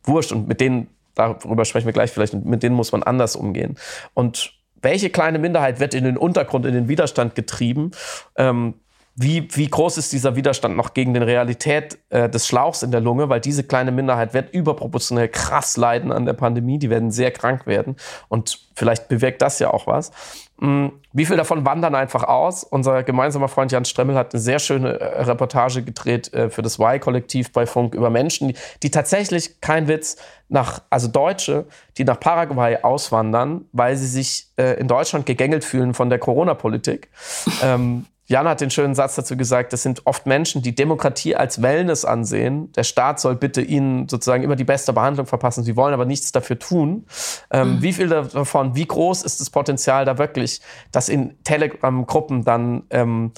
wurscht 0.02 0.32
und 0.32 0.48
mit 0.48 0.60
denen, 0.60 0.88
darüber 1.14 1.64
sprechen 1.64 1.86
wir 1.86 1.92
gleich 1.92 2.10
vielleicht, 2.10 2.34
mit 2.34 2.62
denen 2.62 2.74
muss 2.74 2.92
man 2.92 3.02
anders 3.02 3.36
umgehen. 3.36 3.76
Und 4.14 4.52
welche 4.82 5.10
kleine 5.10 5.38
Minderheit 5.38 5.80
wird 5.80 5.94
in 5.94 6.04
den 6.04 6.16
Untergrund, 6.16 6.66
in 6.66 6.74
den 6.74 6.88
Widerstand 6.88 7.34
getrieben? 7.34 7.90
Ähm, 8.36 8.74
wie, 9.18 9.48
wie 9.56 9.66
groß 9.66 9.96
ist 9.96 10.12
dieser 10.12 10.36
Widerstand 10.36 10.76
noch 10.76 10.92
gegen 10.92 11.14
die 11.14 11.20
Realität 11.20 11.98
äh, 12.10 12.28
des 12.28 12.46
Schlauchs 12.46 12.82
in 12.82 12.90
der 12.90 13.00
Lunge? 13.00 13.30
Weil 13.30 13.40
diese 13.40 13.64
kleine 13.64 13.90
Minderheit 13.90 14.34
wird 14.34 14.52
überproportionell 14.52 15.28
krass 15.28 15.78
leiden 15.78 16.12
an 16.12 16.26
der 16.26 16.34
Pandemie. 16.34 16.78
Die 16.78 16.90
werden 16.90 17.10
sehr 17.10 17.30
krank 17.30 17.66
werden. 17.66 17.96
Und 18.28 18.68
vielleicht 18.74 19.08
bewirkt 19.08 19.40
das 19.40 19.58
ja 19.58 19.72
auch 19.72 19.86
was. 19.86 20.12
Hm, 20.58 20.92
wie 21.12 21.26
viel 21.26 21.36
davon 21.36 21.66
wandern 21.66 21.94
einfach 21.94 22.24
aus? 22.24 22.64
Unser 22.64 23.02
gemeinsamer 23.02 23.48
Freund 23.48 23.72
Jan 23.72 23.84
Stremmel 23.84 24.16
hat 24.16 24.32
eine 24.32 24.40
sehr 24.40 24.58
schöne 24.58 24.98
äh, 24.98 25.22
Reportage 25.22 25.82
gedreht 25.82 26.32
äh, 26.32 26.48
für 26.48 26.62
das 26.62 26.78
Y-Kollektiv 26.78 27.52
bei 27.52 27.66
Funk 27.66 27.94
über 27.94 28.08
Menschen, 28.08 28.48
die, 28.48 28.54
die, 28.82 28.90
tatsächlich, 28.90 29.60
kein 29.60 29.86
Witz, 29.86 30.16
nach, 30.48 30.80
also 30.88 31.08
Deutsche, 31.08 31.66
die 31.98 32.04
nach 32.04 32.18
Paraguay 32.20 32.78
auswandern, 32.82 33.66
weil 33.72 33.96
sie 33.96 34.06
sich 34.06 34.52
äh, 34.56 34.78
in 34.80 34.88
Deutschland 34.88 35.26
gegängelt 35.26 35.64
fühlen 35.64 35.92
von 35.92 36.08
der 36.08 36.18
Corona-Politik. 36.18 37.10
ähm, 37.62 38.06
Jan 38.28 38.48
hat 38.48 38.60
den 38.60 38.70
schönen 38.70 38.94
Satz 38.94 39.14
dazu 39.14 39.36
gesagt, 39.36 39.72
das 39.72 39.82
sind 39.82 40.02
oft 40.04 40.26
Menschen, 40.26 40.60
die 40.60 40.74
Demokratie 40.74 41.36
als 41.36 41.62
Wellness 41.62 42.04
ansehen. 42.04 42.72
Der 42.72 42.82
Staat 42.82 43.20
soll 43.20 43.36
bitte 43.36 43.62
ihnen 43.62 44.08
sozusagen 44.08 44.42
immer 44.42 44.56
die 44.56 44.64
beste 44.64 44.92
Behandlung 44.92 45.26
verpassen. 45.26 45.62
Sie 45.62 45.76
wollen 45.76 45.94
aber 45.94 46.06
nichts 46.06 46.32
dafür 46.32 46.58
tun. 46.58 47.06
Ähm, 47.50 47.76
mhm. 47.76 47.82
Wie 47.82 47.92
viel 47.92 48.08
davon, 48.08 48.74
wie 48.74 48.86
groß 48.86 49.22
ist 49.22 49.40
das 49.40 49.50
Potenzial 49.50 50.04
da 50.04 50.18
wirklich, 50.18 50.60
dass 50.90 51.08
in 51.08 51.36
Telegram-Gruppen 51.44 52.44
dann 52.44 52.82
ähm, 52.90 53.30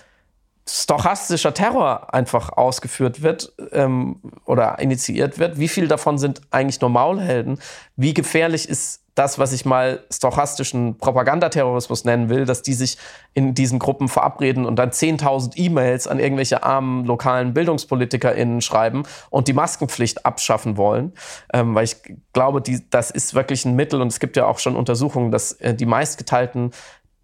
stochastischer 0.67 1.53
Terror 1.53 2.15
einfach 2.15 2.51
ausgeführt 2.51 3.23
wird 3.23 3.53
ähm, 3.73 4.21
oder 4.47 4.79
initiiert 4.79 5.39
wird? 5.39 5.59
Wie 5.59 5.69
viel 5.69 5.87
davon 5.89 6.17
sind 6.17 6.41
eigentlich 6.51 6.81
nur 6.81 6.91
Maulhelden? 6.91 7.59
Wie 7.97 8.15
gefährlich 8.15 8.67
ist 8.67 9.03
das, 9.19 9.39
was 9.39 9.53
ich 9.53 9.65
mal 9.65 10.05
stochastischen 10.13 10.97
Propagandaterrorismus 10.97 12.05
nennen 12.05 12.29
will, 12.29 12.45
dass 12.45 12.63
die 12.63 12.73
sich 12.73 12.99
in 13.35 13.53
diesen 13.53 13.79
Gruppen 13.79 14.09
verabreden 14.09 14.65
und 14.65 14.77
dann 14.77 14.91
10.000 14.91 15.53
E-Mails 15.57 16.07
an 16.07 16.21
irgendwelche 16.21 16.63
armen 16.63 17.05
lokalen 17.05 17.53
BildungspolitikerInnen 17.53 18.61
schreiben 18.61 19.03
und 19.31 19.49
die 19.49 19.53
Maskenpflicht 19.53 20.25
abschaffen 20.25 20.77
wollen. 20.77 21.13
Ähm, 21.53 21.75
weil 21.75 21.85
ich 21.85 21.97
glaube, 22.33 22.63
die, 22.63 22.89
das 22.91 23.11
ist 23.11 23.35
wirklich 23.35 23.65
ein 23.65 23.75
Mittel 23.75 24.01
und 24.01 24.09
es 24.09 24.21
gibt 24.21 24.37
ja 24.37 24.47
auch 24.47 24.61
schon 24.61 24.77
Untersuchungen, 24.77 25.33
dass 25.33 25.53
äh, 25.53 25.75
die 25.75 25.87
meistgeteilten 25.87 26.71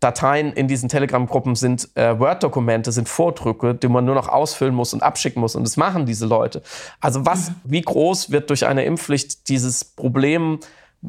Dateien 0.00 0.52
in 0.52 0.68
diesen 0.68 0.88
Telegram-Gruppen 0.88 1.54
sind 1.54 1.88
äh, 1.94 2.18
Word-Dokumente, 2.18 2.92
sind 2.92 3.08
Vordrücke, 3.08 3.74
die 3.74 3.88
man 3.88 4.04
nur 4.04 4.14
noch 4.14 4.28
ausfüllen 4.28 4.74
muss 4.74 4.92
und 4.92 5.02
abschicken 5.02 5.40
muss. 5.40 5.54
Und 5.54 5.64
das 5.64 5.76
machen 5.76 6.04
diese 6.04 6.26
Leute. 6.26 6.62
Also 7.00 7.24
was, 7.24 7.50
mhm. 7.50 7.54
wie 7.64 7.80
groß 7.80 8.30
wird 8.30 8.50
durch 8.50 8.66
eine 8.66 8.84
Impfpflicht 8.84 9.48
dieses 9.48 9.84
Problem 9.84 10.58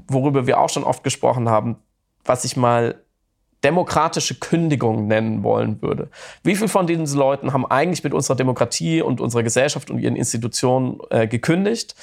worüber 0.07 0.47
wir 0.47 0.59
auch 0.59 0.69
schon 0.69 0.83
oft 0.83 1.03
gesprochen 1.03 1.49
haben, 1.49 1.77
was 2.23 2.43
ich 2.43 2.57
mal 2.57 3.01
demokratische 3.63 4.35
Kündigung 4.35 5.07
nennen 5.07 5.43
wollen 5.43 5.81
würde. 5.81 6.09
Wie 6.43 6.55
viele 6.55 6.67
von 6.67 6.85
diesen 6.85 7.17
Leuten 7.17 7.51
haben 7.51 7.65
eigentlich 7.65 8.03
mit 8.03 8.13
unserer 8.13 8.35
Demokratie 8.35 9.01
und 9.01 9.21
unserer 9.21 9.41
Gesellschaft 9.41 9.89
und 9.89 9.99
ihren 9.99 10.15
Institutionen 10.15 10.99
äh, 11.09 11.27
gekündigt? 11.27 11.95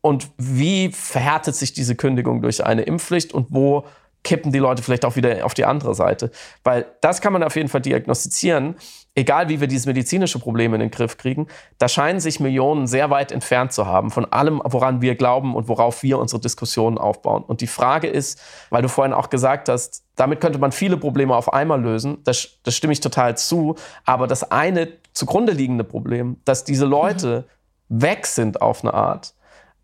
Und 0.00 0.30
wie 0.38 0.90
verhärtet 0.90 1.54
sich 1.54 1.72
diese 1.72 1.96
Kündigung 1.96 2.40
durch 2.40 2.64
eine 2.64 2.82
Impfpflicht 2.82 3.34
und 3.34 3.48
wo 3.50 3.84
kippen 4.22 4.52
die 4.52 4.58
Leute 4.58 4.82
vielleicht 4.82 5.04
auch 5.04 5.16
wieder 5.16 5.44
auf 5.44 5.54
die 5.54 5.66
andere 5.66 5.94
Seite? 5.94 6.30
Weil 6.62 6.86
das 7.02 7.20
kann 7.20 7.32
man 7.32 7.42
auf 7.42 7.56
jeden 7.56 7.68
Fall 7.68 7.82
diagnostizieren 7.82 8.76
egal 9.14 9.48
wie 9.48 9.60
wir 9.60 9.68
dieses 9.68 9.86
medizinische 9.86 10.38
Problem 10.38 10.74
in 10.74 10.80
den 10.80 10.90
Griff 10.90 11.16
kriegen, 11.16 11.46
da 11.78 11.88
scheinen 11.88 12.20
sich 12.20 12.40
Millionen 12.40 12.86
sehr 12.86 13.10
weit 13.10 13.32
entfernt 13.32 13.72
zu 13.72 13.86
haben 13.86 14.10
von 14.10 14.24
allem, 14.32 14.60
woran 14.64 15.00
wir 15.00 15.14
glauben 15.14 15.54
und 15.54 15.68
worauf 15.68 16.02
wir 16.02 16.18
unsere 16.18 16.40
Diskussionen 16.40 16.98
aufbauen. 16.98 17.44
Und 17.44 17.60
die 17.60 17.66
Frage 17.66 18.08
ist, 18.08 18.40
weil 18.70 18.82
du 18.82 18.88
vorhin 18.88 19.14
auch 19.14 19.30
gesagt 19.30 19.68
hast, 19.68 20.04
damit 20.16 20.40
könnte 20.40 20.58
man 20.58 20.72
viele 20.72 20.96
Probleme 20.96 21.34
auf 21.36 21.52
einmal 21.52 21.80
lösen, 21.80 22.18
das, 22.24 22.58
das 22.62 22.74
stimme 22.74 22.92
ich 22.92 23.00
total 23.00 23.36
zu, 23.36 23.76
aber 24.04 24.26
das 24.26 24.50
eine 24.50 24.88
zugrunde 25.12 25.52
liegende 25.52 25.84
Problem, 25.84 26.38
dass 26.44 26.64
diese 26.64 26.86
Leute 26.86 27.46
mhm. 27.88 28.02
weg 28.02 28.26
sind 28.26 28.62
auf 28.62 28.82
eine 28.82 28.94
Art, 28.94 29.34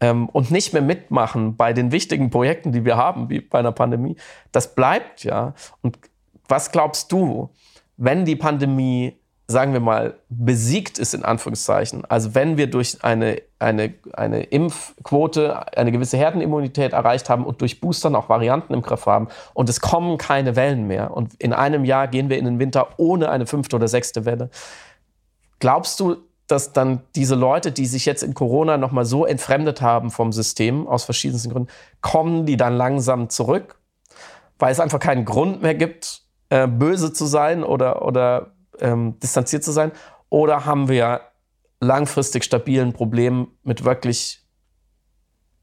ähm, 0.00 0.28
und 0.30 0.50
nicht 0.50 0.72
mehr 0.72 0.82
mitmachen 0.82 1.56
bei 1.56 1.72
den 1.72 1.92
wichtigen 1.92 2.30
Projekten, 2.30 2.72
die 2.72 2.84
wir 2.84 2.96
haben, 2.96 3.28
wie 3.28 3.40
bei 3.40 3.58
einer 3.58 3.72
Pandemie, 3.72 4.16
das 4.50 4.74
bleibt 4.74 5.24
ja. 5.24 5.54
Und 5.82 5.98
was 6.48 6.72
glaubst 6.72 7.12
du, 7.12 7.50
wenn 7.96 8.24
die 8.24 8.36
Pandemie 8.36 9.19
sagen 9.50 9.72
wir 9.72 9.80
mal, 9.80 10.14
besiegt 10.28 10.98
ist, 10.98 11.12
in 11.12 11.24
Anführungszeichen, 11.24 12.04
also 12.04 12.34
wenn 12.34 12.56
wir 12.56 12.70
durch 12.70 13.02
eine, 13.02 13.42
eine, 13.58 13.94
eine 14.12 14.44
Impfquote 14.44 15.76
eine 15.76 15.90
gewisse 15.90 16.16
Herdenimmunität 16.16 16.92
erreicht 16.92 17.28
haben 17.28 17.44
und 17.44 17.60
durch 17.60 17.80
Boostern 17.80 18.14
auch 18.14 18.28
Varianten 18.28 18.72
im 18.72 18.82
Griff 18.82 19.06
haben 19.06 19.28
und 19.52 19.68
es 19.68 19.80
kommen 19.80 20.18
keine 20.18 20.54
Wellen 20.54 20.86
mehr 20.86 21.10
und 21.16 21.34
in 21.42 21.52
einem 21.52 21.84
Jahr 21.84 22.06
gehen 22.06 22.30
wir 22.30 22.38
in 22.38 22.44
den 22.44 22.58
Winter 22.60 22.88
ohne 22.96 23.28
eine 23.28 23.46
fünfte 23.46 23.76
oder 23.76 23.88
sechste 23.88 24.24
Welle, 24.24 24.50
glaubst 25.58 25.98
du, 25.98 26.16
dass 26.46 26.72
dann 26.72 27.02
diese 27.14 27.34
Leute, 27.34 27.72
die 27.72 27.86
sich 27.86 28.06
jetzt 28.06 28.22
in 28.22 28.34
Corona 28.34 28.76
nochmal 28.76 29.04
so 29.04 29.24
entfremdet 29.26 29.82
haben 29.82 30.10
vom 30.10 30.32
System, 30.32 30.86
aus 30.86 31.04
verschiedensten 31.04 31.50
Gründen, 31.50 31.70
kommen 32.00 32.46
die 32.46 32.56
dann 32.56 32.76
langsam 32.76 33.28
zurück, 33.28 33.78
weil 34.58 34.72
es 34.72 34.80
einfach 34.80 35.00
keinen 35.00 35.24
Grund 35.24 35.62
mehr 35.62 35.74
gibt, 35.74 36.22
äh, 36.50 36.66
böse 36.66 37.12
zu 37.12 37.26
sein 37.26 37.62
oder, 37.62 38.04
oder 38.04 38.52
ähm, 38.80 39.18
distanziert 39.20 39.64
zu 39.64 39.72
sein? 39.72 39.92
Oder 40.28 40.64
haben 40.64 40.88
wir 40.88 41.22
langfristig 41.80 42.44
stabilen 42.44 42.92
Problem 42.92 43.48
mit 43.62 43.84
wirklich 43.84 44.42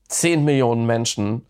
10 0.09 0.43
Millionen 0.43 0.85
Menschen, 0.85 1.45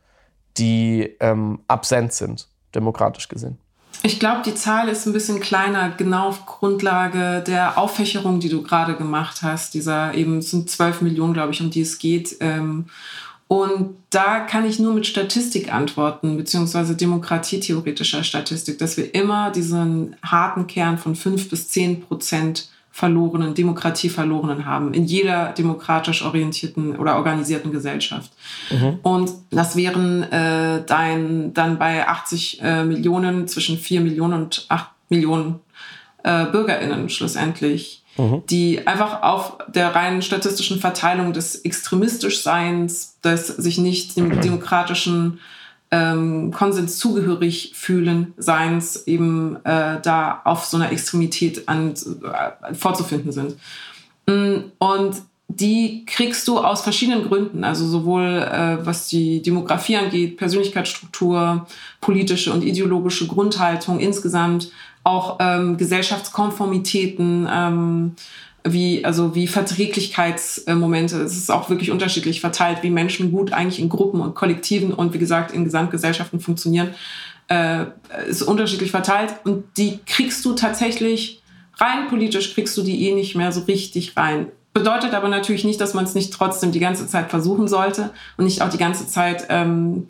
die 0.58 1.16
ähm, 1.20 1.60
absent 1.68 2.14
sind, 2.14 2.48
demokratisch 2.76 3.28
gesehen? 3.28 3.58
Ich 4.04 4.20
glaube, 4.20 4.42
die 4.46 4.54
Zahl 4.54 4.90
ist 4.90 5.06
ein 5.06 5.14
bisschen 5.14 5.40
kleiner, 5.40 5.90
genau 5.90 6.28
auf 6.28 6.46
Grundlage 6.46 7.44
der 7.46 7.78
Auffächerung, 7.78 8.40
die 8.40 8.50
du 8.50 8.62
gerade 8.62 8.96
gemacht 8.96 9.42
hast. 9.42 9.74
Dieser 9.74 10.14
eben 10.14 10.42
sind 10.42 10.70
12 10.70 11.02
Millionen, 11.02 11.34
glaube 11.34 11.52
ich, 11.52 11.62
um 11.62 11.72
die 11.72 11.82
es 11.82 11.98
geht. 11.98 12.38
Ähm, 12.40 12.86
und 13.48 13.96
da 14.10 14.40
kann 14.40 14.66
ich 14.66 14.80
nur 14.80 14.94
mit 14.94 15.08
Statistik 15.08 15.74
antworten, 15.74 16.38
beziehungsweise 16.38 16.96
demokratietheoretischer 16.96 18.24
Statistik, 18.24 18.78
dass 18.78 18.98
wir 18.98 19.14
immer 19.16 19.52
diesen 19.52 20.16
harten 20.22 20.68
Kern 20.68 20.98
von 20.98 21.16
fünf 21.16 21.50
bis 21.50 21.70
zehn 21.70 22.02
Prozent 22.02 22.70
verlorenen, 22.92 23.54
Demokratie 23.54 24.10
verlorenen 24.10 24.66
haben 24.66 24.94
in 24.94 25.06
jeder 25.06 25.54
demokratisch 25.54 26.24
orientierten 26.24 26.96
oder 26.96 27.18
organisierten 27.18 27.72
Gesellschaft. 27.72 28.32
Mhm. 28.72 29.00
Und 29.04 29.32
das 29.52 29.76
wären 29.76 30.24
äh, 30.24 30.84
dein, 30.84 31.54
dann 31.54 31.78
bei 31.78 32.08
80 32.08 32.60
äh, 32.64 32.84
Millionen, 32.84 33.48
zwischen 33.48 33.78
4 33.78 34.02
Millionen 34.02 34.46
und 34.46 34.66
8 34.70 34.90
Millionen 35.10 35.60
äh, 36.24 36.46
BürgerInnen 36.46 37.10
schlussendlich 37.10 38.04
mhm. 38.18 38.44
die 38.50 38.86
einfach 38.88 39.24
auf 39.24 39.58
der 39.68 39.96
reinen 39.96 40.22
statistischen 40.22 40.80
Verteilung 40.80 41.34
des 41.34 41.56
Extremistischseins, 41.56 43.20
des 43.22 43.48
sich 43.48 43.78
nicht 43.78 44.18
dem 44.18 44.42
demokratischen 44.42 45.40
ähm, 45.90 46.52
Konsens 46.52 46.98
zugehörig 46.98 47.72
fühlen 47.74 48.34
Seins 48.38 49.08
eben 49.08 49.58
äh, 49.64 50.02
da 50.02 50.42
auf 50.44 50.66
so 50.66 50.78
einer 50.78 50.92
Extremität 50.92 51.70
an, 51.70 51.94
äh, 51.94 52.74
vorzufinden 52.74 53.32
sind. 53.32 53.56
Mm, 54.28 54.72
und 54.80 55.16
die 55.48 56.06
kriegst 56.06 56.46
du 56.48 56.60
aus 56.60 56.82
verschiedenen 56.82 57.24
Gründen, 57.28 57.64
also 57.64 57.88
sowohl 57.88 58.24
äh, 58.24 58.86
was 58.86 59.08
die 59.08 59.42
Demografie 59.42 59.96
angeht, 59.96 60.36
Persönlichkeitsstruktur, 60.36 61.66
politische 62.02 62.52
und 62.52 62.66
ideologische 62.66 63.28
Grundhaltung 63.28 64.00
insgesamt, 64.00 64.72
auch 65.08 65.38
ähm, 65.40 65.78
Gesellschaftskonformitäten, 65.78 67.48
ähm, 67.50 68.16
wie, 68.64 69.06
also 69.06 69.34
wie 69.34 69.48
Verträglichkeitsmomente. 69.48 71.22
Es 71.22 71.38
ist 71.38 71.50
auch 71.50 71.70
wirklich 71.70 71.92
unterschiedlich 71.92 72.42
verteilt, 72.42 72.80
wie 72.84 72.90
Menschen 72.90 73.32
gut 73.32 73.54
eigentlich 73.54 73.80
in 73.80 73.88
Gruppen 73.88 74.20
und 74.20 74.36
Kollektiven 74.36 74.94
und 74.94 75.14
wie 75.14 75.20
gesagt 75.20 75.54
in 75.54 75.64
Gesamtgesellschaften 75.64 76.42
funktionieren. 76.42 76.90
Äh, 77.48 77.86
ist 78.28 78.42
unterschiedlich 78.42 78.92
verteilt 78.92 79.34
und 79.46 79.64
die 79.78 80.00
kriegst 80.06 80.44
du 80.44 80.54
tatsächlich 80.54 81.42
rein 81.78 82.10
politisch 82.10 82.54
kriegst 82.54 82.76
du 82.76 82.82
die 82.82 83.08
eh 83.08 83.16
nicht 83.16 83.36
mehr 83.36 83.54
so 83.54 83.62
richtig 83.62 84.18
rein. 84.18 84.48
Bedeutet 84.74 85.14
aber 85.14 85.30
natürlich 85.30 85.64
nicht, 85.64 85.80
dass 85.80 85.94
man 85.94 86.04
es 86.04 86.14
nicht 86.14 86.34
trotzdem 86.34 86.74
die 86.74 86.82
ganze 86.82 87.08
Zeit 87.08 87.30
versuchen 87.30 87.70
sollte 87.70 88.12
und 88.36 88.44
nicht 88.44 88.62
auch 88.62 88.70
die 88.70 88.78
ganze 88.78 89.08
Zeit 89.08 89.48
ähm, 89.50 90.08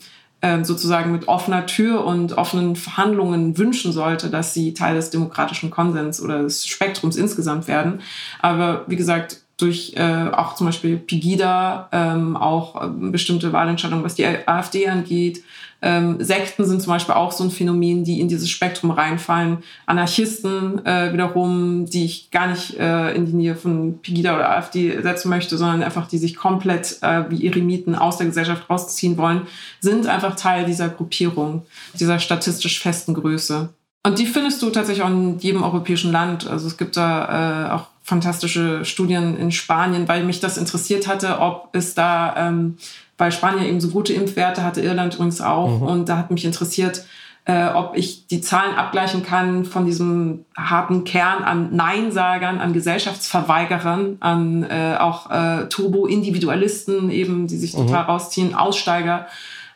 sozusagen 0.62 1.12
mit 1.12 1.28
offener 1.28 1.66
Tür 1.66 2.06
und 2.06 2.38
offenen 2.38 2.76
Verhandlungen 2.76 3.58
wünschen 3.58 3.92
sollte, 3.92 4.30
dass 4.30 4.54
sie 4.54 4.74
Teil 4.74 4.96
des 4.96 5.10
demokratischen 5.10 5.72
Konsens 5.72 6.22
oder 6.22 6.44
des 6.44 6.68
Spektrums 6.68 7.16
insgesamt 7.16 7.68
werden. 7.68 8.02
Aber 8.40 8.86
wie 8.88 8.96
gesagt, 8.96 9.42
durch 9.58 9.94
äh, 9.96 10.30
auch 10.32 10.56
zum 10.56 10.68
Beispiel 10.68 10.98
Pegida, 10.98 11.90
ähm, 11.92 12.38
auch 12.38 12.82
äh, 12.82 12.88
bestimmte 12.88 13.52
Wahlentscheidungen, 13.52 14.06
was 14.06 14.16
die 14.16 14.26
AfD 14.26 14.88
angeht, 14.88 15.44
ähm, 15.82 16.18
Sekten 16.24 16.66
sind 16.66 16.82
zum 16.82 16.92
Beispiel 16.92 17.14
auch 17.14 17.32
so 17.32 17.44
ein 17.44 17.52
Phänomen, 17.52 18.04
die 18.04 18.20
in 18.20 18.28
dieses 18.28 18.50
Spektrum 18.50 18.90
reinfallen. 18.90 19.60
Anarchisten 19.86 20.84
äh, 20.86 21.14
wiederum, 21.14 21.86
die 21.86 22.06
ich 22.06 22.32
gar 22.32 22.48
nicht 22.48 22.80
äh, 22.80 23.14
in 23.14 23.28
die 23.28 23.34
Nähe 23.34 23.56
von 23.56 24.00
Pegida 24.02 24.36
oder 24.36 24.50
AfD 24.50 25.00
setzen 25.02 25.30
möchte, 25.30 25.58
sondern 25.58 25.84
einfach 25.84 26.08
die 26.08 26.18
sich 26.18 26.36
komplett 26.36 26.98
äh, 27.02 27.26
wie 27.30 27.46
Eremiten 27.46 27.96
aus 27.96 28.18
der 28.18 28.26
Gesellschaft 28.28 28.70
rausziehen 28.70 29.18
wollen, 29.18 29.42
sind 29.80 30.08
einfach 30.08 30.36
Teil 30.36 30.66
dieser 30.66 30.90
Gruppierung, 30.90 31.64
dieser 32.00 32.18
statistisch 32.18 32.80
festen 32.80 33.14
Größe. 33.14 33.70
Und 34.04 34.20
die 34.20 34.26
findest 34.26 34.62
du 34.62 34.70
tatsächlich 34.70 35.04
auch 35.04 35.10
in 35.10 35.38
jedem 35.40 35.64
europäischen 35.64 36.12
Land. 36.12 36.48
Also 36.48 36.68
es 36.68 36.78
gibt 36.78 36.98
da 36.98 37.68
äh, 37.68 37.72
auch 37.74 37.88
fantastische 38.08 38.86
Studien 38.86 39.38
in 39.38 39.52
Spanien, 39.52 40.08
weil 40.08 40.24
mich 40.24 40.40
das 40.40 40.58
interessiert 40.58 41.08
hatte, 41.08 41.40
ob 41.40 41.70
es 41.74 41.94
da 41.94 42.36
ähm, 42.38 42.78
weil 43.18 43.32
Spanien 43.32 43.66
eben 43.66 43.82
so 43.82 43.90
gute 43.90 44.14
Impfwerte 44.14 44.64
hatte, 44.64 44.82
Irland 44.82 45.16
übrigens 45.16 45.42
auch. 45.42 45.80
Mhm. 45.80 45.88
Und 45.88 46.10
da 46.10 46.18
hat 46.18 46.32
mich 46.32 46.46
interessiert, 46.46 47.06
äh, 47.46 47.70
ob 47.70 47.96
ich 47.96 48.28
die 48.28 48.42
Zahlen 48.42 48.76
abgleichen 48.76 49.24
kann 49.24 49.66
von 49.66 49.86
diesem 49.86 50.46
harten 50.56 51.04
Kern 51.04 51.44
an 51.44 51.76
Neinsagern, 51.76 52.60
an 52.60 52.74
Gesellschaftsverweigerern, 52.74 54.18
an 54.20 54.64
äh, 54.64 54.98
auch 55.00 55.32
äh, 55.32 55.68
Turbo-Individualisten 55.70 57.10
eben, 57.10 57.48
die 57.48 57.58
sich 57.58 57.74
mhm. 57.76 57.88
total 57.88 58.04
rausziehen, 58.04 58.54
Aussteiger 58.54 59.28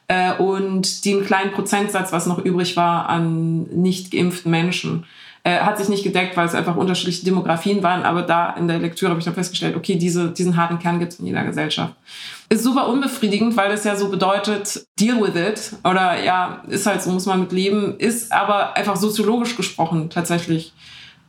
äh, 0.07 0.33
und 0.33 1.05
den 1.05 1.25
kleinen 1.25 1.51
Prozentsatz, 1.51 2.11
was 2.11 2.27
noch 2.27 2.39
übrig 2.39 2.77
war, 2.77 3.09
an 3.09 3.63
nicht 3.63 4.11
geimpften 4.11 4.51
Menschen. 4.51 5.05
Äh, 5.43 5.59
hat 5.59 5.79
sich 5.79 5.89
nicht 5.89 6.03
gedeckt, 6.03 6.37
weil 6.37 6.45
es 6.45 6.53
einfach 6.53 6.75
unterschiedliche 6.75 7.25
Demografien 7.25 7.81
waren, 7.81 8.03
aber 8.03 8.21
da 8.21 8.51
in 8.51 8.67
der 8.67 8.77
Lektüre 8.77 9.09
habe 9.09 9.19
ich 9.19 9.25
dann 9.25 9.33
festgestellt, 9.33 9.75
okay, 9.75 9.95
diese, 9.95 10.29
diesen 10.29 10.55
harten 10.55 10.77
Kern 10.77 10.99
gibt 10.99 11.13
es 11.13 11.19
in 11.19 11.25
jeder 11.25 11.43
Gesellschaft. 11.43 11.95
Ist 12.49 12.63
super 12.63 12.87
unbefriedigend, 12.87 13.57
weil 13.57 13.69
das 13.69 13.83
ja 13.83 13.95
so 13.95 14.09
bedeutet, 14.09 14.85
deal 14.99 15.19
with 15.19 15.35
it 15.35 15.73
oder 15.83 16.23
ja, 16.23 16.61
ist 16.67 16.85
halt 16.85 17.01
so, 17.01 17.09
muss 17.09 17.25
man 17.25 17.39
mit 17.39 17.51
leben, 17.53 17.95
ist 17.97 18.31
aber 18.31 18.77
einfach 18.77 18.95
soziologisch 18.95 19.55
gesprochen 19.55 20.11
tatsächlich 20.11 20.73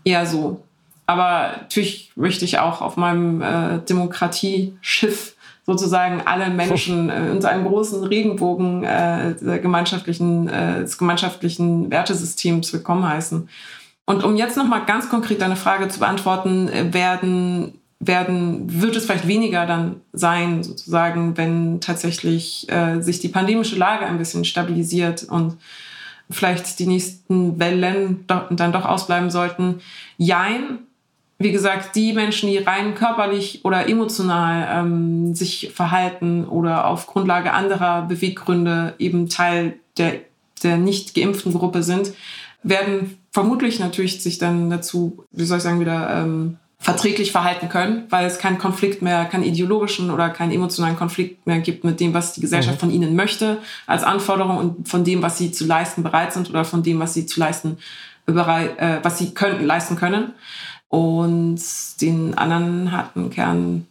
eher 0.05 0.27
so. 0.27 0.63
Aber 1.07 1.53
natürlich 1.63 2.13
möchte 2.15 2.45
ich 2.45 2.59
auch 2.59 2.83
auf 2.83 2.99
meinem 2.99 3.41
äh, 3.41 3.79
Demokratieschiff 3.79 5.37
sozusagen 5.65 6.21
alle 6.27 6.51
Menschen 6.51 7.09
äh, 7.11 7.31
in 7.31 7.43
einem 7.45 7.65
großen 7.65 8.05
Regenbogen 8.05 8.85
äh, 8.85 9.35
gemeinschaftlichen, 9.63 10.49
äh, 10.49 10.81
des 10.81 10.99
gemeinschaftlichen 10.99 11.91
Wertesystems 11.91 12.75
willkommen 12.75 13.09
heißen. 13.09 13.49
Und 14.05 14.25
um 14.25 14.37
jetzt 14.37 14.57
nochmal 14.57 14.85
ganz 14.85 15.09
konkret 15.09 15.41
deine 15.41 15.57
Frage 15.57 15.89
zu 15.89 16.01
beantworten, 16.01 16.69
äh, 16.69 16.93
werden, 16.93 17.79
werden, 18.01 18.81
wird 18.81 18.97
es 18.97 19.05
vielleicht 19.05 19.29
weniger 19.29 19.67
dann 19.67 20.01
sein, 20.13 20.63
sozusagen, 20.63 21.37
wenn 21.37 21.81
tatsächlich 21.81 22.69
äh, 22.71 23.01
sich 23.01 23.21
die 23.21 23.29
pandemische 23.29 23.77
Lage 23.77 24.07
ein 24.07 24.19
bisschen 24.19 24.45
stabilisiert 24.45 25.25
und 25.25 25.57
vielleicht 26.31 26.79
die 26.79 26.87
nächsten 26.87 27.59
Wellen 27.61 28.25
do, 28.27 28.41
dann 28.51 28.73
doch 28.73 28.87
ausbleiben 28.87 29.31
sollten. 29.31 29.81
Jein, 30.17 30.81
wie 31.39 31.53
gesagt, 31.53 31.95
die 31.95 32.13
Menschen, 32.13 32.49
die 32.49 32.59
rein 32.59 32.95
körperlich 32.95 33.65
oder 33.65 33.89
emotional 33.89 34.69
ähm, 34.73 35.35
sich 35.35 35.71
verhalten 35.75 36.45
oder 36.45 36.87
auf 36.87 37.07
Grundlage 37.07 37.53
anderer 37.53 38.03
Beweggründe 38.03 38.95
eben 38.99 39.29
Teil 39.29 39.75
der, 39.97 40.21
der 40.63 40.77
nicht 40.77 41.15
geimpften 41.15 41.53
Gruppe 41.53 41.83
sind, 41.83 42.13
werden 42.63 43.19
vermutlich 43.33 43.81
natürlich 43.81 44.23
sich 44.23 44.39
dann 44.39 44.71
dazu, 44.71 45.25
wie 45.33 45.45
soll 45.45 45.59
ich 45.59 45.63
sagen, 45.65 45.81
wieder 45.81 46.23
ähm, 46.23 46.59
verträglich 46.79 47.33
verhalten 47.33 47.69
können, 47.69 48.05
weil 48.11 48.27
es 48.27 48.39
keinen 48.39 48.59
Konflikt 48.59 49.03
mehr, 49.03 49.25
keinen 49.25 49.45
ideologischen 49.45 50.11
oder 50.11 50.31
keinen 50.31 50.51
emotionalen 50.51 50.97
Konflikt 50.97 51.47
mehr 51.47 51.61
gibt 51.61 51.85
mit 51.85 52.01
dem, 52.01 52.13
was 52.13 52.35
die 52.35 52.41
Gesellschaft 52.41 52.77
mhm. 52.77 52.81
von 52.81 52.91
ihnen 52.91 53.15
möchte 53.15 53.59
als 53.87 54.03
Anforderung 54.03 54.59
und 54.59 54.89
von 54.89 55.05
dem, 55.05 55.23
was 55.23 55.39
sie 55.39 55.53
zu 55.53 55.65
leisten 55.65 56.03
bereit 56.03 56.33
sind 56.33 56.51
oder 56.51 56.65
von 56.65 56.83
dem, 56.83 56.99
was 56.99 57.15
sie 57.15 57.25
zu 57.25 57.39
leisten 57.39 57.79
bereit, 58.27 58.79
äh, 58.79 58.99
was 59.03 59.19
sie 59.19 59.33
könnten, 59.33 59.65
leisten 59.65 59.97
können. 59.97 60.33
Und 60.89 61.63
den 62.01 62.37
anderen 62.37 62.93
harten 62.93 63.31
Kern 63.31 63.87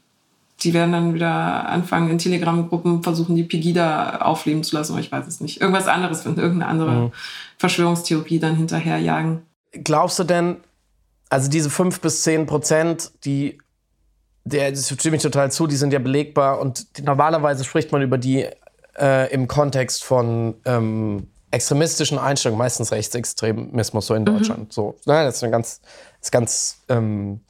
die 0.63 0.73
werden 0.73 0.91
dann 0.91 1.13
wieder 1.13 1.67
anfangen, 1.67 2.09
in 2.09 2.17
Telegram-Gruppen 2.17 3.03
versuchen, 3.03 3.35
die 3.35 3.43
Pegida 3.43 4.17
aufleben 4.17 4.63
zu 4.63 4.75
lassen, 4.75 4.93
aber 4.93 5.01
ich 5.01 5.11
weiß 5.11 5.25
es 5.27 5.41
nicht. 5.41 5.59
Irgendwas 5.59 5.87
anderes 5.87 6.21
finden, 6.21 6.39
irgendeine 6.39 6.69
andere 6.69 6.91
mhm. 6.91 7.11
Verschwörungstheorie 7.57 8.39
dann 8.39 8.55
hinterherjagen. 8.55 9.41
Glaubst 9.71 10.19
du 10.19 10.23
denn, 10.23 10.57
also 11.29 11.49
diese 11.49 11.69
fünf 11.69 11.99
bis 12.01 12.23
zehn 12.23 12.45
Prozent, 12.45 13.11
die, 13.25 13.57
der, 14.43 14.71
das 14.71 14.89
stimme 14.89 15.15
ich 15.15 15.23
total 15.23 15.51
zu, 15.51 15.65
die 15.65 15.75
sind 15.75 15.93
ja 15.93 15.99
belegbar 15.99 16.59
und 16.59 16.97
die, 16.97 17.01
normalerweise 17.01 17.63
spricht 17.63 17.91
man 17.91 18.01
über 18.01 18.17
die 18.17 18.47
äh, 18.99 19.33
im 19.33 19.47
Kontext 19.47 20.03
von 20.03 20.55
ähm, 20.65 21.27
extremistischen 21.49 22.19
Einstellungen, 22.19 22.59
meistens 22.59 22.91
Rechtsextremismus 22.91 24.05
so 24.05 24.13
in 24.13 24.21
mhm. 24.21 24.25
Deutschland. 24.25 24.59
Mhm. 24.59 24.71
So, 24.71 24.95
ne, 25.05 25.23
das 25.23 25.37
ist 25.37 25.43
eine 25.43 25.51
ganz, 25.51 25.81
das 25.81 26.27
ist 26.27 26.31
ganz 26.31 26.81
ähm, 26.87 27.41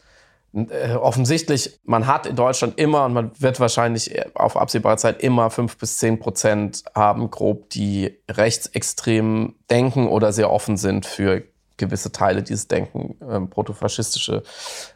äh, 0.53 0.95
offensichtlich, 0.95 1.79
man 1.83 2.07
hat 2.07 2.25
in 2.25 2.35
Deutschland 2.35 2.77
immer 2.77 3.05
und 3.05 3.13
man 3.13 3.31
wird 3.39 3.59
wahrscheinlich 3.59 4.13
auf 4.35 4.57
absehbare 4.57 4.97
Zeit 4.97 5.21
immer 5.21 5.49
fünf 5.49 5.77
bis 5.77 5.97
zehn 5.97 6.19
Prozent 6.19 6.83
haben, 6.93 7.31
grob, 7.31 7.69
die 7.69 8.17
rechtsextrem 8.29 9.55
denken 9.69 10.07
oder 10.07 10.33
sehr 10.33 10.51
offen 10.51 10.75
sind 10.75 11.05
für 11.05 11.43
gewisse 11.77 12.11
Teile 12.11 12.43
dieses 12.43 12.67
Denken, 12.67 13.15
äh, 13.21 13.39
protofaschistische 13.41 14.43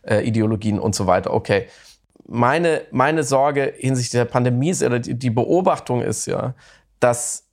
äh, 0.03 0.27
Ideologien 0.27 0.79
und 0.79 0.93
so 0.93 1.07
weiter. 1.07 1.33
Okay. 1.33 1.67
Meine, 2.27 2.81
meine 2.91 3.23
Sorge 3.23 3.73
hinsichtlich 3.77 4.19
der 4.19 4.25
Pandemie 4.25 4.71
ist, 4.71 4.83
oder 4.83 4.99
die 4.99 5.29
Beobachtung 5.29 6.01
ist 6.01 6.25
ja, 6.25 6.53
dass 6.99 7.45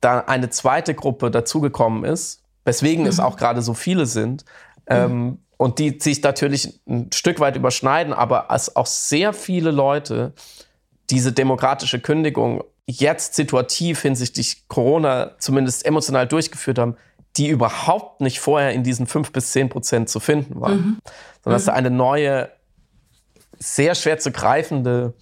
da 0.00 0.20
eine 0.20 0.50
zweite 0.50 0.94
Gruppe 0.94 1.30
dazugekommen 1.30 2.04
ist, 2.04 2.42
weswegen 2.64 3.04
mhm. 3.04 3.10
es 3.10 3.20
auch 3.20 3.36
gerade 3.36 3.62
so 3.62 3.74
viele 3.74 4.06
sind, 4.06 4.44
ähm, 4.86 5.38
und 5.56 5.78
die 5.78 5.98
sich 6.00 6.22
natürlich 6.22 6.80
ein 6.86 7.10
Stück 7.12 7.40
weit 7.40 7.56
überschneiden, 7.56 8.12
aber 8.12 8.50
als 8.50 8.76
auch 8.76 8.86
sehr 8.86 9.32
viele 9.32 9.70
Leute 9.70 10.32
diese 11.10 11.32
demokratische 11.32 12.00
Kündigung 12.00 12.62
jetzt 12.86 13.34
situativ 13.34 14.02
hinsichtlich 14.02 14.68
Corona 14.68 15.32
zumindest 15.38 15.84
emotional 15.86 16.26
durchgeführt 16.26 16.78
haben, 16.78 16.96
die 17.36 17.48
überhaupt 17.48 18.20
nicht 18.20 18.40
vorher 18.40 18.72
in 18.72 18.82
diesen 18.82 19.06
fünf 19.06 19.32
bis 19.32 19.52
zehn 19.52 19.68
Prozent 19.68 20.08
zu 20.08 20.20
finden 20.20 20.60
waren. 20.60 20.76
Mhm. 20.76 20.98
Sondern 21.42 21.56
dass 21.56 21.64
da 21.64 21.72
mhm. 21.72 21.78
eine 21.78 21.90
neue, 21.90 22.50
sehr 23.58 23.94
schwer 23.94 24.18
zu 24.18 24.30
greifende 24.30 25.14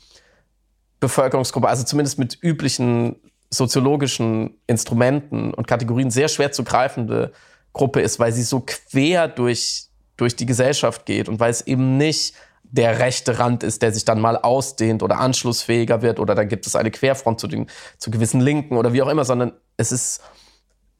Bevölkerungsgruppe, 1.00 1.68
also 1.68 1.84
zumindest 1.84 2.18
mit 2.18 2.38
üblichen 2.40 3.16
soziologischen 3.50 4.58
Instrumenten 4.66 5.54
und 5.54 5.66
Kategorien 5.66 6.10
sehr 6.10 6.28
schwer 6.28 6.52
zu 6.52 6.64
greifende 6.64 7.32
Gruppe 7.72 8.00
ist, 8.00 8.18
weil 8.18 8.32
sie 8.32 8.42
so 8.42 8.60
quer 8.60 9.28
durch 9.28 9.88
durch 10.16 10.36
die 10.36 10.46
Gesellschaft 10.46 11.06
geht 11.06 11.28
und 11.28 11.40
weil 11.40 11.50
es 11.50 11.66
eben 11.66 11.96
nicht 11.96 12.34
der 12.62 12.98
rechte 12.98 13.38
Rand 13.38 13.62
ist, 13.62 13.82
der 13.82 13.92
sich 13.92 14.04
dann 14.04 14.20
mal 14.20 14.36
ausdehnt 14.36 15.02
oder 15.02 15.18
anschlussfähiger 15.18 16.02
wird 16.02 16.18
oder 16.18 16.34
dann 16.34 16.48
gibt 16.48 16.66
es 16.66 16.74
eine 16.74 16.90
Querfront 16.90 17.38
zu, 17.38 17.46
den, 17.46 17.68
zu 17.98 18.10
gewissen 18.10 18.40
Linken 18.40 18.76
oder 18.76 18.92
wie 18.92 19.02
auch 19.02 19.08
immer, 19.08 19.24
sondern 19.24 19.52
es 19.76 19.92
ist, 19.92 20.22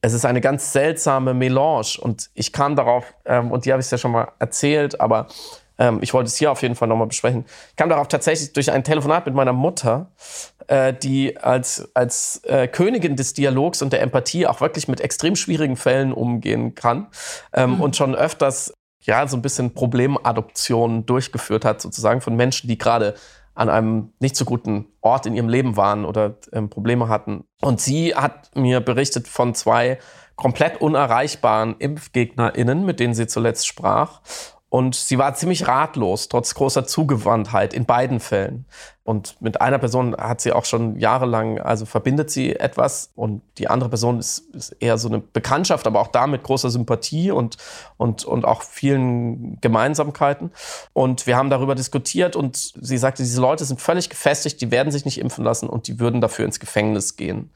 es 0.01 0.13
ist 0.13 0.25
eine 0.25 0.39
ganz 0.39 0.71
seltsame 0.71 1.33
Melange 1.33 1.97
und 1.99 2.29
ich 2.33 2.53
kam 2.53 2.75
darauf, 2.75 3.13
ähm, 3.25 3.51
und 3.51 3.65
die 3.65 3.73
habe 3.73 3.81
ich 3.81 3.91
ja 3.91 3.97
schon 3.97 4.11
mal 4.11 4.31
erzählt, 4.39 5.01
aber 5.01 5.27
ähm, 5.77 5.99
ich 6.01 6.13
wollte 6.13 6.27
es 6.27 6.37
hier 6.37 6.51
auf 6.51 6.61
jeden 6.61 6.75
Fall 6.75 6.87
nochmal 6.87 7.07
besprechen. 7.07 7.45
Ich 7.71 7.75
kam 7.75 7.89
darauf 7.89 8.07
tatsächlich 8.07 8.53
durch 8.53 8.71
ein 8.71 8.83
Telefonat 8.83 9.25
mit 9.25 9.35
meiner 9.35 9.53
Mutter, 9.53 10.11
äh, 10.67 10.93
die 10.93 11.37
als, 11.37 11.89
als 11.93 12.41
äh, 12.45 12.67
Königin 12.67 13.15
des 13.15 13.33
Dialogs 13.33 13.81
und 13.81 13.91
der 13.91 14.01
Empathie 14.01 14.47
auch 14.47 14.61
wirklich 14.61 14.87
mit 14.87 15.01
extrem 15.01 15.35
schwierigen 15.35 15.75
Fällen 15.75 16.13
umgehen 16.13 16.75
kann 16.75 17.07
ähm, 17.53 17.75
mhm. 17.75 17.81
und 17.81 17.95
schon 17.95 18.15
öfters 18.15 18.73
ja, 19.05 19.27
so 19.27 19.37
ein 19.37 19.41
bisschen 19.41 19.73
Problemadoption 19.73 21.05
durchgeführt 21.05 21.65
hat, 21.65 21.81
sozusagen 21.81 22.21
von 22.21 22.35
Menschen, 22.35 22.67
die 22.67 22.77
gerade 22.77 23.15
an 23.53 23.69
einem 23.69 24.13
nicht 24.19 24.35
so 24.35 24.45
guten 24.45 24.87
Ort 25.01 25.25
in 25.25 25.33
ihrem 25.33 25.47
Leben 25.47 25.77
waren 25.77 26.05
oder 26.05 26.35
ähm, 26.51 26.69
Probleme 26.69 27.07
hatten. 27.07 27.45
Und 27.61 27.79
sie 27.79 28.13
hat 28.13 28.51
mir 28.55 28.81
berichtet 28.81 29.27
von 29.27 29.55
zwei 29.55 29.97
komplett 30.35 30.81
unerreichbaren 30.81 31.75
ImpfgegnerInnen, 31.79 32.85
mit 32.85 32.99
denen 32.99 33.13
sie 33.13 33.27
zuletzt 33.27 33.65
sprach. 33.65 34.21
Und 34.75 34.93
sie 34.93 35.17
war 35.17 35.33
ziemlich 35.35 35.69
ratlos, 35.69 36.27
trotz 36.27 36.53
großer 36.53 36.85
Zugewandtheit 36.85 37.73
in 37.73 37.85
beiden 37.85 38.19
Fällen. 38.19 38.65
Und 39.05 39.39
mit 39.39 39.61
einer 39.61 39.77
Person 39.77 40.17
hat 40.17 40.41
sie 40.41 40.51
auch 40.51 40.65
schon 40.65 40.99
jahrelang, 40.99 41.59
also 41.59 41.85
verbindet 41.85 42.31
sie 42.31 42.55
etwas 42.55 43.11
und 43.15 43.43
die 43.59 43.67
andere 43.67 43.89
Person 43.89 44.17
ist, 44.17 44.39
ist 44.55 44.71
eher 44.79 44.97
so 44.97 45.07
eine 45.07 45.19
Bekanntschaft, 45.19 45.85
aber 45.85 46.01
auch 46.01 46.07
da 46.07 46.25
mit 46.25 46.41
großer 46.41 46.71
Sympathie 46.71 47.29
und, 47.29 47.57
und, 47.97 48.25
und 48.25 48.45
auch 48.45 48.63
vielen 48.63 49.61
Gemeinsamkeiten. 49.61 50.49
Und 50.93 51.27
wir 51.27 51.37
haben 51.37 51.51
darüber 51.51 51.75
diskutiert 51.75 52.35
und 52.35 52.73
sie 52.81 52.97
sagte, 52.97 53.21
diese 53.21 53.39
Leute 53.39 53.63
sind 53.63 53.79
völlig 53.79 54.09
gefestigt, 54.09 54.59
die 54.59 54.71
werden 54.71 54.91
sich 54.91 55.05
nicht 55.05 55.19
impfen 55.19 55.43
lassen 55.43 55.69
und 55.69 55.87
die 55.87 55.99
würden 55.99 56.19
dafür 56.19 56.45
ins 56.45 56.59
Gefängnis 56.59 57.15
gehen. 57.15 57.51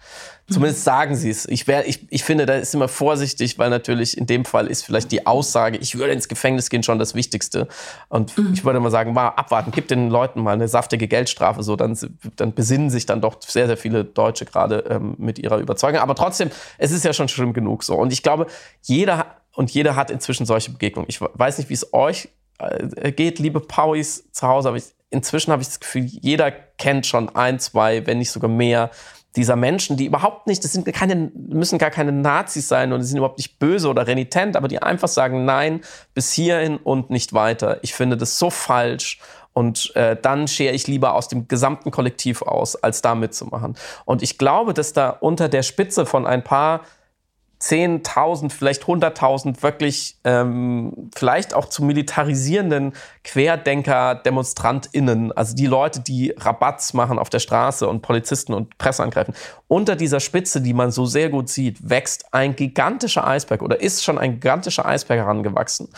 Zumindest 0.51 0.84
sagen 0.84 1.15
sie 1.15 1.32
es. 1.32 1.47
Ich, 1.47 1.67
wär, 1.67 1.88
ich, 1.88 2.07
ich 2.11 2.24
finde, 2.24 2.45
da 2.45 2.55
ist 2.55 2.74
immer 2.74 2.88
vorsichtig, 2.88 3.57
weil 3.57 3.72
natürlich 3.72 4.17
in 4.17 4.28
dem 4.28 4.45
Fall 4.45 4.67
ist 4.67 4.84
vielleicht 4.84 5.11
die 5.11 5.26
Aussage, 5.28 5.78
ich 5.78 5.97
würde 5.97 6.13
ins 6.13 6.28
Gefängnis 6.28 6.70
gehen, 6.70 6.84
schon 6.84 6.99
das 6.99 7.09
Wichtigste. 7.16 7.68
Und 8.10 8.38
mhm. 8.38 8.53
ich 8.53 8.66
würde 8.66 8.80
mal 8.80 8.91
sagen, 8.91 9.14
mal 9.14 9.30
abwarten, 9.30 9.72
gib 9.72 9.88
den 9.88 10.10
Leuten 10.10 10.41
mal 10.41 10.53
eine 10.53 10.68
saftige 10.68 11.07
Geldstrafe, 11.07 11.64
so 11.64 11.76
dann, 11.76 11.97
dann 12.36 12.53
besinnen 12.53 12.89
sich 12.89 13.05
dann 13.05 13.22
doch 13.22 13.41
sehr, 13.41 13.68
sehr 13.68 13.78
viele 13.78 14.05
Deutsche 14.05 14.45
gerade 14.45 14.84
ähm, 14.89 15.16
mit 15.18 15.39
ihrer 15.39 15.57
Überzeugung. 15.57 15.99
Aber 15.99 16.16
trotzdem, 16.16 16.49
es 16.78 16.91
ist 16.91 17.05
ja 17.05 17.14
schon 17.14 17.28
schlimm 17.28 17.53
genug 17.53 17.84
so. 17.84 17.95
Und 17.95 18.14
ich 18.14 18.24
glaube, 18.24 18.47
jeder 18.84 19.36
und 19.53 19.72
jeder 19.72 19.95
hat 19.95 20.12
inzwischen 20.12 20.45
solche 20.45 20.72
Begegnungen. 20.72 21.10
Ich 21.10 21.20
weiß 21.22 21.57
nicht, 21.57 21.70
wie 21.70 21.74
es 21.74 21.93
euch 21.93 22.30
äh, 22.60 23.12
geht, 23.12 23.39
liebe 23.39 23.60
Pauis 23.60 24.32
zu 24.32 24.47
Hause, 24.47 24.70
aber 24.70 24.78
ich, 24.78 24.86
inzwischen 25.10 25.51
habe 25.51 25.62
ich 25.62 25.68
das 25.68 25.80
Gefühl, 25.80 26.05
jeder 26.05 26.51
kennt 26.51 27.05
schon 27.05 27.30
ein, 27.36 27.60
zwei, 27.60 28.05
wenn 28.05 28.20
nicht 28.20 28.32
sogar 28.32 28.49
mehr 28.49 28.91
dieser 29.36 29.55
Menschen, 29.55 29.95
die 29.95 30.05
überhaupt 30.05 30.47
nicht, 30.47 30.63
das 30.63 30.73
sind 30.73 30.86
keine, 30.93 31.32
müssen 31.34 31.77
gar 31.77 31.91
keine 31.91 32.11
Nazis 32.11 32.67
sein 32.67 32.91
und 32.91 32.99
die 32.99 33.05
sind 33.05 33.17
überhaupt 33.17 33.38
nicht 33.38 33.59
böse 33.59 33.88
oder 33.88 34.07
renitent, 34.07 34.55
aber 34.55 34.67
die 34.67 34.82
einfach 34.82 35.07
sagen, 35.07 35.45
nein, 35.45 35.82
bis 36.13 36.34
hierhin 36.34 36.77
und 36.77 37.09
nicht 37.09 37.34
weiter. 37.34 37.77
Ich 37.84 37.93
finde 37.93 38.17
das 38.17 38.39
so 38.39 38.49
falsch 38.49 39.19
und 39.53 39.95
äh, 39.95 40.15
dann 40.19 40.47
schere 40.47 40.73
ich 40.73 40.88
lieber 40.88 41.13
aus 41.13 41.27
dem 41.27 41.47
gesamten 41.47 41.91
Kollektiv 41.91 42.41
aus, 42.41 42.75
als 42.75 43.01
da 43.01 43.13
mitzumachen. 43.13 43.75
Und 44.05 44.23
ich 44.23 44.38
glaube, 44.38 44.73
dass 44.73 44.93
da 44.93 45.09
unter 45.09 45.49
der 45.49 45.63
Spitze 45.63 46.05
von 46.05 46.25
ein 46.25 46.43
paar 46.43 46.82
10.000, 47.62 48.51
vielleicht 48.51 48.84
100.000 48.84 49.62
wirklich 49.62 50.18
ähm, 50.24 51.10
vielleicht 51.14 51.53
auch 51.53 51.66
zu 51.66 51.84
militarisierenden 51.84 52.93
Querdenker, 53.26 54.16
DemonstrantInnen, 54.16 55.34
also 55.34 55.55
die 55.55 55.68
Leute, 55.68 55.99
die 55.99 56.34
Rabatts 56.38 56.93
machen 56.93 57.20
auf 57.20 57.30
der 57.30 57.39
Straße 57.39 57.88
und 57.88 58.01
Polizisten 58.01 58.53
und 58.53 58.78
Presse 58.78 59.03
angreifen. 59.03 59.34
Unter 59.68 59.97
dieser 59.97 60.22
Spitze, 60.22 60.62
die 60.62 60.74
man 60.74 60.91
so 60.91 61.05
sehr 61.05 61.30
gut 61.30 61.49
sieht, 61.49 61.89
wächst 61.89 62.34
ein 62.34 62.55
gigantischer 62.55 63.28
Eisberg 63.28 63.62
oder 63.62 63.82
ist 63.82 64.05
schon 64.05 64.18
ein 64.18 64.36
gigantischer 64.36 64.86
Eisberg 64.86 65.20
herangewachsen 65.20 65.89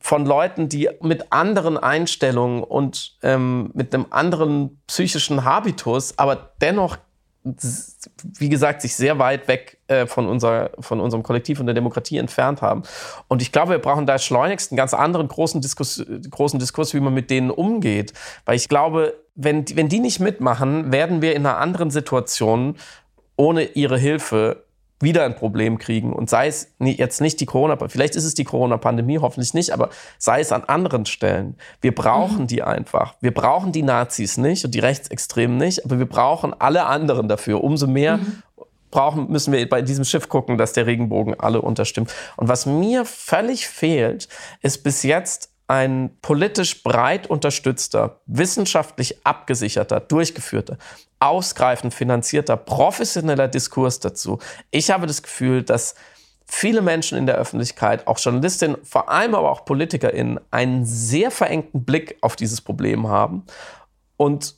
von 0.00 0.24
Leuten, 0.24 0.70
die 0.70 0.88
mit 1.02 1.30
anderen 1.30 1.76
Einstellungen 1.76 2.64
und 2.64 3.16
ähm, 3.22 3.70
mit 3.74 3.94
einem 3.94 4.06
anderen 4.08 4.80
psychischen 4.86 5.44
Habitus, 5.44 6.18
aber 6.18 6.52
dennoch 6.62 6.96
wie 7.42 8.48
gesagt, 8.50 8.82
sich 8.82 8.94
sehr 8.94 9.18
weit 9.18 9.48
weg 9.48 9.78
äh, 9.88 10.06
von, 10.06 10.28
unser, 10.28 10.70
von 10.78 11.00
unserem 11.00 11.22
Kollektiv 11.22 11.58
und 11.58 11.66
der 11.66 11.74
Demokratie 11.74 12.18
entfernt 12.18 12.60
haben. 12.60 12.82
Und 13.28 13.40
ich 13.40 13.50
glaube, 13.50 13.72
wir 13.72 13.78
brauchen 13.78 14.06
da 14.06 14.18
schleunigst 14.18 14.72
einen 14.72 14.76
ganz 14.76 14.92
anderen 14.92 15.26
großen 15.26 15.60
Diskurs, 15.60 16.04
großen 16.30 16.58
Diskurs, 16.58 16.92
wie 16.92 17.00
man 17.00 17.14
mit 17.14 17.30
denen 17.30 17.50
umgeht. 17.50 18.12
Weil 18.44 18.56
ich 18.56 18.68
glaube, 18.68 19.14
wenn, 19.34 19.64
wenn 19.74 19.88
die 19.88 20.00
nicht 20.00 20.20
mitmachen, 20.20 20.92
werden 20.92 21.22
wir 21.22 21.34
in 21.34 21.46
einer 21.46 21.56
anderen 21.56 21.90
Situation 21.90 22.76
ohne 23.36 23.64
ihre 23.64 23.96
Hilfe 23.96 24.64
wieder 25.00 25.24
ein 25.24 25.34
Problem 25.34 25.78
kriegen. 25.78 26.12
Und 26.12 26.28
sei 26.28 26.46
es 26.46 26.72
jetzt 26.78 27.20
nicht 27.20 27.40
die 27.40 27.46
Corona, 27.46 27.76
vielleicht 27.88 28.16
ist 28.16 28.24
es 28.24 28.34
die 28.34 28.44
Corona-Pandemie, 28.44 29.18
hoffentlich 29.18 29.54
nicht, 29.54 29.72
aber 29.72 29.88
sei 30.18 30.40
es 30.40 30.52
an 30.52 30.64
anderen 30.64 31.06
Stellen. 31.06 31.56
Wir 31.80 31.94
brauchen 31.94 32.42
mhm. 32.42 32.46
die 32.46 32.62
einfach. 32.62 33.14
Wir 33.20 33.32
brauchen 33.32 33.72
die 33.72 33.82
Nazis 33.82 34.36
nicht 34.36 34.64
und 34.64 34.74
die 34.74 34.80
Rechtsextremen 34.80 35.56
nicht, 35.56 35.84
aber 35.84 35.98
wir 35.98 36.06
brauchen 36.06 36.54
alle 36.58 36.86
anderen 36.86 37.28
dafür. 37.28 37.64
Umso 37.64 37.86
mehr 37.86 38.18
mhm. 38.18 38.42
brauchen, 38.90 39.30
müssen 39.30 39.52
wir 39.52 39.66
bei 39.68 39.80
diesem 39.80 40.04
Schiff 40.04 40.28
gucken, 40.28 40.58
dass 40.58 40.74
der 40.74 40.86
Regenbogen 40.86 41.38
alle 41.40 41.62
unterstimmt. 41.62 42.12
Und 42.36 42.48
was 42.48 42.66
mir 42.66 43.06
völlig 43.06 43.66
fehlt, 43.68 44.28
ist 44.60 44.84
bis 44.84 45.02
jetzt 45.02 45.49
ein 45.70 46.10
politisch 46.20 46.82
breit 46.82 47.28
unterstützter, 47.28 48.20
wissenschaftlich 48.26 49.24
abgesicherter, 49.24 50.00
durchgeführter, 50.00 50.78
ausgreifend 51.20 51.94
finanzierter, 51.94 52.56
professioneller 52.56 53.46
Diskurs 53.46 54.00
dazu. 54.00 54.40
Ich 54.72 54.90
habe 54.90 55.06
das 55.06 55.22
Gefühl, 55.22 55.62
dass 55.62 55.94
viele 56.44 56.82
Menschen 56.82 57.16
in 57.16 57.26
der 57.26 57.36
Öffentlichkeit, 57.36 58.08
auch 58.08 58.18
Journalistinnen, 58.18 58.78
vor 58.82 59.10
allem 59.10 59.36
aber 59.36 59.48
auch 59.48 59.64
PolitikerInnen, 59.64 60.40
einen 60.50 60.84
sehr 60.84 61.30
verengten 61.30 61.84
Blick 61.84 62.18
auf 62.20 62.34
dieses 62.34 62.60
Problem 62.60 63.06
haben 63.06 63.44
und 64.16 64.56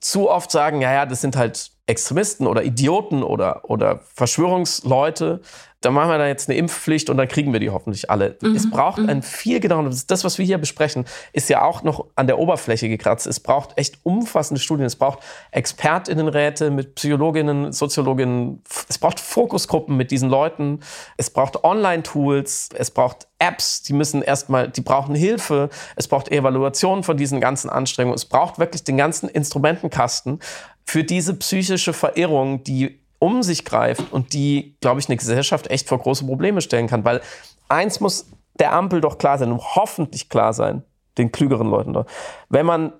zu 0.00 0.30
oft 0.30 0.50
sagen, 0.50 0.80
ja, 0.80 0.94
ja, 0.94 1.04
das 1.04 1.20
sind 1.20 1.36
halt 1.36 1.72
Extremisten 1.86 2.46
oder 2.46 2.64
Idioten 2.64 3.22
oder, 3.22 3.68
oder 3.68 4.00
Verschwörungsleute, 4.14 5.40
dann 5.84 5.92
machen 5.92 6.10
wir 6.10 6.18
da 6.18 6.26
jetzt 6.26 6.48
eine 6.48 6.58
Impfpflicht 6.58 7.10
und 7.10 7.18
dann 7.18 7.28
kriegen 7.28 7.52
wir 7.52 7.60
die 7.60 7.70
hoffentlich 7.70 8.10
alle. 8.10 8.36
Mhm. 8.40 8.56
Es 8.56 8.70
braucht 8.70 8.98
mhm. 8.98 9.08
ein 9.08 9.22
viel 9.22 9.60
genaueres, 9.60 10.06
das, 10.06 10.24
was 10.24 10.38
wir 10.38 10.46
hier 10.46 10.58
besprechen, 10.58 11.04
ist 11.32 11.50
ja 11.50 11.62
auch 11.62 11.82
noch 11.82 12.06
an 12.16 12.26
der 12.26 12.38
Oberfläche 12.38 12.88
gekratzt. 12.88 13.26
Es 13.26 13.38
braucht 13.40 13.76
echt 13.76 13.98
umfassende 14.02 14.60
Studien. 14.60 14.86
Es 14.86 14.96
braucht 14.96 15.18
ExpertInnenräte 15.50 16.70
mit 16.70 16.94
Psychologinnen, 16.94 17.72
Soziologinnen. 17.72 18.62
Es 18.88 18.98
braucht 18.98 19.20
Fokusgruppen 19.20 19.96
mit 19.96 20.10
diesen 20.10 20.30
Leuten. 20.30 20.80
Es 21.18 21.28
braucht 21.28 21.64
Online-Tools. 21.64 22.70
Es 22.74 22.90
braucht 22.90 23.28
Apps, 23.38 23.82
die 23.82 23.92
müssen 23.92 24.22
erstmal, 24.22 24.70
die 24.70 24.80
brauchen 24.80 25.14
Hilfe. 25.14 25.68
Es 25.96 26.08
braucht 26.08 26.30
Evaluation 26.30 27.02
von 27.02 27.18
diesen 27.18 27.40
ganzen 27.40 27.68
Anstrengungen. 27.68 28.14
Es 28.14 28.24
braucht 28.24 28.58
wirklich 28.58 28.84
den 28.84 28.96
ganzen 28.96 29.28
Instrumentenkasten 29.28 30.38
für 30.84 31.04
diese 31.04 31.34
psychische 31.34 31.92
Verirrung, 31.92 32.62
die 32.64 33.00
um 33.18 33.42
sich 33.42 33.64
greift 33.64 34.12
und 34.12 34.32
die, 34.32 34.76
glaube 34.80 35.00
ich, 35.00 35.08
eine 35.08 35.16
Gesellschaft 35.16 35.70
echt 35.70 35.88
vor 35.88 35.98
große 35.98 36.26
Probleme 36.26 36.60
stellen 36.60 36.86
kann. 36.86 37.04
Weil 37.04 37.20
eins 37.68 38.00
muss 38.00 38.26
der 38.58 38.72
Ampel 38.72 39.00
doch 39.00 39.18
klar 39.18 39.38
sein 39.38 39.50
und 39.50 39.76
hoffentlich 39.76 40.28
klar 40.28 40.52
sein, 40.52 40.82
den 41.18 41.32
klügeren 41.32 41.68
Leuten 41.68 41.94
dort. 41.94 42.08
Wenn 42.48 42.66
man 42.66 42.92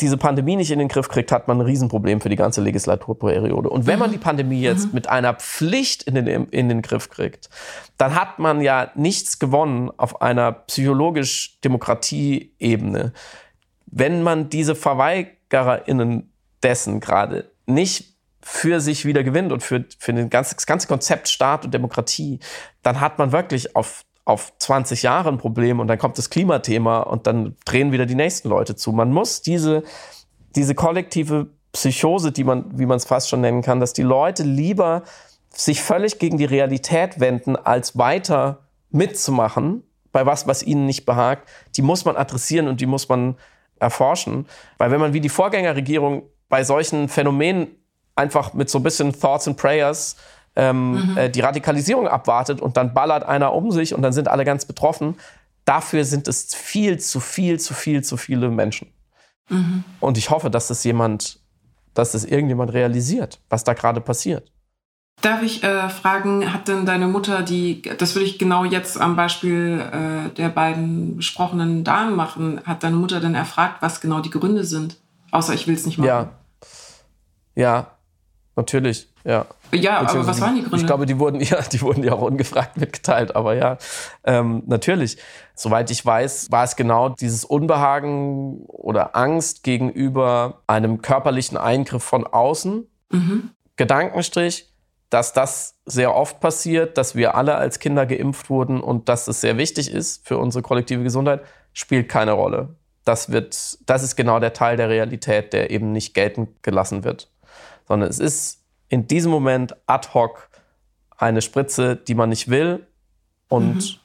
diese 0.00 0.16
Pandemie 0.16 0.56
nicht 0.56 0.72
in 0.72 0.78
den 0.78 0.88
Griff 0.88 1.08
kriegt, 1.08 1.30
hat 1.30 1.46
man 1.48 1.58
ein 1.58 1.66
Riesenproblem 1.66 2.20
für 2.20 2.28
die 2.28 2.36
ganze 2.36 2.60
Legislaturperiode. 2.60 3.70
Und 3.70 3.86
wenn 3.86 3.98
man 3.98 4.12
die 4.12 4.18
Pandemie 4.18 4.60
jetzt 4.60 4.86
mhm. 4.86 4.94
mit 4.94 5.08
einer 5.08 5.34
Pflicht 5.34 6.04
in 6.04 6.14
den, 6.14 6.46
in 6.48 6.68
den 6.68 6.82
Griff 6.82 7.08
kriegt, 7.10 7.50
dann 7.96 8.14
hat 8.14 8.38
man 8.38 8.60
ja 8.60 8.90
nichts 8.94 9.38
gewonnen 9.38 9.90
auf 9.96 10.20
einer 10.20 10.52
psychologisch-Demokratie-Ebene. 10.52 13.14
Wenn 13.86 14.22
man 14.22 14.50
diese 14.50 14.74
VerweigererInnen 14.74 16.33
dessen 16.64 17.00
gerade 17.00 17.50
nicht 17.66 18.14
für 18.40 18.80
sich 18.80 19.06
wieder 19.06 19.24
gewinnt 19.24 19.52
und 19.52 19.62
für, 19.62 19.84
für 19.98 20.12
den 20.12 20.28
ganzen, 20.28 20.56
das 20.56 20.66
ganze 20.66 20.86
Konzept 20.86 21.28
Staat 21.28 21.64
und 21.64 21.72
Demokratie, 21.72 22.40
dann 22.82 23.00
hat 23.00 23.18
man 23.18 23.32
wirklich 23.32 23.74
auf, 23.74 24.02
auf 24.26 24.52
20 24.58 25.02
Jahre 25.02 25.30
ein 25.30 25.38
Problem 25.38 25.80
und 25.80 25.88
dann 25.88 25.98
kommt 25.98 26.18
das 26.18 26.28
Klimathema 26.28 27.00
und 27.00 27.26
dann 27.26 27.56
drehen 27.64 27.90
wieder 27.92 28.04
die 28.04 28.14
nächsten 28.14 28.48
Leute 28.48 28.76
zu. 28.76 28.92
Man 28.92 29.10
muss 29.10 29.40
diese, 29.40 29.82
diese 30.56 30.74
kollektive 30.74 31.48
Psychose, 31.72 32.32
die 32.32 32.44
man, 32.44 32.78
wie 32.78 32.86
man 32.86 32.98
es 32.98 33.06
fast 33.06 33.30
schon 33.30 33.40
nennen 33.40 33.62
kann, 33.62 33.80
dass 33.80 33.94
die 33.94 34.02
Leute 34.02 34.42
lieber 34.42 35.02
sich 35.50 35.82
völlig 35.82 36.18
gegen 36.18 36.36
die 36.36 36.44
Realität 36.44 37.20
wenden, 37.20 37.56
als 37.56 37.96
weiter 37.96 38.68
mitzumachen 38.90 39.84
bei 40.12 40.26
was, 40.26 40.46
was 40.46 40.62
ihnen 40.62 40.86
nicht 40.86 41.06
behagt, 41.06 41.48
die 41.76 41.82
muss 41.82 42.04
man 42.04 42.16
adressieren 42.16 42.68
und 42.68 42.80
die 42.80 42.86
muss 42.86 43.08
man 43.08 43.36
erforschen. 43.80 44.46
Weil 44.78 44.90
wenn 44.90 45.00
man 45.00 45.12
wie 45.12 45.20
die 45.20 45.28
Vorgängerregierung 45.28 46.22
bei 46.54 46.62
solchen 46.62 47.08
Phänomenen 47.08 47.66
einfach 48.14 48.54
mit 48.54 48.70
so 48.70 48.78
ein 48.78 48.84
bisschen 48.84 49.12
Thoughts 49.12 49.48
and 49.48 49.56
Prayers 49.56 50.14
ähm, 50.54 50.92
mhm. 50.92 51.16
äh, 51.16 51.28
die 51.28 51.40
Radikalisierung 51.40 52.06
abwartet 52.06 52.60
und 52.60 52.76
dann 52.76 52.94
ballert 52.94 53.24
einer 53.24 53.52
um 53.54 53.72
sich 53.72 53.92
und 53.92 54.02
dann 54.02 54.12
sind 54.12 54.28
alle 54.28 54.44
ganz 54.44 54.64
betroffen. 54.64 55.16
Dafür 55.64 56.04
sind 56.04 56.28
es 56.28 56.54
viel 56.54 57.00
zu 57.00 57.18
viel, 57.18 57.58
zu 57.58 57.74
viel, 57.74 58.04
zu 58.04 58.16
viele 58.16 58.50
Menschen. 58.50 58.86
Mhm. 59.48 59.82
Und 59.98 60.16
ich 60.16 60.30
hoffe, 60.30 60.48
dass 60.48 60.68
das 60.68 60.84
jemand, 60.84 61.40
dass 61.92 62.12
das 62.12 62.24
irgendjemand 62.24 62.72
realisiert, 62.72 63.40
was 63.48 63.64
da 63.64 63.72
gerade 63.72 64.00
passiert. 64.00 64.52
Darf 65.22 65.42
ich 65.42 65.64
äh, 65.64 65.88
fragen, 65.88 66.52
hat 66.52 66.68
denn 66.68 66.86
deine 66.86 67.08
Mutter 67.08 67.42
die, 67.42 67.82
das 67.82 68.14
würde 68.14 68.26
ich 68.26 68.38
genau 68.38 68.64
jetzt 68.64 69.00
am 69.00 69.16
Beispiel 69.16 69.82
äh, 69.90 70.28
der 70.36 70.50
beiden 70.50 71.16
besprochenen 71.16 71.82
Damen 71.82 72.14
machen, 72.14 72.60
hat 72.64 72.84
deine 72.84 72.94
Mutter 72.94 73.18
denn 73.18 73.34
erfragt, 73.34 73.78
was 73.82 74.00
genau 74.00 74.20
die 74.20 74.30
Gründe 74.30 74.62
sind? 74.62 74.98
Außer 75.32 75.52
ich 75.52 75.66
will 75.66 75.74
es 75.74 75.84
nicht 75.84 75.98
machen. 75.98 76.06
Ja. 76.06 76.43
Ja, 77.54 77.94
Natürlich, 78.56 79.08
ja. 79.24 79.46
Ja, 79.72 79.98
aber 79.98 80.26
was 80.26 80.40
waren 80.40 80.54
die 80.54 80.60
Gründe? 80.62 80.76
Ich 80.76 80.86
glaube, 80.86 81.06
die 81.06 81.18
wurden 81.18 81.40
ja, 81.40 81.60
die 81.60 81.80
wurden 81.80 82.04
ja 82.04 82.12
auch 82.12 82.22
ungefragt 82.22 82.76
mitgeteilt, 82.76 83.34
aber 83.34 83.54
ja, 83.54 83.78
ähm, 84.22 84.62
natürlich. 84.66 85.18
Soweit 85.56 85.90
ich 85.90 86.04
weiß, 86.04 86.52
war 86.52 86.64
es 86.64 86.76
genau 86.76 87.08
dieses 87.08 87.44
Unbehagen 87.44 88.64
oder 88.66 89.16
Angst 89.16 89.64
gegenüber 89.64 90.62
einem 90.66 91.02
körperlichen 91.02 91.56
Eingriff 91.56 92.04
von 92.04 92.26
außen. 92.26 92.86
Mhm. 93.10 93.50
Gedankenstrich, 93.76 94.72
dass 95.10 95.32
das 95.32 95.80
sehr 95.84 96.14
oft 96.14 96.38
passiert, 96.38 96.96
dass 96.96 97.16
wir 97.16 97.34
alle 97.34 97.56
als 97.56 97.80
Kinder 97.80 98.06
geimpft 98.06 98.50
wurden 98.50 98.80
und 98.80 99.08
dass 99.08 99.26
es 99.26 99.40
sehr 99.40 99.58
wichtig 99.58 99.92
ist 99.92 100.26
für 100.26 100.38
unsere 100.38 100.62
kollektive 100.62 101.02
Gesundheit, 101.02 101.42
spielt 101.72 102.08
keine 102.08 102.32
Rolle. 102.32 102.76
Das 103.04 103.32
wird, 103.32 103.78
das 103.86 104.02
ist 104.02 104.14
genau 104.16 104.38
der 104.38 104.52
Teil 104.52 104.76
der 104.76 104.88
Realität, 104.88 105.52
der 105.52 105.70
eben 105.70 105.90
nicht 105.92 106.14
geltend 106.14 106.62
gelassen 106.62 107.02
wird 107.02 107.28
sondern 107.86 108.08
es 108.08 108.18
ist 108.18 108.62
in 108.88 109.06
diesem 109.06 109.30
Moment 109.30 109.76
ad 109.86 110.08
hoc 110.14 110.48
eine 111.16 111.42
Spritze, 111.42 111.96
die 111.96 112.14
man 112.14 112.28
nicht 112.28 112.48
will. 112.48 112.86
Und 113.48 113.74
mhm. 113.76 113.98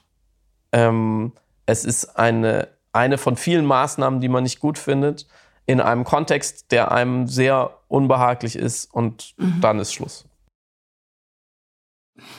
ähm, 0.72 1.32
es 1.66 1.84
ist 1.84 2.16
eine, 2.16 2.68
eine 2.92 3.18
von 3.18 3.36
vielen 3.36 3.66
Maßnahmen, 3.66 4.20
die 4.20 4.28
man 4.28 4.42
nicht 4.42 4.60
gut 4.60 4.78
findet, 4.78 5.26
in 5.66 5.80
einem 5.80 6.04
Kontext, 6.04 6.72
der 6.72 6.90
einem 6.92 7.28
sehr 7.28 7.78
unbehaglich 7.88 8.56
ist. 8.56 8.92
Und 8.92 9.34
mhm. 9.36 9.60
dann 9.60 9.78
ist 9.78 9.92
Schluss. 9.92 10.24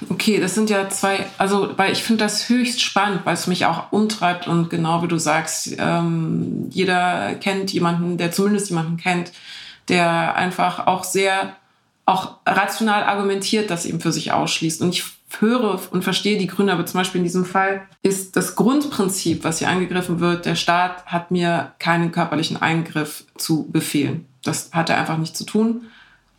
Okay, 0.09 0.39
das 0.39 0.55
sind 0.55 0.69
ja 0.69 0.89
zwei, 0.89 1.25
also 1.37 1.77
weil 1.77 1.91
ich 1.91 2.03
finde 2.03 2.23
das 2.23 2.49
höchst 2.49 2.81
spannend, 2.81 3.21
weil 3.25 3.33
es 3.33 3.47
mich 3.47 3.65
auch 3.65 3.91
umtreibt 3.91 4.47
und 4.47 4.69
genau 4.69 5.01
wie 5.01 5.07
du 5.07 5.17
sagst, 5.17 5.75
ähm, 5.77 6.67
jeder 6.69 7.35
kennt 7.35 7.73
jemanden, 7.73 8.17
der 8.17 8.31
zumindest 8.31 8.69
jemanden 8.69 8.97
kennt, 8.97 9.31
der 9.89 10.35
einfach 10.35 10.87
auch 10.87 11.03
sehr 11.03 11.55
auch 12.05 12.37
rational 12.45 13.03
argumentiert, 13.03 13.69
das 13.69 13.85
eben 13.85 14.01
für 14.01 14.11
sich 14.11 14.31
ausschließt. 14.31 14.81
Und 14.81 14.89
ich 14.89 15.03
höre 15.39 15.79
und 15.91 16.03
verstehe 16.03 16.37
die 16.37 16.47
Gründe, 16.47 16.73
aber 16.73 16.85
zum 16.85 16.99
Beispiel 16.99 17.19
in 17.19 17.25
diesem 17.25 17.45
Fall 17.45 17.87
ist 18.01 18.35
das 18.35 18.55
Grundprinzip, 18.55 19.43
was 19.43 19.59
hier 19.59 19.69
angegriffen 19.69 20.19
wird, 20.19 20.45
der 20.45 20.55
Staat 20.55 21.05
hat 21.05 21.31
mir 21.31 21.73
keinen 21.79 22.11
körperlichen 22.11 22.61
Eingriff 22.61 23.23
zu 23.37 23.67
befehlen. 23.71 24.25
Das 24.43 24.71
hat 24.73 24.89
er 24.89 24.97
einfach 24.97 25.17
nicht 25.17 25.37
zu 25.37 25.45
tun. 25.45 25.83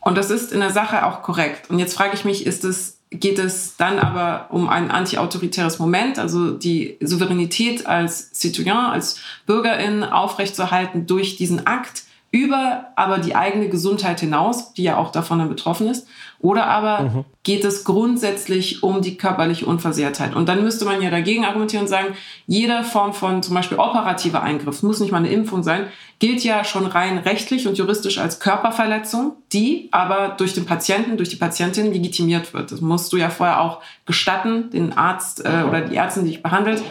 Und 0.00 0.18
das 0.18 0.30
ist 0.30 0.52
in 0.52 0.60
der 0.60 0.70
Sache 0.70 1.06
auch 1.06 1.22
korrekt. 1.22 1.70
Und 1.70 1.78
jetzt 1.78 1.94
frage 1.94 2.14
ich 2.14 2.24
mich, 2.24 2.44
ist 2.44 2.64
es, 2.64 2.98
geht 3.10 3.38
es 3.38 3.76
dann 3.76 3.98
aber 3.98 4.48
um 4.50 4.68
ein 4.68 4.90
antiautoritäres 4.90 5.78
Moment, 5.78 6.18
also 6.18 6.50
die 6.50 6.98
Souveränität 7.00 7.86
als 7.86 8.30
Citoyen, 8.34 8.76
als 8.76 9.20
Bürgerin 9.46 10.02
aufrechtzuerhalten 10.02 11.06
durch 11.06 11.36
diesen 11.36 11.66
Akt, 11.66 12.02
über 12.32 12.86
aber 12.96 13.18
die 13.18 13.36
eigene 13.36 13.68
Gesundheit 13.68 14.20
hinaus, 14.20 14.72
die 14.72 14.82
ja 14.82 14.96
auch 14.96 15.12
davon 15.12 15.38
dann 15.38 15.50
betroffen 15.50 15.86
ist? 15.86 16.08
Oder 16.40 16.66
aber 16.66 17.02
mhm. 17.02 17.24
geht 17.44 17.64
es 17.64 17.84
grundsätzlich 17.84 18.82
um 18.82 19.02
die 19.02 19.16
körperliche 19.16 19.66
Unversehrtheit? 19.66 20.34
Und 20.34 20.48
dann 20.48 20.64
müsste 20.64 20.86
man 20.86 21.00
ja 21.02 21.10
dagegen 21.10 21.44
argumentieren 21.44 21.84
und 21.84 21.88
sagen, 21.88 22.14
jede 22.46 22.82
Form 22.82 23.12
von 23.12 23.42
zum 23.42 23.54
Beispiel 23.54 23.78
operativer 23.78 24.42
Eingriff, 24.42 24.82
muss 24.82 24.98
nicht 24.98 25.12
mal 25.12 25.18
eine 25.18 25.30
Impfung 25.30 25.62
sein, 25.62 25.86
gilt 26.18 26.42
ja 26.42 26.64
schon 26.64 26.86
rein 26.86 27.18
rechtlich 27.18 27.68
und 27.68 27.76
juristisch 27.76 28.18
als 28.18 28.40
Körperverletzung, 28.40 29.34
die 29.52 29.88
aber 29.92 30.34
durch 30.38 30.54
den 30.54 30.64
Patienten, 30.64 31.18
durch 31.18 31.28
die 31.28 31.36
Patientin 31.36 31.92
legitimiert 31.92 32.54
wird. 32.54 32.72
Das 32.72 32.80
musst 32.80 33.12
du 33.12 33.18
ja 33.18 33.28
vorher 33.28 33.60
auch 33.60 33.80
gestatten, 34.06 34.70
den 34.70 34.96
Arzt 34.96 35.44
äh, 35.44 35.64
oder 35.68 35.82
die 35.82 35.96
Ärztin, 35.96 36.24
die 36.24 36.30
dich 36.30 36.42
behandelt, 36.42 36.82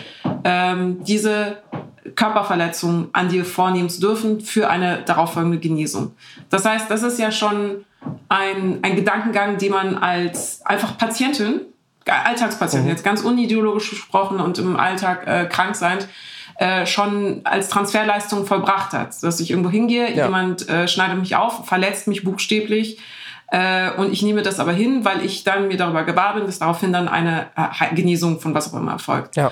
ähm, 0.43 1.03
diese 1.03 1.57
Körperverletzung 2.21 3.09
an 3.13 3.29
dir 3.29 3.43
vornehmen 3.43 3.89
zu 3.89 3.99
dürfen 3.99 4.41
für 4.41 4.69
eine 4.69 5.01
darauffolgende 5.03 5.57
Genesung. 5.57 6.13
Das 6.51 6.65
heißt, 6.65 6.91
das 6.91 7.01
ist 7.01 7.17
ja 7.17 7.31
schon 7.31 7.83
ein, 8.29 8.79
ein 8.83 8.95
Gedankengang, 8.95 9.57
den 9.57 9.71
man 9.71 9.97
als 9.97 10.63
einfach 10.63 10.99
Patientin, 10.99 11.61
Alltagspatientin, 12.05 12.85
mhm. 12.85 12.91
jetzt 12.91 13.03
ganz 13.03 13.21
unideologisch 13.21 13.89
gesprochen 13.89 14.39
und 14.39 14.59
im 14.59 14.77
Alltag 14.77 15.25
äh, 15.25 15.45
krank 15.45 15.75
sein, 15.75 15.97
äh, 16.57 16.85
schon 16.85 17.41
als 17.43 17.69
Transferleistung 17.69 18.45
vollbracht 18.45 18.93
hat. 18.93 19.23
Dass 19.23 19.39
ich 19.39 19.49
irgendwo 19.49 19.71
hingehe, 19.71 20.15
ja. 20.15 20.25
jemand 20.25 20.69
äh, 20.69 20.87
schneidet 20.87 21.17
mich 21.17 21.35
auf, 21.35 21.65
verletzt 21.65 22.07
mich 22.07 22.23
buchstäblich 22.23 22.99
äh, 23.47 23.91
und 23.97 24.13
ich 24.13 24.21
nehme 24.21 24.43
das 24.43 24.59
aber 24.59 24.73
hin, 24.73 25.05
weil 25.05 25.25
ich 25.25 25.43
dann 25.43 25.69
mir 25.69 25.77
darüber 25.77 26.03
gewahr 26.03 26.35
bin, 26.35 26.45
dass 26.45 26.59
daraufhin 26.59 26.93
dann 26.93 27.07
eine 27.07 27.47
äh, 27.55 27.95
Genesung 27.95 28.39
von 28.39 28.53
was 28.53 28.71
auch 28.71 28.79
immer 28.79 28.91
erfolgt. 28.91 29.35
Ja. 29.37 29.51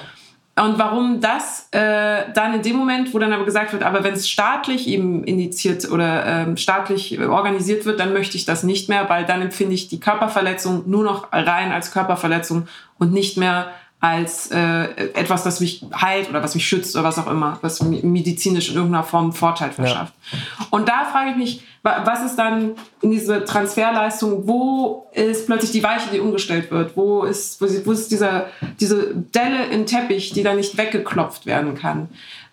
Und 0.60 0.78
warum 0.78 1.22
das 1.22 1.70
äh, 1.72 2.32
dann 2.34 2.54
in 2.54 2.62
dem 2.62 2.76
Moment, 2.76 3.14
wo 3.14 3.20
dann 3.20 3.32
aber 3.32 3.46
gesagt 3.46 3.72
wird, 3.72 3.84
aber 3.84 4.04
wenn 4.04 4.14
es 4.14 4.30
staatlich 4.30 4.88
eben 4.88 5.24
indiziert 5.24 5.90
oder 5.90 6.26
ähm, 6.26 6.58
staatlich 6.58 7.20
organisiert 7.20 7.86
wird, 7.86 8.00
dann 8.00 8.12
möchte 8.14 8.36
ich 8.36 8.46
das 8.46 8.64
nicht 8.64 8.90
mehr, 8.90 9.10
weil 9.10 9.26
dann 9.26 9.42
empfinde 9.42 9.76
ich 9.76 9.88
die 9.88 10.00
Körperverletzung 10.00 10.90
nur 10.90 11.04
noch 11.04 11.32
rein 11.32 11.72
als 11.72 11.92
Körperverletzung 11.92 12.68
und 12.98 13.14
nicht 13.14 13.38
mehr 13.38 13.68
als 14.02 14.50
äh, 14.52 14.84
etwas, 15.14 15.44
das 15.44 15.60
mich 15.60 15.86
heilt 15.94 16.30
oder 16.30 16.42
was 16.42 16.56
mich 16.56 16.66
schützt 16.66 16.96
oder 16.96 17.04
was 17.04 17.18
auch 17.18 17.28
immer, 17.28 17.60
was 17.62 17.82
medizinisch 17.82 18.70
in 18.70 18.76
irgendeiner 18.76 19.04
Form 19.04 19.34
Vorteil 19.34 19.72
verschafft. 19.72 20.14
Ja. 20.32 20.68
Und 20.70 20.88
da 20.88 21.06
frage 21.06 21.32
ich 21.32 21.36
mich, 21.36 21.64
was 21.84 22.24
ist 22.26 22.36
dann 22.36 22.76
in 23.02 23.12
diese 23.12 23.46
Transferleistung, 23.46 24.48
wo 24.48 25.08
ist 25.14 25.46
plötzlich 25.46 25.72
die 25.72 25.84
Weiche, 25.84 26.10
die 26.12 26.20
umgestellt 26.20 26.72
wird? 26.72 26.96
Wo 26.98 27.24
ist, 27.24 27.62
wo 27.62 27.92
ist 27.92 28.12
dieser, 28.12 28.48
diese 28.80 29.16
Delle 29.16 29.66
im 29.72 29.86
Teppich, 29.86 30.32
die 30.32 30.44
da 30.44 30.54
nicht 30.54 30.78
weggeklopft 30.78 31.46
werden 31.46 31.76
kann? 31.76 32.10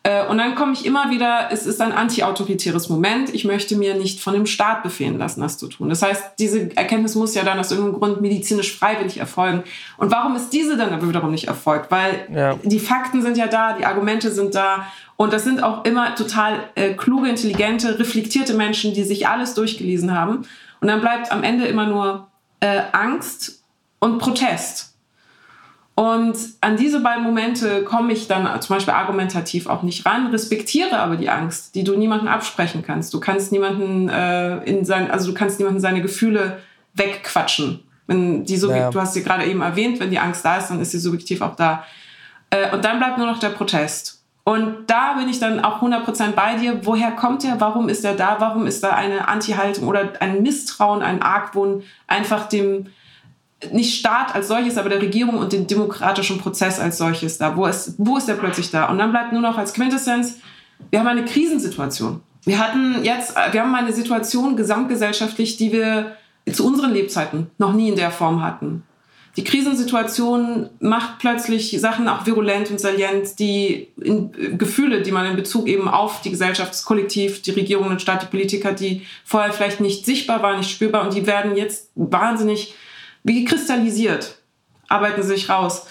Äh, 0.07 0.25
und 0.29 0.39
dann 0.39 0.55
komme 0.55 0.73
ich 0.73 0.87
immer 0.87 1.11
wieder, 1.11 1.49
es 1.51 1.67
ist 1.67 1.81
ein 1.81 1.91
antiautoritäres 1.91 2.89
Moment. 2.89 3.35
Ich 3.35 3.45
möchte 3.45 3.77
mir 3.77 3.97
nicht 3.97 4.21
von 4.21 4.35
dem 4.35 4.47
Staat 4.47 4.85
befehlen 4.85 5.19
lassen, 5.19 5.41
das 5.41 5.59
zu 5.59 5.67
tun. 5.67 5.89
Das 5.89 6.01
heißt, 6.03 6.23
diese 6.39 6.77
Erkenntnis 6.77 7.17
muss 7.17 7.35
ja 7.35 7.43
dann 7.43 7.59
aus 7.59 7.73
irgendeinem 7.73 7.99
Grund 7.99 8.21
medizinisch 8.21 8.79
freiwillig 8.79 9.19
erfolgen. 9.19 9.65
Und 9.97 10.13
warum 10.13 10.37
ist 10.37 10.51
diese 10.51 10.77
dann 10.77 10.93
aber 10.93 11.09
wiederum 11.09 11.33
nicht 11.33 11.49
erfolgt? 11.49 11.91
Weil 11.91 12.29
ja. 12.33 12.55
die 12.63 12.79
Fakten 12.79 13.21
sind 13.21 13.37
ja 13.37 13.49
da, 13.49 13.73
die 13.73 13.85
Argumente 13.85 14.31
sind 14.31 14.55
da. 14.55 14.87
Und 15.17 15.33
das 15.33 15.45
sind 15.45 15.63
auch 15.63 15.85
immer 15.85 16.15
total 16.15 16.61
äh, 16.75 16.93
kluge, 16.93 17.29
intelligente, 17.29 17.99
reflektierte 17.99 18.55
Menschen, 18.55 18.93
die 18.93 19.05
sich 19.05 19.27
alles 19.29 19.55
durchgelesen 19.55 20.17
haben. 20.17 20.47
Und 20.81 20.89
dann 20.89 21.01
bleibt 21.01 21.33
am 21.33 21.43
Ende 21.43 21.67
immer 21.67 21.87
nur 21.87 22.29
äh, 22.61 22.83
Angst 22.93 23.63
und 23.99 24.19
Protest. 24.19 24.97
Und 25.95 26.37
an 26.61 26.77
diese 26.77 27.01
beiden 27.01 27.25
Momente 27.25 27.83
komme 27.83 28.13
ich 28.13 28.29
dann 28.29 28.61
zum 28.61 28.77
Beispiel 28.77 28.93
argumentativ 28.93 29.67
auch 29.67 29.83
nicht 29.83 30.05
ran, 30.05 30.27
respektiere 30.27 30.99
aber 30.99 31.17
die 31.17 31.31
Angst, 31.31 31.75
die 31.75 31.85
du 31.85 31.97
niemandem 31.97 32.29
absprechen 32.29 32.83
kannst. 32.87 33.15
Du 33.15 33.21
kannst 33.21 33.51
niemanden 33.51 34.11
äh, 34.11 34.59
in 34.65 34.85
sein, 34.85 35.11
also 35.11 35.29
du 35.29 35.35
kannst 35.35 35.59
niemanden 35.59 35.81
seine 35.81 36.03
Gefühle 36.03 36.59
wegquatschen. 36.93 37.81
Wenn 38.07 38.45
die 38.45 38.59
so, 38.59 38.71
ja. 38.71 38.91
du 38.91 39.01
hast 39.01 39.15
sie 39.15 39.23
gerade 39.23 39.47
eben 39.47 39.63
erwähnt, 39.63 39.99
wenn 39.99 40.11
die 40.11 40.19
Angst 40.19 40.45
da 40.45 40.59
ist, 40.59 40.69
dann 40.69 40.83
ist 40.83 40.91
sie 40.91 40.99
subjektiv 40.99 41.41
auch 41.41 41.57
da. 41.57 41.85
Äh, 42.51 42.73
und 42.73 42.85
dann 42.85 42.99
bleibt 42.99 43.17
nur 43.17 43.27
noch 43.27 43.39
der 43.39 43.49
Protest. 43.49 44.16
Und 44.49 44.87
da 44.87 45.15
bin 45.15 45.29
ich 45.29 45.41
dann 45.41 45.59
auch 45.59 45.83
100% 45.83 46.31
bei 46.31 46.55
dir. 46.55 46.87
Woher 46.87 47.11
kommt 47.11 47.43
er? 47.43 47.61
Warum 47.61 47.89
ist 47.89 48.05
er 48.05 48.15
da? 48.15 48.37
Warum 48.39 48.69
ist 48.69 48.81
da 48.85 48.91
eine 48.91 49.27
Anti-Haltung 49.27 49.89
oder 49.89 50.13
ein 50.21 50.41
Misstrauen, 50.43 51.03
ein 51.03 51.21
Argwohn 51.21 51.83
einfach 52.07 52.49
dem, 52.49 52.87
nicht 53.73 53.99
Staat 53.99 54.37
als 54.37 54.47
solches, 54.47 54.79
aber 54.79 54.89
der 54.89 55.03
Regierung 55.03 55.39
und 55.39 55.53
den 55.53 55.67
demokratischen 55.67 56.39
Prozess 56.39 56.79
als 56.79 56.97
solches 56.97 57.39
da. 57.39 57.57
Wo 57.57 57.67
ist, 57.67 57.95
wo 57.99 58.19
ist 58.19 58.29
der 58.29 58.35
plötzlich 58.35 58.71
da? 58.71 58.87
Und 58.87 58.99
dann 58.99 59.11
bleibt 59.11 59.33
nur 59.33 59.43
noch 59.43 59.59
als 59.59 59.75
Quintessenz, 59.75 60.37
wir 60.91 61.01
haben 61.01 61.09
eine 61.09 61.25
Krisensituation. 61.25 62.21
Wir 62.45 62.61
hatten 62.61 63.03
jetzt, 63.03 63.35
wir 63.51 63.61
haben 63.61 63.75
eine 63.75 63.93
Situation 63.93 64.57
gesamtgesellschaftlich, 64.57 65.57
die 65.57 65.73
wir 65.73 66.13
zu 66.53 66.65
unseren 66.65 66.93
Lebzeiten 66.93 67.51
noch 67.59 67.73
nie 67.73 67.89
in 67.89 67.97
der 67.97 68.13
Form 68.13 68.45
hatten. 68.45 68.85
Die 69.37 69.45
Krisensituation 69.45 70.71
macht 70.81 71.19
plötzlich 71.19 71.79
Sachen 71.79 72.09
auch 72.09 72.25
virulent 72.25 72.71
und 72.71 72.81
salient, 72.81 73.39
die 73.39 73.89
in, 74.01 74.57
Gefühle, 74.57 75.03
die 75.03 75.13
man 75.13 75.27
in 75.27 75.37
Bezug 75.37 75.69
eben 75.69 75.89
auf 75.89 76.23
die 76.23 76.31
Gesellschaft, 76.31 76.71
das 76.71 76.85
Kollektiv, 76.85 77.43
die 77.43 77.51
Regierung, 77.51 77.91
den 77.91 77.99
Staat, 77.99 78.23
die 78.23 78.27
Politiker, 78.27 78.73
die 78.73 79.03
vorher 79.25 79.53
vielleicht 79.53 79.81
nicht 79.81 80.07
sichtbar 80.07 80.43
waren, 80.43 80.59
nicht 80.59 80.71
spürbar 80.71 81.05
und 81.05 81.15
die 81.15 81.27
werden 81.27 81.55
jetzt 81.55 81.91
wahnsinnig 81.95 82.75
wie 83.25 83.45
kristallisiert, 83.45 84.39
arbeiten 84.89 85.23
sich 85.23 85.51
raus. 85.51 85.87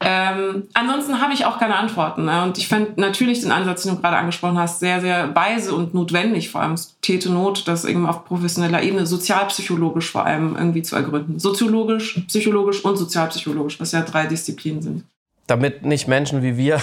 Ähm, 0.00 0.68
ansonsten 0.74 1.20
habe 1.20 1.32
ich 1.32 1.44
auch 1.44 1.58
keine 1.58 1.76
Antworten. 1.76 2.24
Ne? 2.24 2.42
Und 2.42 2.58
ich 2.58 2.68
fände 2.68 2.92
natürlich 3.00 3.40
den 3.40 3.50
Ansatz, 3.50 3.82
den 3.82 3.96
du 3.96 4.00
gerade 4.00 4.16
angesprochen 4.16 4.58
hast, 4.58 4.80
sehr, 4.80 5.00
sehr 5.00 5.34
weise 5.34 5.74
und 5.74 5.94
notwendig. 5.94 6.50
Vor 6.50 6.60
allem 6.60 6.72
es 6.72 6.96
täte 7.02 7.30
Not, 7.30 7.66
das 7.66 7.84
eben 7.84 8.06
auf 8.06 8.24
professioneller 8.24 8.82
Ebene, 8.82 9.06
sozialpsychologisch 9.06 10.10
vor 10.10 10.24
allem 10.24 10.56
irgendwie 10.56 10.82
zu 10.82 10.94
ergründen. 10.94 11.38
Soziologisch, 11.38 12.20
psychologisch 12.28 12.84
und 12.84 12.96
sozialpsychologisch, 12.96 13.80
was 13.80 13.92
ja 13.92 14.02
drei 14.02 14.26
Disziplinen 14.26 14.82
sind. 14.82 15.04
Damit 15.46 15.84
nicht 15.84 16.06
Menschen 16.06 16.42
wie 16.42 16.56
wir 16.56 16.80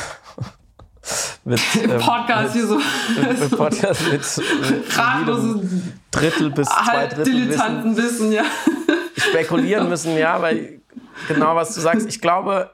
mit, 1.45 1.61
ähm, 1.81 1.99
Podcast 1.99 2.53
mit, 2.55 2.63
hier 2.63 2.67
so. 2.67 2.79
Mit, 3.21 3.39
mit 3.39 3.57
Podcast 3.57 4.01
mit, 4.11 4.21
mit 4.71 4.97
Ratlose 4.97 5.61
Drittel 6.11 6.49
bis 6.49 6.67
zwei 6.67 7.07
Drittel 7.07 7.33
Dilettanten 7.33 7.95
wissen, 7.95 8.31
wissen 8.31 8.31
ja 8.31 8.43
spekulieren 9.17 9.89
müssen, 9.89 10.17
ja, 10.17 10.41
weil 10.41 10.81
genau 11.27 11.55
was 11.55 11.73
du 11.75 11.81
sagst. 11.81 12.07
Ich 12.07 12.21
glaube, 12.21 12.71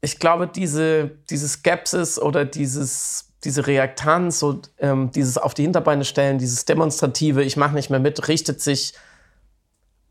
ich 0.00 0.18
glaube, 0.18 0.46
diese, 0.46 1.10
diese 1.30 1.48
Skepsis 1.48 2.18
oder 2.18 2.44
dieses, 2.44 3.32
diese 3.44 3.66
Reaktanz 3.66 4.42
und 4.42 4.70
ähm, 4.78 5.10
dieses 5.10 5.38
auf 5.38 5.54
die 5.54 5.62
Hinterbeine 5.62 6.04
stellen, 6.04 6.38
dieses 6.38 6.64
demonstrative, 6.64 7.42
ich 7.42 7.56
mache 7.56 7.74
nicht 7.74 7.90
mehr 7.90 8.00
mit, 8.00 8.28
richtet 8.28 8.60
sich 8.60 8.94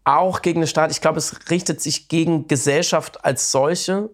auch 0.04 0.42
gegen 0.42 0.62
den 0.62 0.68
Staat. 0.68 0.92
Ich 0.92 1.02
glaube, 1.02 1.18
es 1.18 1.50
richtet 1.50 1.82
sich 1.82 2.08
gegen 2.08 2.48
Gesellschaft 2.48 3.26
als 3.26 3.52
solche. 3.52 4.10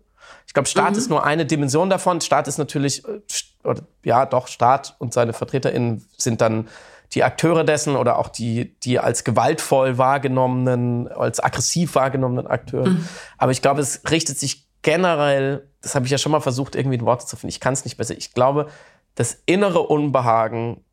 Ich 0.47 0.53
glaube, 0.53 0.67
Staat 0.67 0.91
mhm. 0.91 0.97
ist 0.97 1.09
nur 1.09 1.23
eine 1.23 1.45
Dimension 1.45 1.89
davon. 1.89 2.21
Staat 2.21 2.47
ist 2.47 2.57
natürlich, 2.57 3.05
äh, 3.05 3.21
oder, 3.63 3.83
ja, 4.03 4.25
doch, 4.25 4.47
Staat 4.47 4.95
und 4.99 5.13
seine 5.13 5.33
VertreterInnen 5.33 6.05
sind 6.17 6.41
dann 6.41 6.67
die 7.13 7.23
Akteure 7.23 7.65
dessen 7.65 7.97
oder 7.97 8.17
auch 8.17 8.29
die, 8.29 8.79
die 8.79 8.99
als 8.99 9.23
gewaltvoll 9.25 9.97
wahrgenommenen, 9.97 11.09
als 11.09 11.43
aggressiv 11.43 11.95
wahrgenommenen 11.95 12.47
Akteure. 12.47 12.87
Mhm. 12.87 13.07
Aber 13.37 13.51
ich 13.51 13.61
glaube, 13.61 13.81
es 13.81 14.01
richtet 14.09 14.39
sich 14.39 14.70
generell, 14.81 15.67
das 15.81 15.95
habe 15.95 16.05
ich 16.05 16.11
ja 16.11 16.17
schon 16.17 16.31
mal 16.31 16.39
versucht, 16.39 16.75
irgendwie 16.75 16.97
in 16.97 17.05
Worte 17.05 17.25
zu 17.25 17.35
finden, 17.35 17.49
ich 17.49 17.59
kann 17.59 17.73
es 17.73 17.85
nicht 17.85 17.97
besser. 17.97 18.17
Ich 18.17 18.33
glaube, 18.33 18.67
das 19.15 19.41
innere 19.45 19.81
Unbehagen 19.81 20.83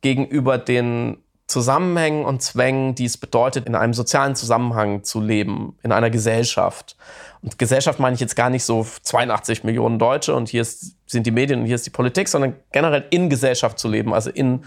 gegenüber 0.00 0.58
den 0.58 1.18
Zusammenhängen 1.46 2.24
und 2.24 2.40
Zwängen, 2.42 2.94
die 2.94 3.04
es 3.04 3.18
bedeutet, 3.18 3.66
in 3.66 3.74
einem 3.74 3.92
sozialen 3.92 4.34
Zusammenhang 4.34 5.04
zu 5.04 5.20
leben, 5.20 5.78
in 5.82 5.92
einer 5.92 6.08
Gesellschaft. 6.08 6.96
Und 7.42 7.58
Gesellschaft 7.58 8.00
meine 8.00 8.14
ich 8.14 8.20
jetzt 8.20 8.34
gar 8.34 8.48
nicht 8.48 8.64
so 8.64 8.86
82 9.02 9.62
Millionen 9.62 9.98
Deutsche 9.98 10.34
und 10.34 10.48
hier 10.48 10.62
ist, 10.62 10.96
sind 11.06 11.26
die 11.26 11.30
Medien 11.30 11.60
und 11.60 11.66
hier 11.66 11.74
ist 11.74 11.84
die 11.84 11.90
Politik, 11.90 12.28
sondern 12.28 12.56
generell 12.72 13.04
in 13.10 13.28
Gesellschaft 13.28 13.78
zu 13.78 13.88
leben, 13.88 14.14
also 14.14 14.30
in 14.30 14.64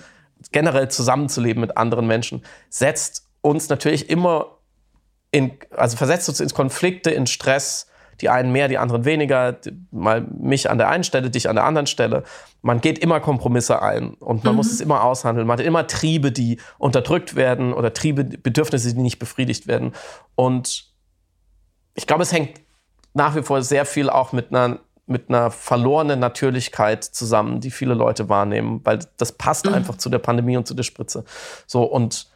generell 0.52 0.90
zusammenzuleben 0.90 1.62
mit 1.62 1.78
anderen 1.78 2.06
Menschen, 2.06 2.44
setzt 2.70 3.28
uns 3.42 3.70
natürlich 3.70 4.10
immer 4.10 4.58
in, 5.32 5.58
also 5.72 5.98
versetzt 5.98 6.30
uns 6.30 6.40
in 6.40 6.50
Konflikte, 6.50 7.10
in 7.10 7.26
Stress, 7.26 7.87
die 8.22 8.30
einen 8.30 8.52
mehr, 8.52 8.68
die 8.68 8.78
anderen 8.78 9.06
weniger, 9.06 9.58
mal 9.92 10.22
mich 10.22 10.70
an 10.70 10.78
der 10.78 10.90
einen 10.90 11.04
Stelle, 11.04 11.30
dich 11.30 11.50
an 11.50 11.56
der 11.56 11.66
anderen 11.66 11.88
Stelle. 11.88 12.24
Man 12.62 12.82
geht 12.82 13.00
immer 13.00 13.20
Kompromisse 13.20 13.82
ein 13.82 14.16
und 14.16 14.44
man 14.44 14.54
mhm. 14.54 14.58
muss 14.58 14.72
es 14.72 14.82
immer 14.82 15.04
aushandeln. 15.04 15.48
Man 15.48 15.60
hat 15.60 15.66
immer 15.66 15.88
Triebe, 15.88 16.32
die 16.32 16.60
unterdrückt 16.78 17.36
werden 17.36 17.74
oder 17.74 17.94
Triebe, 17.94 18.24
Bedürfnisse, 18.24 18.94
die 18.94 19.02
nicht 19.02 19.20
befriedigt 19.20 19.68
werden. 19.68 19.94
Und 20.36 20.92
ich 21.94 22.08
glaube, 22.08 22.24
es 22.24 22.32
hängt 22.32 22.62
nach 23.14 23.36
wie 23.36 23.44
vor 23.44 23.62
sehr 23.62 23.86
viel 23.86 24.10
auch 24.10 24.32
mit 24.32 24.54
einer 24.54 24.80
mit 25.10 25.30
einer 25.30 25.52
verlorenen 25.52 26.20
Natürlichkeit 26.20 27.02
zusammen, 27.02 27.62
die 27.62 27.72
viele 27.72 27.94
Leute 27.94 28.28
wahrnehmen, 28.28 28.82
weil 28.84 29.00
das 29.16 29.32
passt 29.32 29.66
mhm. 29.66 29.74
einfach 29.74 29.96
zu 29.96 30.10
der 30.10 30.20
Pandemie 30.20 30.58
und 30.58 30.68
zu 30.68 30.74
der 30.74 30.84
Spritze. 30.84 31.24
So 31.66 31.84
und 31.84 32.28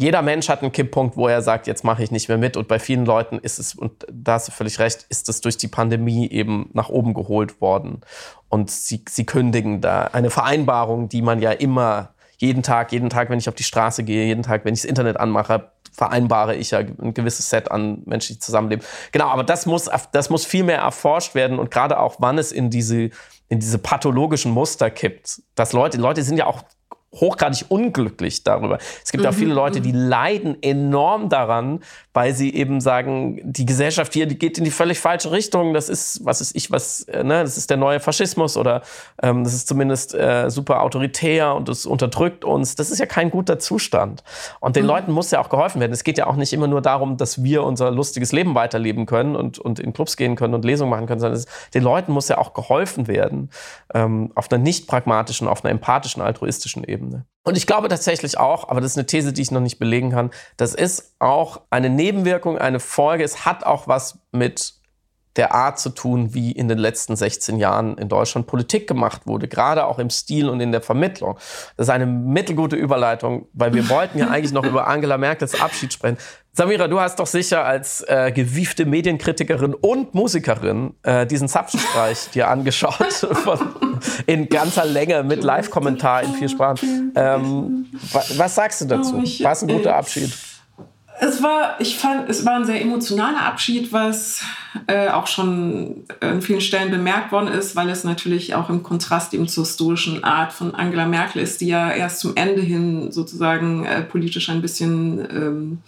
jeder 0.00 0.22
Mensch 0.22 0.48
hat 0.48 0.62
einen 0.62 0.72
Kipppunkt, 0.72 1.18
wo 1.18 1.28
er 1.28 1.42
sagt, 1.42 1.66
jetzt 1.66 1.84
mache 1.84 2.02
ich 2.02 2.10
nicht 2.10 2.28
mehr 2.28 2.38
mit. 2.38 2.56
Und 2.56 2.68
bei 2.68 2.78
vielen 2.78 3.04
Leuten 3.04 3.38
ist 3.38 3.58
es, 3.58 3.74
und 3.74 4.06
da 4.10 4.34
hast 4.34 4.48
du 4.48 4.52
völlig 4.52 4.78
recht, 4.78 5.04
ist 5.10 5.28
es 5.28 5.42
durch 5.42 5.58
die 5.58 5.68
Pandemie 5.68 6.26
eben 6.30 6.70
nach 6.72 6.88
oben 6.88 7.12
geholt 7.12 7.60
worden. 7.60 8.00
Und 8.48 8.70
sie, 8.70 9.04
sie 9.06 9.26
kündigen 9.26 9.82
da 9.82 10.04
eine 10.04 10.30
Vereinbarung, 10.30 11.10
die 11.10 11.20
man 11.20 11.42
ja 11.42 11.50
immer 11.50 12.14
jeden 12.38 12.62
Tag, 12.62 12.92
jeden 12.92 13.10
Tag, 13.10 13.28
wenn 13.28 13.38
ich 13.38 13.50
auf 13.50 13.54
die 13.54 13.62
Straße 13.62 14.02
gehe, 14.02 14.24
jeden 14.24 14.42
Tag, 14.42 14.64
wenn 14.64 14.72
ich 14.72 14.80
das 14.80 14.88
Internet 14.88 15.20
anmache, 15.20 15.70
vereinbare 15.92 16.56
ich 16.56 16.70
ja 16.70 16.78
ein 16.78 17.12
gewisses 17.12 17.50
Set 17.50 17.70
an 17.70 18.00
Menschen, 18.06 18.36
die 18.36 18.38
zusammenleben. 18.38 18.82
Genau, 19.12 19.26
aber 19.26 19.44
das 19.44 19.66
muss, 19.66 19.90
das 20.12 20.30
muss 20.30 20.46
viel 20.46 20.64
mehr 20.64 20.78
erforscht 20.78 21.34
werden 21.34 21.58
und 21.58 21.70
gerade 21.70 22.00
auch, 22.00 22.16
wann 22.20 22.38
es 22.38 22.52
in 22.52 22.70
diese, 22.70 23.10
in 23.50 23.60
diese 23.60 23.76
pathologischen 23.76 24.52
Muster 24.52 24.88
kippt. 24.88 25.42
Dass 25.56 25.74
Leute, 25.74 25.98
Leute 25.98 26.22
sind 26.22 26.38
ja 26.38 26.46
auch 26.46 26.62
hochgradig 27.12 27.64
unglücklich 27.68 28.44
darüber. 28.44 28.78
Es 29.04 29.10
gibt 29.10 29.24
mhm. 29.24 29.30
auch 29.30 29.34
viele 29.34 29.52
Leute, 29.52 29.80
die 29.80 29.90
leiden 29.90 30.62
enorm 30.62 31.28
daran, 31.28 31.80
weil 32.12 32.34
sie 32.34 32.54
eben 32.54 32.80
sagen, 32.80 33.40
die 33.42 33.66
Gesellschaft 33.66 34.14
hier, 34.14 34.26
die 34.26 34.38
geht 34.38 34.58
in 34.58 34.64
die 34.64 34.70
völlig 34.70 35.00
falsche 35.00 35.32
Richtung. 35.32 35.74
Das 35.74 35.88
ist, 35.88 36.24
was 36.24 36.40
ist 36.40 36.54
ich, 36.54 36.70
was, 36.70 37.02
äh, 37.02 37.24
ne, 37.24 37.42
das 37.42 37.56
ist 37.56 37.68
der 37.68 37.78
neue 37.78 37.98
Faschismus 37.98 38.56
oder 38.56 38.82
ähm, 39.22 39.42
das 39.42 39.54
ist 39.54 39.66
zumindest 39.66 40.14
äh, 40.14 40.50
super 40.50 40.82
autoritär 40.82 41.54
und 41.56 41.68
das 41.68 41.84
unterdrückt 41.84 42.44
uns. 42.44 42.76
Das 42.76 42.92
ist 42.92 43.00
ja 43.00 43.06
kein 43.06 43.30
guter 43.30 43.58
Zustand. 43.58 44.22
Und 44.60 44.76
den 44.76 44.84
mhm. 44.84 44.90
Leuten 44.90 45.12
muss 45.12 45.32
ja 45.32 45.40
auch 45.40 45.48
geholfen 45.48 45.80
werden. 45.80 45.92
Es 45.92 46.04
geht 46.04 46.16
ja 46.16 46.28
auch 46.28 46.36
nicht 46.36 46.52
immer 46.52 46.68
nur 46.68 46.80
darum, 46.80 47.16
dass 47.16 47.42
wir 47.42 47.64
unser 47.64 47.90
lustiges 47.90 48.30
Leben 48.30 48.54
weiterleben 48.54 49.06
können 49.06 49.34
und, 49.34 49.58
und 49.58 49.80
in 49.80 49.92
Clubs 49.92 50.16
gehen 50.16 50.36
können 50.36 50.54
und 50.54 50.64
Lesungen 50.64 50.90
machen 50.90 51.06
können, 51.06 51.20
sondern 51.20 51.38
es, 51.38 51.46
den 51.74 51.82
Leuten 51.82 52.12
muss 52.12 52.28
ja 52.28 52.38
auch 52.38 52.54
geholfen 52.54 53.08
werden 53.08 53.50
ähm, 53.94 54.30
auf 54.36 54.50
einer 54.50 54.62
nicht 54.62 54.86
pragmatischen, 54.86 55.48
auf 55.48 55.64
einer 55.64 55.72
empathischen, 55.72 56.22
altruistischen 56.22 56.84
Ebene. 56.84 56.99
Und 57.42 57.56
ich 57.56 57.66
glaube 57.66 57.88
tatsächlich 57.88 58.38
auch, 58.38 58.68
aber 58.68 58.80
das 58.80 58.92
ist 58.92 58.98
eine 58.98 59.06
These, 59.06 59.32
die 59.32 59.42
ich 59.42 59.50
noch 59.50 59.60
nicht 59.60 59.78
belegen 59.78 60.10
kann, 60.10 60.30
das 60.56 60.74
ist 60.74 61.16
auch 61.18 61.62
eine 61.70 61.88
Nebenwirkung, 61.88 62.58
eine 62.58 62.80
Folge. 62.80 63.24
Es 63.24 63.46
hat 63.46 63.64
auch 63.64 63.88
was 63.88 64.18
mit 64.30 64.79
der 65.36 65.54
Art 65.54 65.78
zu 65.78 65.90
tun, 65.90 66.34
wie 66.34 66.50
in 66.52 66.68
den 66.68 66.78
letzten 66.78 67.14
16 67.14 67.56
Jahren 67.56 67.96
in 67.98 68.08
Deutschland 68.08 68.46
Politik 68.46 68.88
gemacht 68.88 69.26
wurde, 69.26 69.46
gerade 69.48 69.86
auch 69.86 69.98
im 69.98 70.10
Stil 70.10 70.48
und 70.48 70.60
in 70.60 70.72
der 70.72 70.80
Vermittlung. 70.80 71.36
Das 71.76 71.86
ist 71.86 71.90
eine 71.90 72.06
mittelgute 72.06 72.76
Überleitung, 72.76 73.46
weil 73.52 73.72
wir 73.72 73.88
wollten 73.88 74.18
ja 74.18 74.28
eigentlich 74.28 74.52
noch 74.52 74.64
über 74.64 74.88
Angela 74.88 75.18
Merkels 75.18 75.60
Abschied 75.60 75.92
sprechen. 75.92 76.18
Samira, 76.52 76.88
du 76.88 76.98
hast 76.98 77.20
doch 77.20 77.28
sicher 77.28 77.64
als 77.64 78.00
äh, 78.08 78.32
gewiefte 78.32 78.84
Medienkritikerin 78.84 79.72
und 79.72 80.14
Musikerin 80.14 80.94
äh, 81.04 81.24
diesen 81.24 81.46
Zapfenstreich 81.46 82.30
dir 82.30 82.48
angeschaut 82.48 83.12
von, 83.12 83.60
in 84.26 84.48
ganzer 84.48 84.84
Länge 84.84 85.22
mit 85.22 85.44
Live-Kommentar 85.44 86.24
in 86.24 86.34
vier 86.34 86.48
Sprachen. 86.48 87.12
Ähm, 87.14 87.86
was 88.36 88.56
sagst 88.56 88.80
du 88.80 88.86
dazu? 88.86 89.22
War 89.44 89.52
es 89.52 89.62
ein 89.62 89.68
guter 89.68 89.94
Abschied? 89.94 90.36
Es 91.22 91.42
war, 91.42 91.78
ich 91.80 91.98
fand, 91.98 92.30
es 92.30 92.46
war 92.46 92.54
ein 92.54 92.64
sehr 92.64 92.80
emotionaler 92.80 93.42
Abschied, 93.42 93.92
was 93.92 94.42
äh, 94.86 95.08
auch 95.08 95.26
schon 95.26 96.04
an 96.20 96.40
vielen 96.40 96.62
Stellen 96.62 96.90
bemerkt 96.90 97.30
worden 97.30 97.48
ist, 97.48 97.76
weil 97.76 97.90
es 97.90 98.04
natürlich 98.04 98.54
auch 98.54 98.70
im 98.70 98.82
Kontrast 98.82 99.34
eben 99.34 99.46
zur 99.46 99.66
stoischen 99.66 100.24
Art 100.24 100.54
von 100.54 100.74
Angela 100.74 101.04
Merkel 101.04 101.42
ist, 101.42 101.60
die 101.60 101.66
ja 101.66 101.90
erst 101.90 102.20
zum 102.20 102.36
Ende 102.36 102.62
hin 102.62 103.12
sozusagen 103.12 103.84
äh, 103.84 104.00
politisch 104.00 104.48
ein 104.48 104.62
bisschen 104.62 105.28
ähm, 105.30 105.78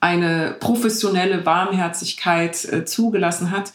eine 0.00 0.54
professionelle 0.60 1.46
Warmherzigkeit 1.46 2.62
äh, 2.66 2.84
zugelassen 2.84 3.50
hat 3.50 3.72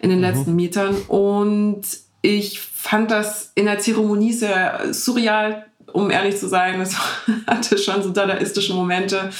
in 0.00 0.10
den 0.10 0.18
mhm. 0.18 0.24
letzten 0.24 0.56
Metern. 0.56 0.94
Und 1.08 1.84
ich 2.20 2.60
fand 2.60 3.10
das 3.10 3.52
in 3.54 3.64
der 3.64 3.78
Zeremonie 3.78 4.34
sehr 4.34 4.92
surreal 4.92 5.69
um 5.92 6.10
ehrlich 6.10 6.36
zu 6.36 6.48
sein, 6.48 6.80
es 6.80 6.96
hatte 7.46 7.78
schon 7.78 8.02
so 8.02 8.10
dadaistische 8.10 8.74
Momente, 8.74 9.30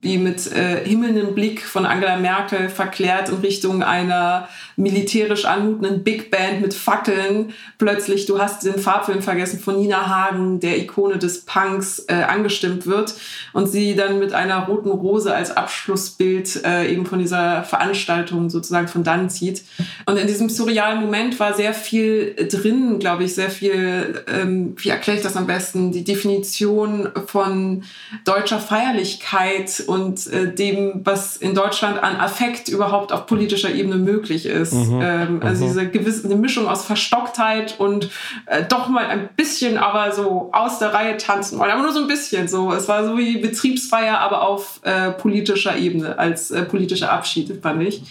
wie 0.00 0.18
mit 0.18 0.50
äh, 0.52 0.84
himmelndem 0.84 1.34
Blick 1.34 1.64
von 1.64 1.84
Angela 1.84 2.16
Merkel 2.16 2.68
verklärt 2.68 3.30
in 3.30 3.36
Richtung 3.36 3.82
einer 3.82 4.48
militärisch 4.76 5.44
anmutenden 5.44 6.04
Big 6.04 6.30
Band 6.30 6.60
mit 6.60 6.72
Fackeln. 6.72 7.52
Plötzlich, 7.78 8.26
du 8.26 8.38
hast 8.38 8.64
den 8.64 8.78
Farbfilm 8.78 9.22
vergessen, 9.22 9.58
von 9.58 9.76
Nina 9.76 10.06
Hagen, 10.06 10.60
der 10.60 10.78
Ikone 10.78 11.18
des 11.18 11.44
Punks, 11.44 12.04
äh, 12.06 12.14
angestimmt 12.14 12.86
wird 12.86 13.14
und 13.52 13.66
sie 13.66 13.96
dann 13.96 14.20
mit 14.20 14.32
einer 14.32 14.66
roten 14.66 14.90
Rose 14.90 15.34
als 15.34 15.56
Abschlussbild 15.56 16.64
äh, 16.64 16.92
eben 16.92 17.06
von 17.06 17.18
dieser 17.18 17.64
Veranstaltung 17.64 18.50
sozusagen 18.50 18.86
von 18.86 19.02
dann 19.02 19.30
zieht. 19.30 19.64
Und 20.06 20.16
in 20.16 20.28
diesem 20.28 20.48
surrealen 20.48 21.00
Moment 21.00 21.40
war 21.40 21.54
sehr 21.54 21.74
viel 21.74 22.36
drin, 22.48 23.00
glaube 23.00 23.24
ich, 23.24 23.34
sehr 23.34 23.50
viel, 23.50 24.24
ähm, 24.28 24.76
wie 24.78 24.90
erkläre 24.90 25.18
ich 25.18 25.24
das 25.24 25.36
am 25.36 25.48
besten, 25.48 25.87
die 25.92 26.04
Definition 26.04 27.08
von 27.26 27.84
deutscher 28.24 28.58
Feierlichkeit 28.58 29.82
und 29.86 30.26
äh, 30.26 30.52
dem, 30.54 31.00
was 31.04 31.36
in 31.36 31.54
Deutschland 31.54 32.02
an 32.02 32.16
Affekt 32.16 32.68
überhaupt 32.68 33.12
auf 33.12 33.26
politischer 33.26 33.72
Ebene 33.74 33.96
möglich 33.96 34.46
ist. 34.46 34.74
Mhm. 34.74 35.00
Ähm, 35.02 35.40
also 35.42 35.64
mhm. 35.64 35.68
diese 35.68 35.88
gewisse 35.88 36.26
eine 36.26 36.36
Mischung 36.36 36.68
aus 36.68 36.84
Verstocktheit 36.84 37.76
und 37.78 38.10
äh, 38.46 38.64
doch 38.64 38.88
mal 38.88 39.06
ein 39.06 39.28
bisschen 39.36 39.78
aber 39.78 40.12
so 40.12 40.50
aus 40.52 40.78
der 40.78 40.92
Reihe 40.92 41.16
tanzen 41.16 41.58
wollen, 41.58 41.70
aber 41.70 41.82
nur 41.82 41.92
so 41.92 42.00
ein 42.00 42.08
bisschen 42.08 42.48
so. 42.48 42.72
Es 42.72 42.88
war 42.88 43.04
so 43.04 43.16
wie 43.16 43.38
Betriebsfeier, 43.38 44.18
aber 44.18 44.42
auf 44.42 44.80
äh, 44.82 45.10
politischer 45.10 45.76
Ebene, 45.76 46.18
als 46.18 46.50
äh, 46.50 46.62
politischer 46.62 47.12
Abschied, 47.12 47.60
fand 47.62 47.82
ich. 47.82 48.02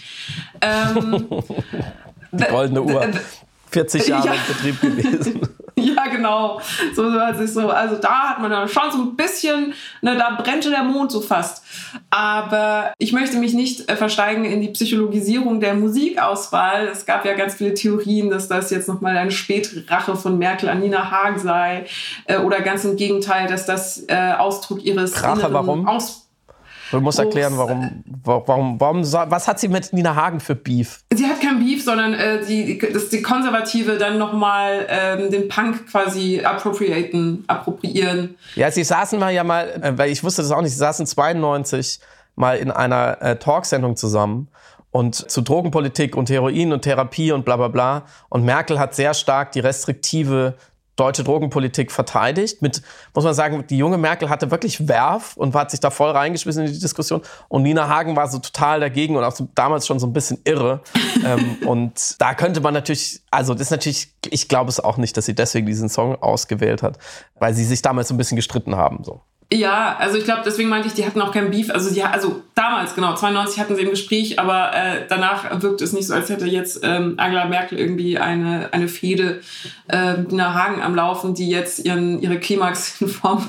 Ähm, 0.60 1.26
Die 2.32 2.44
goldene 2.44 2.82
Uhr. 2.82 3.08
40 3.70 4.08
Jahre 4.08 4.28
ja. 4.28 4.34
in 4.34 4.40
Betrieb 4.46 4.80
gewesen. 4.80 5.40
ja, 5.96 6.06
genau. 6.06 6.60
So, 6.94 7.10
so, 7.10 7.18
also, 7.18 7.46
so, 7.46 7.68
also 7.68 7.96
da 7.96 8.30
hat 8.30 8.40
man 8.40 8.50
dann 8.50 8.68
schon 8.68 8.90
so 8.90 8.98
ein 8.98 9.16
bisschen, 9.16 9.74
ne, 10.02 10.16
da 10.16 10.40
brennte 10.40 10.70
der 10.70 10.82
Mond 10.82 11.12
so 11.12 11.20
fast. 11.20 11.64
Aber 12.10 12.92
ich 12.98 13.12
möchte 13.12 13.38
mich 13.38 13.54
nicht 13.54 13.88
äh, 13.88 13.96
versteigen 13.96 14.44
in 14.44 14.60
die 14.60 14.68
Psychologisierung 14.68 15.60
der 15.60 15.74
Musikauswahl. 15.74 16.88
Es 16.88 17.06
gab 17.06 17.24
ja 17.24 17.34
ganz 17.34 17.54
viele 17.54 17.74
Theorien, 17.74 18.30
dass 18.30 18.48
das 18.48 18.70
jetzt 18.70 18.88
nochmal 18.88 19.16
eine 19.16 19.30
Spätrache 19.30 20.16
von 20.16 20.38
Merkel 20.38 20.68
an 20.68 20.80
Nina 20.80 21.10
Haag 21.10 21.38
sei. 21.38 21.86
Äh, 22.26 22.38
oder 22.38 22.60
ganz 22.60 22.84
im 22.84 22.96
Gegenteil, 22.96 23.48
dass 23.48 23.66
das 23.66 24.04
äh, 24.08 24.32
Ausdruck 24.38 24.84
ihres 24.84 25.22
Rache, 25.22 25.52
warum? 25.52 25.86
Aus 25.86 26.28
Du 26.90 27.00
musst 27.00 27.18
erklären, 27.18 27.52
warum, 27.56 28.02
warum, 28.24 28.80
warum, 28.80 29.02
was 29.02 29.46
hat 29.46 29.60
sie 29.60 29.68
mit 29.68 29.92
Nina 29.92 30.14
Hagen 30.14 30.40
für 30.40 30.54
Beef? 30.54 31.00
Sie 31.12 31.26
hat 31.26 31.37
Beef, 31.58 31.84
sondern 31.84 32.14
äh, 32.14 32.44
die, 32.44 32.78
dass 32.78 33.08
die 33.08 33.22
Konservative 33.22 33.98
dann 33.98 34.18
nochmal 34.18 34.86
ähm, 34.88 35.30
den 35.30 35.48
Punk 35.48 35.86
quasi 35.90 36.40
appropriaten, 36.42 37.44
appropriieren. 37.46 38.36
Ja, 38.54 38.70
sie 38.70 38.84
saßen 38.84 39.18
mal 39.18 39.32
ja 39.32 39.44
mal, 39.44 39.68
äh, 39.82 39.96
weil 39.96 40.10
ich 40.10 40.22
wusste 40.24 40.42
das 40.42 40.50
auch 40.50 40.62
nicht, 40.62 40.72
sie 40.72 40.78
saßen 40.78 41.06
92 41.06 42.00
mal 42.36 42.56
in 42.58 42.70
einer 42.70 43.20
äh, 43.20 43.36
Talksendung 43.36 43.96
zusammen 43.96 44.48
und 44.90 45.30
zu 45.30 45.42
Drogenpolitik 45.42 46.16
und 46.16 46.30
Heroin 46.30 46.72
und 46.72 46.82
Therapie 46.82 47.32
und 47.32 47.44
bla 47.44 47.56
bla 47.56 47.68
bla. 47.68 48.02
Und 48.28 48.44
Merkel 48.44 48.78
hat 48.78 48.94
sehr 48.94 49.14
stark 49.14 49.52
die 49.52 49.60
restriktive 49.60 50.54
deutsche 50.98 51.24
Drogenpolitik 51.24 51.92
verteidigt. 51.92 52.60
Mit, 52.60 52.82
muss 53.14 53.24
man 53.24 53.34
sagen, 53.34 53.64
die 53.68 53.78
junge 53.78 53.98
Merkel 53.98 54.28
hatte 54.28 54.50
wirklich 54.50 54.88
Werf 54.88 55.36
und 55.36 55.54
hat 55.54 55.70
sich 55.70 55.80
da 55.80 55.90
voll 55.90 56.10
reingeschmissen 56.10 56.66
in 56.66 56.72
die 56.72 56.78
Diskussion. 56.78 57.22
Und 57.48 57.62
Nina 57.62 57.88
Hagen 57.88 58.16
war 58.16 58.28
so 58.28 58.38
total 58.38 58.80
dagegen 58.80 59.16
und 59.16 59.24
auch 59.24 59.34
so, 59.34 59.48
damals 59.54 59.86
schon 59.86 59.98
so 59.98 60.06
ein 60.06 60.12
bisschen 60.12 60.40
irre. 60.44 60.80
ähm, 61.24 61.58
und 61.66 62.16
da 62.20 62.34
könnte 62.34 62.60
man 62.60 62.74
natürlich, 62.74 63.22
also 63.30 63.54
das 63.54 63.62
ist 63.62 63.70
natürlich, 63.70 64.12
ich 64.28 64.48
glaube 64.48 64.70
es 64.70 64.80
auch 64.80 64.96
nicht, 64.96 65.16
dass 65.16 65.26
sie 65.26 65.34
deswegen 65.34 65.66
diesen 65.66 65.88
Song 65.88 66.16
ausgewählt 66.16 66.82
hat, 66.82 66.98
weil 67.36 67.54
sie 67.54 67.64
sich 67.64 67.82
damals 67.82 68.08
so 68.08 68.14
ein 68.14 68.18
bisschen 68.18 68.36
gestritten 68.36 68.76
haben. 68.76 69.04
So. 69.04 69.22
Ja, 69.50 69.96
also 69.98 70.18
ich 70.18 70.24
glaube, 70.24 70.42
deswegen 70.44 70.68
meinte 70.68 70.88
ich, 70.88 70.94
die 70.94 71.06
hatten 71.06 71.22
auch 71.22 71.32
kein 71.32 71.50
Beef. 71.50 71.70
Also, 71.70 71.90
die, 71.90 72.02
also 72.02 72.42
damals, 72.54 72.94
genau, 72.94 73.14
92 73.14 73.58
hatten 73.58 73.76
sie 73.76 73.82
im 73.82 73.88
Gespräch, 73.88 74.38
aber 74.38 74.74
äh, 74.74 75.06
danach 75.08 75.62
wirkt 75.62 75.80
es 75.80 75.94
nicht 75.94 76.06
so, 76.06 76.12
als 76.12 76.28
hätte 76.28 76.44
jetzt 76.44 76.80
ähm, 76.82 77.14
Angela 77.16 77.46
Merkel 77.46 77.78
irgendwie 77.78 78.18
eine, 78.18 78.68
eine 78.72 78.88
Fehde 78.88 79.40
äh, 79.88 80.18
Nina 80.18 80.52
Hagen 80.52 80.82
am 80.82 80.94
Laufen, 80.94 81.32
die 81.32 81.48
jetzt 81.48 81.82
ihren, 81.86 82.20
ihre 82.20 82.38
Klimax 82.38 83.00
in 83.00 83.08
Form 83.08 83.48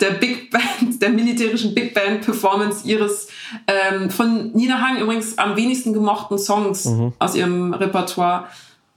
der 0.00 0.12
Big 0.12 0.52
Band, 0.52 1.02
der 1.02 1.10
militärischen 1.10 1.74
Big 1.74 1.94
Band 1.94 2.20
Performance 2.24 2.86
ihres 2.86 3.26
ähm, 3.66 4.08
von 4.08 4.52
Nina 4.52 4.80
Hagen 4.80 5.00
übrigens 5.00 5.36
am 5.36 5.56
wenigsten 5.56 5.92
gemochten 5.92 6.38
Songs 6.38 6.84
mhm. 6.84 7.12
aus 7.18 7.34
ihrem 7.34 7.74
Repertoire 7.74 8.46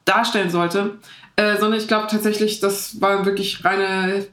darstellen 0.06 0.52
sollte. 0.52 1.00
Äh, 1.36 1.58
sondern 1.58 1.80
ich 1.80 1.88
glaube 1.88 2.06
tatsächlich, 2.12 2.60
das 2.60 3.02
war 3.02 3.26
wirklich 3.26 3.66
reine 3.66 4.28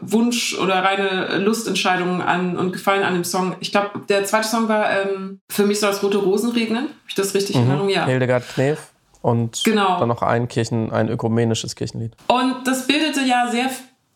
Wunsch 0.00 0.58
oder 0.58 0.82
reine 0.82 1.38
Lustentscheidungen 1.38 2.20
an 2.20 2.56
und 2.56 2.72
Gefallen 2.72 3.02
an 3.02 3.14
dem 3.14 3.24
Song. 3.24 3.56
Ich 3.60 3.72
glaube, 3.72 4.00
der 4.08 4.24
zweite 4.24 4.48
Song 4.48 4.68
war 4.68 4.90
ähm, 4.90 5.40
für 5.50 5.66
mich 5.66 5.80
soll 5.80 5.90
es 5.90 6.02
rote 6.02 6.18
Rosen 6.18 6.50
regnen. 6.50 6.84
Habe 6.84 7.08
ich 7.08 7.14
das 7.14 7.34
richtig 7.34 7.56
mhm. 7.56 7.62
in 7.62 7.68
Erinnerung? 7.68 7.90
Ja. 7.90 8.06
Hildegard 8.06 8.48
Knef 8.48 8.90
und 9.22 9.62
genau. 9.64 9.98
dann 9.98 10.08
noch 10.08 10.22
ein 10.22 10.48
Kirchen, 10.48 10.92
ein 10.92 11.08
ökumenisches 11.08 11.76
Kirchenlied. 11.76 12.12
Und 12.26 12.66
das 12.66 12.86
bildete 12.86 13.22
ja 13.22 13.48
sehr 13.50 13.70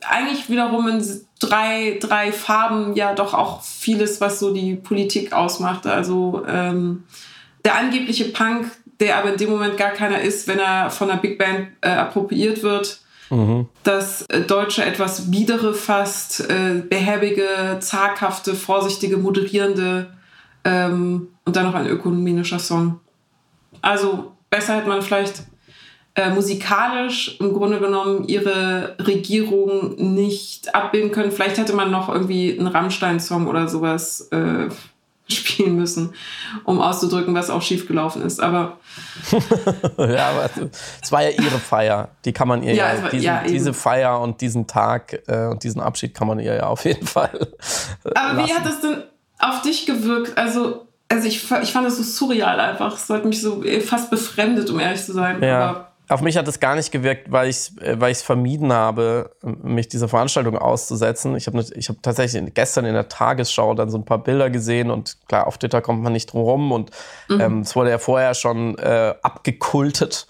eigentlich 0.06 0.48
wiederum 0.48 0.88
in 0.88 1.04
drei, 1.40 1.98
drei 2.00 2.30
Farben 2.32 2.94
ja 2.94 3.14
doch 3.14 3.34
auch 3.34 3.62
vieles, 3.62 4.20
was 4.20 4.38
so 4.38 4.52
die 4.52 4.74
Politik 4.74 5.32
ausmacht. 5.32 5.86
Also 5.86 6.44
ähm, 6.46 7.04
der 7.64 7.76
angebliche 7.76 8.26
Punk, 8.26 8.70
der 9.00 9.16
aber 9.16 9.32
in 9.32 9.38
dem 9.38 9.50
Moment 9.50 9.76
gar 9.76 9.90
keiner 9.90 10.20
ist, 10.20 10.46
wenn 10.46 10.58
er 10.58 10.90
von 10.90 11.10
einer 11.10 11.20
Big 11.20 11.38
Band 11.38 11.68
äh, 11.80 11.90
appropriiert 11.90 12.62
wird 12.62 13.00
Mhm. 13.30 13.66
Das 13.82 14.22
äh, 14.22 14.42
Deutsche 14.42 14.84
etwas 14.84 15.30
biedere 15.30 15.74
fast, 15.74 16.48
äh, 16.48 16.82
behäbige, 16.88 17.78
zaghafte, 17.80 18.54
vorsichtige, 18.54 19.16
moderierende 19.16 20.12
ähm, 20.64 21.28
und 21.44 21.56
dann 21.56 21.66
noch 21.66 21.74
ein 21.74 21.86
ökonomischer 21.86 22.58
Song. 22.58 23.00
Also 23.82 24.32
besser 24.50 24.76
hätte 24.76 24.88
man 24.88 25.02
vielleicht 25.02 25.42
äh, 26.14 26.30
musikalisch 26.30 27.36
im 27.38 27.52
Grunde 27.52 27.78
genommen 27.78 28.26
ihre 28.26 28.96
Regierung 28.98 29.94
nicht 30.14 30.74
abbilden 30.74 31.12
können. 31.12 31.30
Vielleicht 31.30 31.58
hätte 31.58 31.74
man 31.74 31.90
noch 31.90 32.08
irgendwie 32.08 32.58
einen 32.58 32.66
Rammstein-Song 32.66 33.46
oder 33.46 33.68
sowas 33.68 34.28
äh, 34.32 34.68
spielen 35.32 35.76
müssen, 35.76 36.14
um 36.64 36.80
auszudrücken, 36.80 37.34
was 37.34 37.50
auch 37.50 37.62
schiefgelaufen 37.62 38.22
ist. 38.22 38.40
Aber 38.40 38.78
ja, 39.98 40.30
aber 40.30 40.50
es 41.02 41.12
war 41.12 41.22
ja 41.22 41.30
ihre 41.30 41.58
Feier. 41.58 42.08
Die 42.24 42.32
kann 42.32 42.48
man 42.48 42.62
ihr 42.62 42.74
ja, 42.74 42.94
ja, 42.94 43.08
diesen, 43.08 43.24
ja 43.24 43.42
diese 43.46 43.74
Feier 43.74 44.20
und 44.20 44.40
diesen 44.40 44.66
Tag 44.66 45.22
äh, 45.26 45.46
und 45.46 45.62
diesen 45.64 45.80
Abschied 45.80 46.14
kann 46.14 46.28
man 46.28 46.38
ihr 46.38 46.54
ja 46.54 46.66
auf 46.66 46.84
jeden 46.84 47.06
Fall. 47.06 47.48
Aber 48.14 48.34
lassen. 48.34 48.48
wie 48.48 48.54
hat 48.54 48.66
das 48.66 48.80
denn 48.80 49.02
auf 49.38 49.62
dich 49.62 49.86
gewirkt? 49.86 50.36
Also 50.38 50.84
also 51.10 51.26
ich, 51.26 51.50
ich 51.62 51.72
fand 51.72 51.86
es 51.86 51.96
so 51.96 52.02
surreal 52.02 52.60
einfach. 52.60 52.94
Es 52.94 53.08
hat 53.08 53.24
mich 53.24 53.40
so 53.40 53.64
äh, 53.64 53.80
fast 53.80 54.10
befremdet, 54.10 54.68
um 54.68 54.78
ehrlich 54.78 55.02
zu 55.02 55.14
sein. 55.14 55.42
Ja. 55.42 55.68
Aber 55.68 55.87
auf 56.08 56.22
mich 56.22 56.36
hat 56.36 56.48
es 56.48 56.58
gar 56.58 56.74
nicht 56.74 56.90
gewirkt, 56.90 57.30
weil 57.30 57.48
ich 57.48 57.70
äh, 57.82 58.00
weil 58.00 58.10
ich 58.10 58.18
es 58.18 58.22
vermieden 58.22 58.72
habe, 58.72 59.30
mich 59.42 59.88
dieser 59.88 60.08
Veranstaltung 60.08 60.56
auszusetzen. 60.56 61.36
Ich 61.36 61.46
habe 61.46 61.64
ich 61.74 61.88
hab 61.88 62.02
tatsächlich 62.02 62.54
gestern 62.54 62.86
in 62.86 62.94
der 62.94 63.08
Tagesschau 63.08 63.74
dann 63.74 63.90
so 63.90 63.98
ein 63.98 64.04
paar 64.04 64.22
Bilder 64.22 64.50
gesehen 64.50 64.90
und 64.90 65.18
klar, 65.28 65.46
auf 65.46 65.58
Twitter 65.58 65.82
kommt 65.82 66.02
man 66.02 66.12
nicht 66.12 66.32
drum 66.32 66.42
rum 66.42 66.72
und 66.72 66.90
mhm. 67.28 67.40
ähm, 67.40 67.60
es 67.60 67.76
wurde 67.76 67.90
ja 67.90 67.98
vorher 67.98 68.34
schon 68.34 68.78
äh, 68.78 69.14
abgekultet, 69.22 70.26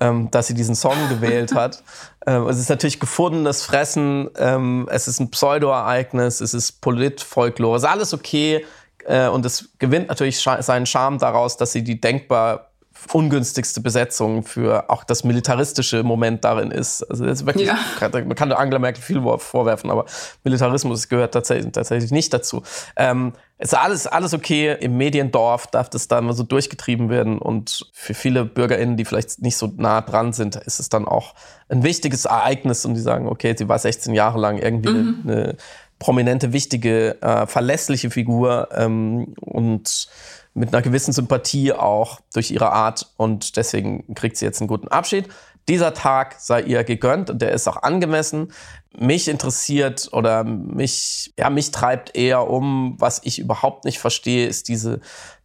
ähm, 0.00 0.30
dass 0.30 0.48
sie 0.48 0.54
diesen 0.54 0.74
Song 0.74 0.96
gewählt 1.08 1.54
hat. 1.54 1.82
Ähm, 2.26 2.46
es 2.48 2.58
ist 2.58 2.68
natürlich 2.68 3.00
gefundenes 3.00 3.62
Fressen, 3.62 4.28
ähm, 4.36 4.86
es 4.90 5.08
ist 5.08 5.18
ein 5.18 5.30
Pseudo-Ereignis, 5.30 6.40
es 6.40 6.52
ist 6.52 6.80
Politfolklore, 6.82 7.76
es 7.76 7.82
ist 7.84 7.88
alles 7.88 8.12
okay 8.12 8.64
äh, 9.06 9.28
und 9.28 9.46
es 9.46 9.70
gewinnt 9.78 10.08
natürlich 10.08 10.40
seinen 10.40 10.86
Charme 10.86 11.18
daraus, 11.18 11.56
dass 11.56 11.72
sie 11.72 11.82
die 11.82 12.00
denkbar 12.00 12.71
ungünstigste 13.12 13.80
Besetzung 13.80 14.42
für 14.42 14.90
auch 14.90 15.04
das 15.04 15.24
militaristische 15.24 16.02
Moment 16.02 16.44
darin 16.44 16.70
ist. 16.70 17.02
Also 17.04 17.24
das 17.24 17.40
ist 17.40 17.46
wirklich, 17.46 17.68
ja. 17.68 17.78
man 18.10 18.34
kann 18.34 18.52
Angela 18.52 18.78
Merkel 18.78 19.02
viel 19.02 19.22
vorwerfen, 19.38 19.90
aber 19.90 20.06
Militarismus 20.44 21.08
gehört 21.08 21.34
tatsächlich, 21.34 21.72
tatsächlich 21.72 22.10
nicht 22.10 22.32
dazu. 22.32 22.62
Ähm, 22.96 23.32
es 23.62 23.72
ist 23.72 23.78
alles, 23.78 24.06
alles 24.08 24.34
okay. 24.34 24.76
Im 24.80 24.96
Mediendorf 24.96 25.68
darf 25.68 25.88
das 25.88 26.08
dann 26.08 26.32
so 26.32 26.42
durchgetrieben 26.42 27.10
werden. 27.10 27.38
Und 27.38 27.86
für 27.92 28.12
viele 28.12 28.44
BürgerInnen, 28.44 28.96
die 28.96 29.04
vielleicht 29.04 29.40
nicht 29.40 29.56
so 29.56 29.72
nah 29.76 30.00
dran 30.00 30.32
sind, 30.32 30.56
ist 30.56 30.80
es 30.80 30.88
dann 30.88 31.06
auch 31.06 31.34
ein 31.68 31.84
wichtiges 31.84 32.24
Ereignis. 32.24 32.84
Und 32.84 32.94
die 32.94 33.00
sagen, 33.00 33.28
okay, 33.28 33.54
sie 33.56 33.68
war 33.68 33.78
16 33.78 34.14
Jahre 34.14 34.40
lang 34.40 34.58
irgendwie 34.58 34.90
mhm. 34.90 35.20
eine, 35.24 35.42
eine, 35.42 35.56
prominente, 36.00 36.52
wichtige, 36.52 37.22
äh, 37.22 37.46
verlässliche 37.46 38.10
Figur. 38.10 38.68
Ähm, 38.74 39.34
und 39.40 40.08
mit 40.54 40.72
einer 40.72 40.82
gewissen 40.82 41.12
Sympathie 41.12 41.72
auch 41.72 42.20
durch 42.32 42.50
ihre 42.50 42.72
Art 42.72 43.12
und 43.16 43.56
deswegen 43.56 44.14
kriegt 44.14 44.36
sie 44.36 44.44
jetzt 44.44 44.60
einen 44.60 44.68
guten 44.68 44.88
Abschied. 44.88 45.28
Dieser 45.68 45.94
Tag 45.94 46.36
sei 46.40 46.62
ihr 46.62 46.82
gegönnt 46.82 47.30
und 47.30 47.40
der 47.40 47.52
ist 47.52 47.68
auch 47.68 47.82
angemessen. 47.82 48.52
Mich 48.98 49.28
interessiert 49.28 50.08
oder 50.12 50.42
mich, 50.42 51.32
ja, 51.38 51.50
mich 51.50 51.70
treibt 51.70 52.16
eher 52.16 52.50
um, 52.50 52.96
was 52.98 53.20
ich 53.22 53.38
überhaupt 53.38 53.84
nicht 53.84 54.00
verstehe, 54.00 54.48
ist 54.48 54.68
diese 54.68 55.00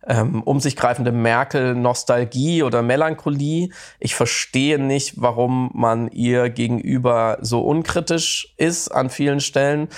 ähm, 0.08 0.42
um 0.44 0.60
sich 0.60 0.76
greifende 0.76 1.12
Merkel-Nostalgie 1.12 2.64
oder 2.64 2.82
Melancholie. 2.82 3.70
Ich 4.00 4.16
verstehe 4.16 4.80
nicht, 4.80 5.22
warum 5.22 5.70
man 5.74 6.10
ihr 6.10 6.50
gegenüber 6.50 7.38
so 7.42 7.62
unkritisch 7.62 8.54
ist 8.58 8.90
an 8.90 9.10
vielen 9.10 9.40
Stellen 9.40 9.90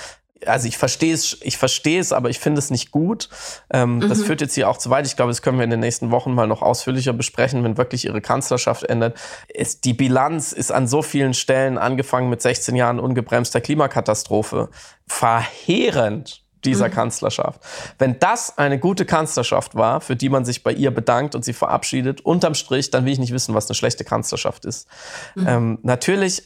also 0.46 0.68
ich 0.68 0.78
verstehe 0.78 1.14
es, 1.14 1.38
ich 1.42 1.56
verstehe 1.56 2.00
es, 2.00 2.12
aber 2.12 2.30
ich 2.30 2.38
finde 2.38 2.58
es 2.58 2.70
nicht 2.70 2.90
gut. 2.90 3.28
Ähm, 3.72 3.96
mhm. 3.96 4.08
Das 4.08 4.22
führt 4.22 4.40
jetzt 4.40 4.54
hier 4.54 4.68
auch 4.68 4.78
zu 4.78 4.90
weit. 4.90 5.06
Ich 5.06 5.16
glaube, 5.16 5.30
das 5.30 5.42
können 5.42 5.58
wir 5.58 5.64
in 5.64 5.70
den 5.70 5.80
nächsten 5.80 6.10
Wochen 6.10 6.32
mal 6.34 6.46
noch 6.46 6.62
ausführlicher 6.62 7.12
besprechen, 7.12 7.62
wenn 7.64 7.76
wirklich 7.76 8.06
ihre 8.06 8.20
Kanzlerschaft 8.20 8.84
endet. 8.84 9.16
Ist, 9.48 9.84
die 9.84 9.94
Bilanz 9.94 10.52
ist 10.52 10.72
an 10.72 10.86
so 10.86 11.02
vielen 11.02 11.34
Stellen 11.34 11.78
angefangen 11.78 12.30
mit 12.30 12.42
16 12.42 12.74
Jahren 12.74 13.00
ungebremster 13.00 13.60
Klimakatastrophe 13.60 14.68
verheerend 15.06 16.42
dieser 16.64 16.88
mhm. 16.88 16.92
Kanzlerschaft. 16.92 17.60
Wenn 17.98 18.18
das 18.18 18.58
eine 18.58 18.78
gute 18.78 19.06
Kanzlerschaft 19.06 19.74
war, 19.74 20.00
für 20.00 20.16
die 20.16 20.28
man 20.28 20.44
sich 20.44 20.62
bei 20.62 20.72
ihr 20.72 20.90
bedankt 20.90 21.34
und 21.34 21.44
sie 21.44 21.52
verabschiedet, 21.52 22.20
unterm 22.20 22.54
Strich, 22.54 22.90
dann 22.90 23.04
will 23.04 23.12
ich 23.12 23.18
nicht 23.18 23.32
wissen, 23.32 23.54
was 23.54 23.68
eine 23.68 23.74
schlechte 23.74 24.04
Kanzlerschaft 24.04 24.64
ist. 24.64 24.86
Mhm. 25.34 25.46
Ähm, 25.48 25.78
natürlich 25.82 26.42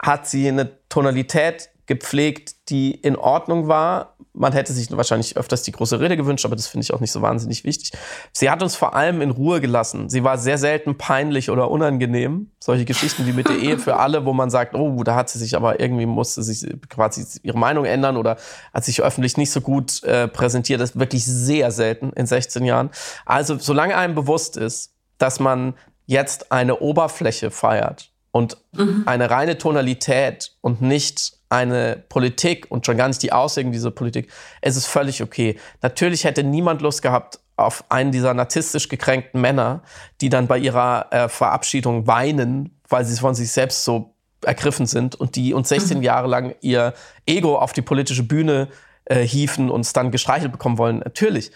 hat 0.00 0.28
sie 0.28 0.48
eine 0.48 0.70
Tonalität 0.88 1.70
gepflegt, 1.86 2.68
die 2.68 2.92
in 2.92 3.16
Ordnung 3.16 3.68
war. 3.68 4.16
Man 4.32 4.52
hätte 4.52 4.72
sich 4.72 4.94
wahrscheinlich 4.94 5.36
öfters 5.36 5.62
die 5.62 5.72
große 5.72 5.98
Rede 5.98 6.16
gewünscht, 6.16 6.44
aber 6.44 6.56
das 6.56 6.66
finde 6.66 6.82
ich 6.82 6.92
auch 6.92 7.00
nicht 7.00 7.12
so 7.12 7.22
wahnsinnig 7.22 7.64
wichtig. 7.64 7.92
Sie 8.32 8.50
hat 8.50 8.62
uns 8.62 8.76
vor 8.76 8.94
allem 8.94 9.22
in 9.22 9.30
Ruhe 9.30 9.60
gelassen. 9.60 10.10
Sie 10.10 10.24
war 10.24 10.36
sehr 10.36 10.58
selten 10.58 10.98
peinlich 10.98 11.48
oder 11.48 11.70
unangenehm. 11.70 12.50
Solche 12.60 12.84
Geschichten 12.84 13.26
wie 13.26 13.32
mit 13.32 13.48
der 13.48 13.56
Ehe 13.56 13.78
für 13.78 13.96
alle, 13.96 14.26
wo 14.26 14.32
man 14.32 14.50
sagt, 14.50 14.74
oh, 14.74 15.02
da 15.04 15.14
hat 15.14 15.30
sie 15.30 15.38
sich 15.38 15.56
aber 15.56 15.80
irgendwie 15.80 16.06
musste 16.06 16.42
sich 16.42 16.66
quasi 16.88 17.24
ihre 17.42 17.58
Meinung 17.58 17.84
ändern 17.84 18.16
oder 18.16 18.36
hat 18.74 18.84
sich 18.84 19.02
öffentlich 19.02 19.36
nicht 19.36 19.50
so 19.50 19.60
gut 19.60 20.02
äh, 20.02 20.28
präsentiert. 20.28 20.80
Das 20.80 20.90
ist 20.90 20.98
wirklich 20.98 21.24
sehr 21.24 21.70
selten 21.70 22.10
in 22.10 22.26
16 22.26 22.64
Jahren. 22.64 22.90
Also, 23.24 23.56
solange 23.58 23.96
einem 23.96 24.14
bewusst 24.14 24.56
ist, 24.56 24.92
dass 25.18 25.40
man 25.40 25.74
jetzt 26.04 26.52
eine 26.52 26.78
Oberfläche 26.80 27.50
feiert 27.50 28.10
und 28.36 28.58
mhm. 28.72 29.04
eine 29.06 29.30
reine 29.30 29.56
Tonalität 29.56 30.52
und 30.60 30.82
nicht 30.82 31.35
eine 31.48 32.02
Politik 32.08 32.66
und 32.70 32.86
schon 32.86 32.96
gar 32.96 33.08
nicht 33.08 33.22
die 33.22 33.32
Auswirkungen 33.32 33.72
dieser 33.72 33.90
Politik, 33.90 34.30
es 34.60 34.76
ist 34.76 34.86
völlig 34.86 35.22
okay. 35.22 35.58
Natürlich 35.82 36.24
hätte 36.24 36.42
niemand 36.42 36.82
Lust 36.82 37.02
gehabt 37.02 37.40
auf 37.56 37.84
einen 37.88 38.12
dieser 38.12 38.34
narzisstisch 38.34 38.88
gekränkten 38.88 39.40
Männer, 39.40 39.82
die 40.20 40.28
dann 40.28 40.46
bei 40.46 40.58
ihrer 40.58 41.06
äh, 41.10 41.28
Verabschiedung 41.28 42.06
weinen, 42.06 42.78
weil 42.88 43.04
sie 43.04 43.16
von 43.16 43.34
sich 43.34 43.50
selbst 43.50 43.84
so 43.84 44.14
ergriffen 44.44 44.86
sind 44.86 45.14
und 45.14 45.36
die 45.36 45.54
uns 45.54 45.68
16 45.70 45.98
mhm. 45.98 46.02
Jahre 46.02 46.28
lang 46.28 46.54
ihr 46.60 46.92
Ego 47.24 47.56
auf 47.58 47.72
die 47.72 47.82
politische 47.82 48.22
Bühne 48.22 48.68
äh, 49.06 49.22
hieven 49.22 49.70
und 49.70 49.80
es 49.82 49.92
dann 49.92 50.10
gestreichelt 50.10 50.52
bekommen 50.52 50.78
wollen. 50.78 50.98
Natürlich. 50.98 51.50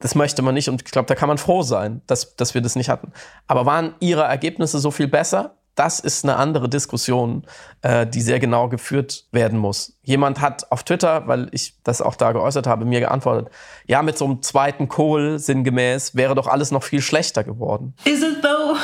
Das 0.00 0.14
möchte 0.14 0.42
man 0.42 0.54
nicht 0.54 0.68
und 0.68 0.80
ich 0.82 0.90
glaube, 0.92 1.06
da 1.06 1.16
kann 1.16 1.28
man 1.28 1.38
froh 1.38 1.62
sein, 1.62 2.02
dass, 2.06 2.36
dass 2.36 2.54
wir 2.54 2.60
das 2.60 2.76
nicht 2.76 2.88
hatten. 2.88 3.12
Aber 3.48 3.66
waren 3.66 3.94
ihre 3.98 4.22
Ergebnisse 4.22 4.78
so 4.78 4.92
viel 4.92 5.08
besser? 5.08 5.56
Das 5.78 6.00
ist 6.00 6.24
eine 6.24 6.36
andere 6.36 6.68
Diskussion, 6.68 7.44
äh, 7.82 8.04
die 8.04 8.20
sehr 8.20 8.40
genau 8.40 8.68
geführt 8.68 9.26
werden 9.30 9.58
muss. 9.58 9.96
Jemand 10.02 10.40
hat 10.40 10.72
auf 10.72 10.82
Twitter, 10.82 11.28
weil 11.28 11.48
ich 11.52 11.80
das 11.84 12.02
auch 12.02 12.16
da 12.16 12.32
geäußert 12.32 12.66
habe, 12.66 12.84
mir 12.84 12.98
geantwortet, 12.98 13.52
ja, 13.86 14.02
mit 14.02 14.18
so 14.18 14.24
einem 14.24 14.42
zweiten 14.42 14.88
Kohl 14.88 15.38
sinngemäß 15.38 16.16
wäre 16.16 16.34
doch 16.34 16.48
alles 16.48 16.72
noch 16.72 16.82
viel 16.82 17.00
schlechter 17.00 17.44
geworden. 17.44 17.94
Is 18.04 18.22
it 18.22 18.42
though? 18.42 18.76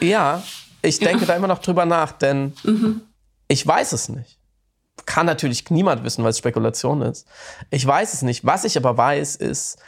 ja, 0.04 0.42
ich 0.82 0.98
denke 0.98 1.24
da 1.24 1.36
immer 1.36 1.46
noch 1.46 1.60
drüber 1.60 1.86
nach, 1.86 2.12
denn 2.12 2.54
mhm. 2.64 3.02
ich 3.46 3.64
weiß 3.64 3.92
es 3.92 4.08
nicht. 4.08 4.38
Kann 5.06 5.26
natürlich 5.26 5.70
niemand 5.70 6.02
wissen, 6.02 6.24
weil 6.24 6.30
es 6.30 6.38
Spekulation 6.38 7.00
ist. 7.02 7.28
Ich 7.70 7.86
weiß 7.86 8.12
es 8.12 8.22
nicht. 8.22 8.44
Was 8.44 8.64
ich 8.64 8.76
aber 8.76 8.96
weiß, 8.96 9.36
ist, 9.36 9.78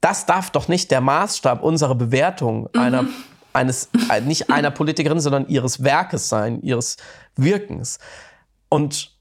das 0.00 0.26
darf 0.26 0.50
doch 0.50 0.68
nicht 0.68 0.90
der 0.90 1.00
Maßstab 1.00 1.62
unserer 1.62 1.96
Bewertung 1.96 2.68
mhm. 2.72 2.80
einer 2.80 3.04
eines, 3.52 3.90
äh, 4.10 4.20
nicht 4.20 4.50
einer 4.50 4.70
Politikerin, 4.70 5.20
sondern 5.20 5.48
ihres 5.48 5.82
Werkes 5.84 6.28
sein, 6.28 6.60
ihres 6.62 6.96
Wirkens. 7.36 7.98
Und 8.68 9.12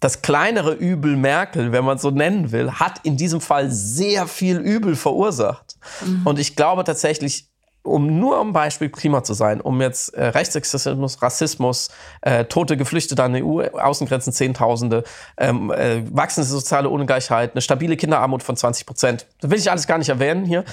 das 0.00 0.20
kleinere 0.20 0.72
Übel 0.72 1.16
Merkel, 1.16 1.70
wenn 1.70 1.84
man 1.84 1.96
so 1.98 2.10
nennen 2.10 2.50
will, 2.50 2.72
hat 2.72 3.00
in 3.04 3.16
diesem 3.16 3.40
Fall 3.40 3.70
sehr 3.70 4.26
viel 4.26 4.58
Übel 4.58 4.96
verursacht. 4.96 5.76
Mhm. 6.04 6.22
Und 6.26 6.38
ich 6.40 6.56
glaube 6.56 6.82
tatsächlich, 6.82 7.46
um 7.82 8.18
nur 8.18 8.40
ein 8.40 8.52
Beispiel 8.52 8.90
Klima 8.90 9.22
zu 9.22 9.34
sein, 9.34 9.60
um 9.60 9.80
jetzt 9.80 10.14
äh, 10.14 10.26
Rechtsextremismus, 10.26 11.22
Rassismus, 11.22 11.90
äh, 12.22 12.44
tote 12.44 12.76
Geflüchtete 12.76 13.22
an 13.22 13.34
EU-Außengrenzen 13.34 14.32
Zehntausende, 14.32 15.04
ähm, 15.36 15.70
äh, 15.70 16.02
wachsende 16.10 16.48
soziale 16.48 16.88
Ungleichheit, 16.88 17.52
eine 17.52 17.60
stabile 17.60 17.96
Kinderarmut 17.96 18.42
von 18.42 18.56
20 18.56 18.86
Prozent. 18.86 19.26
Das 19.40 19.50
will 19.50 19.58
ich 19.58 19.70
alles 19.70 19.86
gar 19.86 19.98
nicht 19.98 20.08
erwähnen 20.08 20.44
hier. 20.44 20.64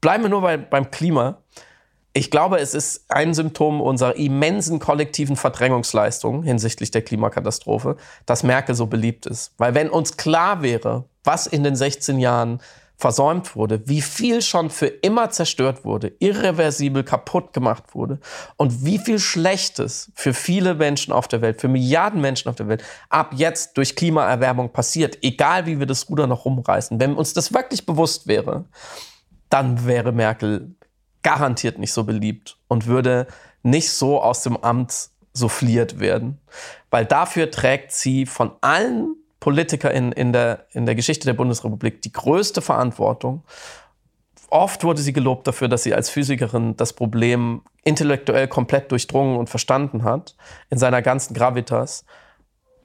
Bleiben 0.00 0.24
wir 0.24 0.30
nur 0.30 0.42
bei, 0.42 0.56
beim 0.56 0.90
Klima. 0.90 1.38
Ich 2.18 2.32
glaube, 2.32 2.58
es 2.58 2.74
ist 2.74 3.04
ein 3.10 3.32
Symptom 3.32 3.80
unserer 3.80 4.16
immensen 4.16 4.80
kollektiven 4.80 5.36
Verdrängungsleistung 5.36 6.42
hinsichtlich 6.42 6.90
der 6.90 7.02
Klimakatastrophe, 7.02 7.96
dass 8.26 8.42
Merkel 8.42 8.74
so 8.74 8.86
beliebt 8.86 9.24
ist. 9.26 9.52
Weil 9.56 9.76
wenn 9.76 9.88
uns 9.88 10.16
klar 10.16 10.60
wäre, 10.60 11.04
was 11.22 11.46
in 11.46 11.62
den 11.62 11.76
16 11.76 12.18
Jahren 12.18 12.60
versäumt 12.96 13.54
wurde, 13.54 13.86
wie 13.86 14.00
viel 14.00 14.42
schon 14.42 14.68
für 14.68 14.88
immer 14.88 15.30
zerstört 15.30 15.84
wurde, 15.84 16.12
irreversibel 16.18 17.04
kaputt 17.04 17.52
gemacht 17.52 17.94
wurde 17.94 18.18
und 18.56 18.84
wie 18.84 18.98
viel 18.98 19.20
Schlechtes 19.20 20.10
für 20.16 20.34
viele 20.34 20.74
Menschen 20.74 21.12
auf 21.12 21.28
der 21.28 21.40
Welt, 21.40 21.60
für 21.60 21.68
Milliarden 21.68 22.20
Menschen 22.20 22.48
auf 22.48 22.56
der 22.56 22.66
Welt 22.66 22.82
ab 23.10 23.30
jetzt 23.36 23.76
durch 23.76 23.94
Klimaerwärmung 23.94 24.72
passiert, 24.72 25.18
egal 25.22 25.66
wie 25.66 25.78
wir 25.78 25.86
das 25.86 26.10
Ruder 26.10 26.26
noch 26.26 26.44
rumreißen, 26.44 26.98
wenn 26.98 27.14
uns 27.14 27.32
das 27.32 27.54
wirklich 27.54 27.86
bewusst 27.86 28.26
wäre, 28.26 28.64
dann 29.50 29.86
wäre 29.86 30.10
Merkel 30.10 30.74
garantiert 31.28 31.78
nicht 31.78 31.92
so 31.92 32.04
beliebt 32.04 32.56
und 32.68 32.86
würde 32.86 33.26
nicht 33.62 33.90
so 33.90 34.18
aus 34.22 34.42
dem 34.42 34.56
Amt 34.56 35.10
souffliert 35.34 36.00
werden. 36.00 36.38
Weil 36.90 37.04
dafür 37.04 37.50
trägt 37.50 37.92
sie 37.92 38.24
von 38.24 38.52
allen 38.62 39.14
PolitikerInnen 39.38 40.12
in 40.12 40.32
der, 40.32 40.64
in 40.70 40.86
der 40.86 40.94
Geschichte 40.94 41.26
der 41.26 41.34
Bundesrepublik 41.34 42.00
die 42.00 42.12
größte 42.12 42.62
Verantwortung. 42.62 43.44
oft 44.48 44.82
wurde 44.84 45.02
sie 45.02 45.12
gelobt 45.12 45.46
dafür, 45.46 45.68
dass 45.68 45.82
sie 45.82 45.92
als 45.92 46.08
Physikerin 46.08 46.78
das 46.78 46.94
Problem 46.94 47.60
intellektuell 47.84 48.48
komplett 48.48 48.90
durchdrungen 48.90 49.36
und 49.36 49.50
verstanden 49.50 50.04
hat, 50.04 50.34
in 50.70 50.78
seiner 50.78 51.02
ganzen 51.02 51.34
Gravitas. 51.34 52.06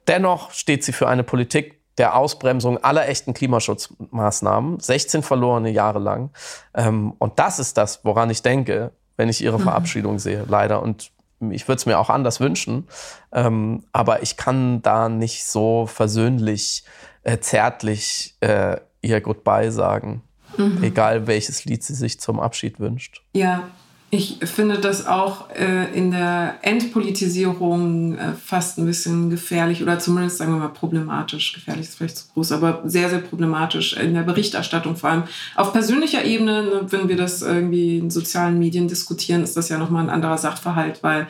Dennoch 0.06 0.50
steht 0.50 0.84
sie 0.84 0.92
für 0.92 1.08
eine 1.08 1.24
Politik 1.24 1.80
der 1.98 2.16
Ausbremsung 2.16 2.82
aller 2.82 3.08
echten 3.08 3.34
Klimaschutzmaßnahmen, 3.34 4.80
16 4.80 5.22
verlorene 5.22 5.70
Jahre 5.70 5.98
lang. 5.98 6.30
Ähm, 6.74 7.14
und 7.18 7.38
das 7.38 7.58
ist 7.58 7.76
das, 7.76 8.04
woran 8.04 8.30
ich 8.30 8.42
denke, 8.42 8.92
wenn 9.16 9.28
ich 9.28 9.42
ihre 9.42 9.58
mhm. 9.58 9.62
Verabschiedung 9.62 10.18
sehe, 10.18 10.44
leider. 10.48 10.82
Und 10.82 11.12
ich 11.50 11.68
würde 11.68 11.78
es 11.78 11.86
mir 11.86 11.98
auch 11.98 12.10
anders 12.10 12.40
wünschen. 12.40 12.88
Ähm, 13.32 13.84
aber 13.92 14.22
ich 14.22 14.36
kann 14.36 14.82
da 14.82 15.08
nicht 15.08 15.44
so 15.44 15.86
versöhnlich, 15.86 16.84
äh, 17.22 17.38
zärtlich 17.38 18.36
äh, 18.40 18.76
ihr 19.02 19.20
Goodbye 19.20 19.70
sagen. 19.70 20.22
Mhm. 20.56 20.82
Egal 20.82 21.26
welches 21.26 21.64
Lied 21.64 21.82
sie 21.82 21.94
sich 21.94 22.20
zum 22.20 22.40
Abschied 22.40 22.80
wünscht. 22.80 23.22
Ja, 23.32 23.70
ich 24.14 24.38
finde 24.42 24.78
das 24.78 25.06
auch 25.06 25.50
äh, 25.50 25.92
in 25.92 26.10
der 26.10 26.56
Entpolitisierung 26.62 28.16
äh, 28.16 28.32
fast 28.32 28.78
ein 28.78 28.86
bisschen 28.86 29.30
gefährlich 29.30 29.82
oder 29.82 29.98
zumindest 29.98 30.38
sagen 30.38 30.52
wir 30.52 30.58
mal 30.58 30.68
problematisch. 30.68 31.52
Gefährlich 31.52 31.88
ist 31.88 31.96
vielleicht 31.96 32.18
zu 32.18 32.24
groß, 32.32 32.52
aber 32.52 32.82
sehr, 32.84 33.10
sehr 33.10 33.18
problematisch 33.18 33.96
in 33.96 34.14
der 34.14 34.22
Berichterstattung 34.22 34.96
vor 34.96 35.10
allem. 35.10 35.22
Auf 35.56 35.72
persönlicher 35.72 36.24
Ebene, 36.24 36.62
ne, 36.62 36.80
wenn 36.90 37.08
wir 37.08 37.16
das 37.16 37.42
irgendwie 37.42 37.98
in 37.98 38.10
sozialen 38.10 38.58
Medien 38.58 38.88
diskutieren, 38.88 39.42
ist 39.42 39.56
das 39.56 39.68
ja 39.68 39.78
nochmal 39.78 40.04
ein 40.04 40.10
anderer 40.10 40.38
Sachverhalt, 40.38 41.02
weil 41.02 41.26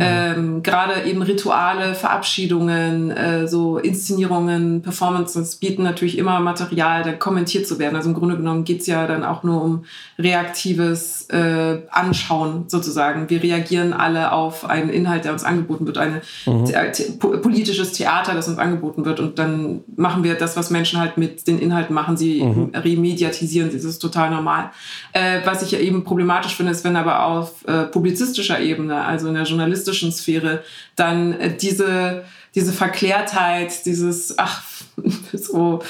ähm, 0.00 0.62
Gerade 0.62 1.02
eben 1.02 1.20
Rituale, 1.20 1.94
Verabschiedungen, 1.94 3.10
äh, 3.10 3.46
so 3.46 3.76
Inszenierungen, 3.76 4.80
Performances 4.80 5.56
bieten 5.56 5.82
natürlich 5.82 6.16
immer 6.16 6.40
Material, 6.40 7.02
da 7.02 7.12
kommentiert 7.12 7.66
zu 7.66 7.78
werden. 7.78 7.96
Also 7.96 8.08
im 8.08 8.14
Grunde 8.14 8.36
genommen 8.36 8.64
geht's 8.64 8.86
ja 8.86 9.06
dann 9.06 9.22
auch 9.22 9.42
nur 9.42 9.62
um 9.62 9.84
reaktives 10.18 11.28
äh, 11.28 11.82
Anschauen 11.90 12.64
sozusagen. 12.68 13.28
Wir 13.28 13.42
reagieren 13.42 13.92
alle 13.92 14.32
auf 14.32 14.64
einen 14.64 14.88
Inhalt, 14.88 15.26
der 15.26 15.32
uns 15.32 15.44
angeboten 15.44 15.86
wird, 15.86 15.98
ein 15.98 16.22
mhm. 16.46 17.18
politisches 17.18 17.92
Theater, 17.92 18.34
das 18.34 18.48
uns 18.48 18.58
angeboten 18.58 19.04
wird. 19.04 19.20
Und 19.20 19.38
dann 19.38 19.80
machen 19.96 20.24
wir 20.24 20.36
das, 20.36 20.56
was 20.56 20.70
Menschen 20.70 21.00
halt 21.00 21.18
mit 21.18 21.46
den 21.46 21.58
Inhalten 21.58 21.94
machen. 21.94 22.16
Sie 22.16 22.42
mhm. 22.42 22.70
remediatisieren 22.74 23.70
sie. 23.70 23.76
Das 23.76 23.84
ist 23.84 23.98
total 23.98 24.30
normal. 24.30 24.70
Äh, 25.12 25.40
was 25.44 25.62
ich 25.62 25.72
ja 25.72 25.80
eben 25.80 26.02
problematisch 26.02 26.56
finde, 26.56 26.72
ist, 26.72 26.82
wenn 26.82 26.96
aber 26.96 27.26
auf 27.26 27.66
äh, 27.66 27.84
publizistischer 27.84 28.58
Ebene, 28.58 29.04
also 29.04 29.28
in 29.28 29.34
der 29.34 29.44
Journalistik, 29.44 29.81
journalistischen 29.82 30.12
Sphäre 30.12 30.62
dann 30.96 31.38
äh, 31.40 31.56
diese, 31.56 32.24
diese 32.54 32.72
Verklärtheit, 32.72 33.84
dieses, 33.86 34.38
ach, 34.38 34.62
so 35.32 35.82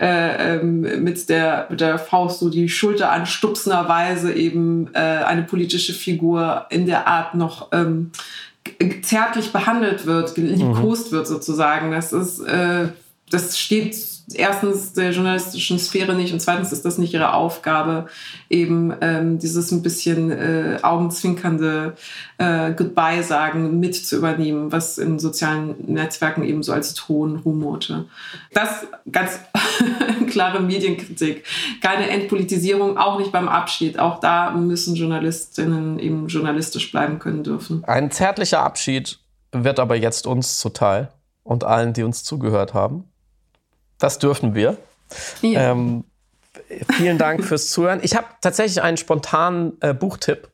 äh, 0.00 0.56
ähm, 0.56 0.80
mit, 1.02 1.28
der, 1.28 1.66
mit 1.70 1.80
der 1.80 1.98
Faust 1.98 2.40
so 2.40 2.50
die 2.50 2.68
Schulter 2.68 3.12
anstupsenderweise 3.12 4.32
eben 4.32 4.92
äh, 4.94 4.98
eine 4.98 5.42
politische 5.42 5.92
Figur 5.92 6.66
in 6.70 6.86
der 6.86 7.06
Art 7.06 7.34
noch 7.34 7.68
ähm, 7.72 8.10
zärtlich 9.02 9.52
behandelt 9.52 10.06
wird, 10.06 10.34
gelikost 10.34 11.12
mhm. 11.12 11.16
wird 11.16 11.26
sozusagen. 11.26 11.92
Das 11.92 12.12
ist, 12.12 12.40
äh, 12.40 12.88
das 13.30 13.58
steht 13.58 13.96
erstens 14.34 14.92
der 14.92 15.10
journalistischen 15.10 15.78
Sphäre 15.78 16.14
nicht 16.14 16.32
und 16.32 16.40
zweitens 16.40 16.72
ist 16.72 16.84
das 16.84 16.98
nicht 16.98 17.14
ihre 17.14 17.32
Aufgabe, 17.32 18.06
eben 18.50 18.94
ähm, 19.00 19.38
dieses 19.38 19.70
ein 19.70 19.82
bisschen 19.82 20.30
äh, 20.30 20.78
augenzwinkernde 20.82 21.94
äh, 22.38 22.72
Goodbye 22.72 23.22
sagen 23.22 23.80
mit 23.80 23.94
zu 23.94 24.16
übernehmen, 24.16 24.72
was 24.72 24.98
in 24.98 25.18
sozialen 25.18 25.74
Netzwerken 25.86 26.42
eben 26.42 26.62
so 26.62 26.72
als 26.72 26.94
Ton 26.94 27.36
rumorte. 27.36 28.06
Das 28.52 28.86
ganz 29.10 29.40
klare 30.30 30.60
Medienkritik. 30.60 31.44
Keine 31.80 32.08
Entpolitisierung, 32.10 32.98
auch 32.98 33.18
nicht 33.18 33.32
beim 33.32 33.48
Abschied. 33.48 33.98
Auch 33.98 34.20
da 34.20 34.50
müssen 34.50 34.94
Journalistinnen 34.94 35.98
eben 35.98 36.28
journalistisch 36.28 36.90
bleiben 36.90 37.18
können 37.18 37.42
dürfen. 37.42 37.84
Ein 37.84 38.10
zärtlicher 38.10 38.62
Abschied 38.62 39.18
wird 39.52 39.80
aber 39.80 39.96
jetzt 39.96 40.26
uns 40.26 40.58
zuteil 40.58 41.08
und 41.42 41.64
allen, 41.64 41.92
die 41.92 42.02
uns 42.02 42.24
zugehört 42.24 42.74
haben. 42.74 43.04
Das 43.98 44.18
dürfen 44.18 44.54
wir. 44.54 44.76
Ja. 45.42 45.72
Ähm, 45.72 46.04
vielen 46.92 47.18
Dank 47.18 47.44
fürs 47.44 47.70
Zuhören. 47.70 48.00
Ich 48.02 48.14
habe 48.14 48.26
tatsächlich 48.40 48.82
einen 48.82 48.96
spontanen 48.96 49.76
äh, 49.80 49.94
Buchtipp, 49.94 50.48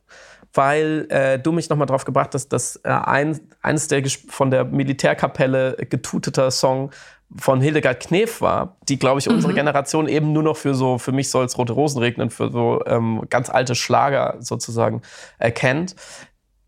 weil 0.52 1.06
äh, 1.10 1.38
du 1.38 1.52
mich 1.52 1.68
nochmal 1.68 1.86
drauf 1.86 2.04
gebracht 2.04 2.30
hast, 2.34 2.48
dass 2.48 2.76
äh, 2.84 2.88
ein, 2.88 3.40
eines 3.62 3.88
der 3.88 4.02
von 4.28 4.50
der 4.50 4.64
Militärkapelle 4.64 5.76
getuteter 5.88 6.50
Song 6.50 6.90
von 7.36 7.60
Hildegard 7.60 8.00
Knef 8.00 8.40
war, 8.40 8.76
die, 8.88 8.98
glaube 8.98 9.18
ich, 9.18 9.28
unsere 9.28 9.52
mhm. 9.52 9.56
Generation 9.56 10.08
eben 10.08 10.32
nur 10.32 10.42
noch 10.42 10.56
für 10.56 10.74
so, 10.74 10.98
für 10.98 11.10
mich 11.10 11.30
soll 11.30 11.44
es 11.44 11.58
rote 11.58 11.72
Rosen 11.72 11.98
regnen, 11.98 12.30
für 12.30 12.50
so 12.50 12.80
ähm, 12.86 13.22
ganz 13.28 13.50
alte 13.50 13.74
Schlager 13.74 14.36
sozusagen 14.38 15.02
erkennt. 15.38 15.96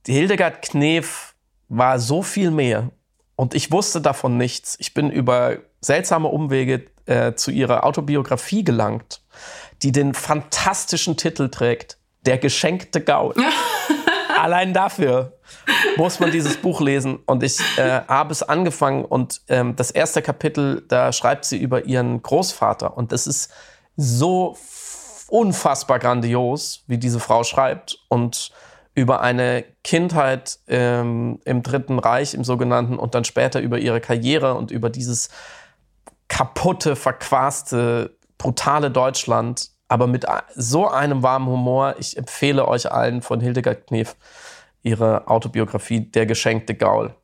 Die 0.07 0.13
Hildegard 0.13 0.63
Knef 0.63 1.35
war 1.69 1.99
so 1.99 2.23
viel 2.23 2.51
mehr 2.51 2.91
und 3.37 3.55
ich 3.55 3.71
wusste 3.71 4.01
davon 4.01 4.39
nichts. 4.39 4.77
Ich 4.81 4.95
bin 4.95 5.11
über 5.11 5.59
seltsame 5.81 6.29
Umwege 6.29 6.87
äh, 7.05 7.35
zu 7.35 7.51
ihrer 7.51 7.85
Autobiografie 7.85 8.65
gelangt, 8.65 9.21
die 9.83 9.93
den 9.93 10.15
fantastischen 10.15 11.17
Titel 11.17 11.51
trägt, 11.51 11.99
Der 12.23 12.39
geschenkte 12.39 13.03
Gaul. 13.03 13.35
Allein 14.39 14.73
dafür 14.73 15.39
muss 15.97 16.19
man 16.19 16.31
dieses 16.31 16.57
Buch 16.57 16.81
lesen. 16.81 17.19
Und 17.27 17.43
ich 17.43 17.61
äh, 17.79 18.01
habe 18.09 18.33
es 18.33 18.43
angefangen 18.43 19.05
und 19.05 19.43
ähm, 19.49 19.77
das 19.77 19.91
erste 19.91 20.23
Kapitel, 20.23 20.85
da 20.89 21.13
schreibt 21.13 21.45
sie 21.45 21.59
über 21.59 21.85
ihren 21.85 22.23
Großvater. 22.23 22.97
Und 22.97 23.13
das 23.13 23.27
ist 23.27 23.53
so 23.97 24.57
unfassbar 25.29 25.99
grandios, 25.99 26.85
wie 26.87 26.99
diese 26.99 27.21
Frau 27.21 27.45
schreibt. 27.45 27.99
Und 28.09 28.51
über 28.97 29.21
eine 29.21 29.65
Kindheit 29.85 30.59
ähm, 30.67 31.39
im 31.45 31.63
Dritten 31.63 31.99
Reich, 31.99 32.33
im 32.33 32.45
sogenannten, 32.45 32.99
und 32.99 33.15
dann 33.15 33.25
später 33.25 33.61
über 33.61 33.79
ihre 33.79 34.01
Karriere 34.01 34.55
und 34.55 34.71
über 34.71 34.89
dieses 34.89 35.29
kaputte, 36.29 36.97
verquaste, 36.97 38.17
brutale 38.39 38.91
Deutschland, 38.91 39.69
aber 39.87 40.07
mit 40.07 40.25
so 40.55 40.89
einem 40.89 41.23
warmen 41.23 41.47
Humor. 41.47 41.97
Ich 41.99 42.17
empfehle 42.17 42.67
euch 42.67 42.91
allen 42.91 43.21
von 43.21 43.41
Hildegard 43.41 43.87
Knef 43.87 44.17
ihre 44.83 45.29
Autobiografie 45.29 46.01
Der 46.11 46.25
geschenkte 46.25 46.75
Gaul. 46.75 47.15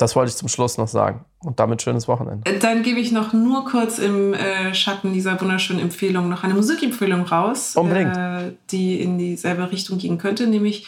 Das 0.00 0.16
wollte 0.16 0.30
ich 0.30 0.36
zum 0.36 0.48
Schluss 0.48 0.78
noch 0.78 0.88
sagen. 0.88 1.26
Und 1.40 1.60
damit 1.60 1.82
schönes 1.82 2.08
Wochenende. 2.08 2.50
Äh, 2.50 2.58
dann 2.58 2.82
gebe 2.82 2.98
ich 2.98 3.12
noch 3.12 3.34
nur 3.34 3.66
kurz 3.66 3.98
im 3.98 4.32
äh, 4.32 4.74
Schatten 4.74 5.12
dieser 5.12 5.38
wunderschönen 5.38 5.78
Empfehlung 5.78 6.30
noch 6.30 6.42
eine 6.42 6.54
Musikempfehlung 6.54 7.24
raus, 7.24 7.76
Unbedingt. 7.76 8.16
Äh, 8.16 8.52
die 8.70 8.98
in 8.98 9.18
dieselbe 9.18 9.70
Richtung 9.70 9.98
gehen 9.98 10.16
könnte, 10.16 10.46
nämlich 10.46 10.86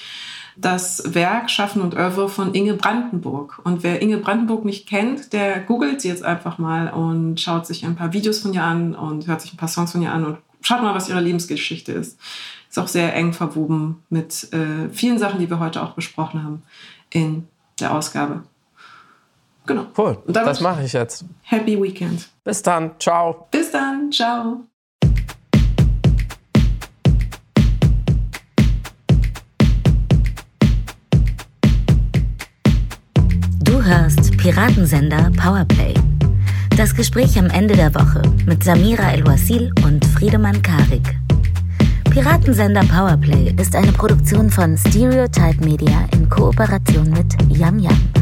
das 0.57 1.15
Werk 1.15 1.51
Schaffen 1.51 1.83
und 1.83 1.95
Oeuvre 1.95 2.31
von 2.31 2.55
Inge 2.55 2.73
Brandenburg. 2.73 3.61
Und 3.65 3.83
wer 3.83 4.01
Inge 4.01 4.17
Brandenburg 4.17 4.65
nicht 4.65 4.89
kennt, 4.89 5.35
der 5.35 5.61
googelt 5.61 6.01
sie 6.01 6.09
jetzt 6.09 6.25
einfach 6.25 6.57
mal 6.57 6.89
und 6.89 7.39
schaut 7.39 7.67
sich 7.67 7.85
ein 7.85 7.97
paar 7.97 8.15
Videos 8.15 8.39
von 8.39 8.55
ihr 8.55 8.65
an 8.65 8.95
und 8.95 9.27
hört 9.27 9.43
sich 9.43 9.53
ein 9.53 9.59
paar 9.59 9.69
Songs 9.69 9.93
von 9.93 10.01
ihr 10.01 10.13
an 10.13 10.25
und 10.25 10.39
schaut 10.63 10.81
mal, 10.81 10.95
was 10.95 11.11
ihre 11.11 11.21
Lebensgeschichte 11.21 11.93
ist. 11.93 12.19
Ist 12.71 12.79
auch 12.79 12.89
sehr 12.89 13.15
eng 13.15 13.35
verwoben 13.35 14.03
mit 14.09 14.51
äh, 14.55 14.89
vielen 14.91 15.19
Sachen, 15.19 15.39
die 15.39 15.51
wir 15.51 15.59
heute 15.59 15.83
auch 15.83 15.93
besprochen 15.93 16.43
haben 16.43 16.63
in 17.11 17.47
der 17.79 17.95
Ausgabe. 17.95 18.45
Genau. 19.67 19.87
Cool. 19.97 20.19
das 20.27 20.61
mache 20.61 20.83
ich 20.85 20.93
jetzt. 20.93 21.25
Happy 21.43 21.81
Weekend. 21.81 22.29
Bis 22.45 22.63
dann. 22.63 22.93
Ciao. 22.99 23.47
Bis 23.51 23.71
dann. 23.71 24.11
Ciao. 24.11 24.65
Du 33.63 33.83
hörst 33.83 34.37
Piratensender 34.37 35.31
Powerplay. 35.37 35.95
Das 36.77 36.95
Gespräch 36.95 37.39
am 37.39 37.47
Ende 37.47 37.77
der 37.77 37.95
Woche 37.95 38.23
mit 38.47 38.65
Samira 38.65 39.13
El-Wasil 39.13 39.73
und 39.85 40.05
Friedemann 40.07 40.61
Karik. 40.63 41.17
Piratensender 42.11 42.83
Powerplay 42.85 43.55
ist 43.61 43.77
eine 43.77 43.93
Produktion 43.93 44.51
von 44.51 44.77
Stereotype 44.77 45.65
Media 45.65 46.07
in 46.13 46.29
Kooperation 46.29 47.11
mit 47.11 47.35
Yam 47.57 47.79
Yam 47.79 48.22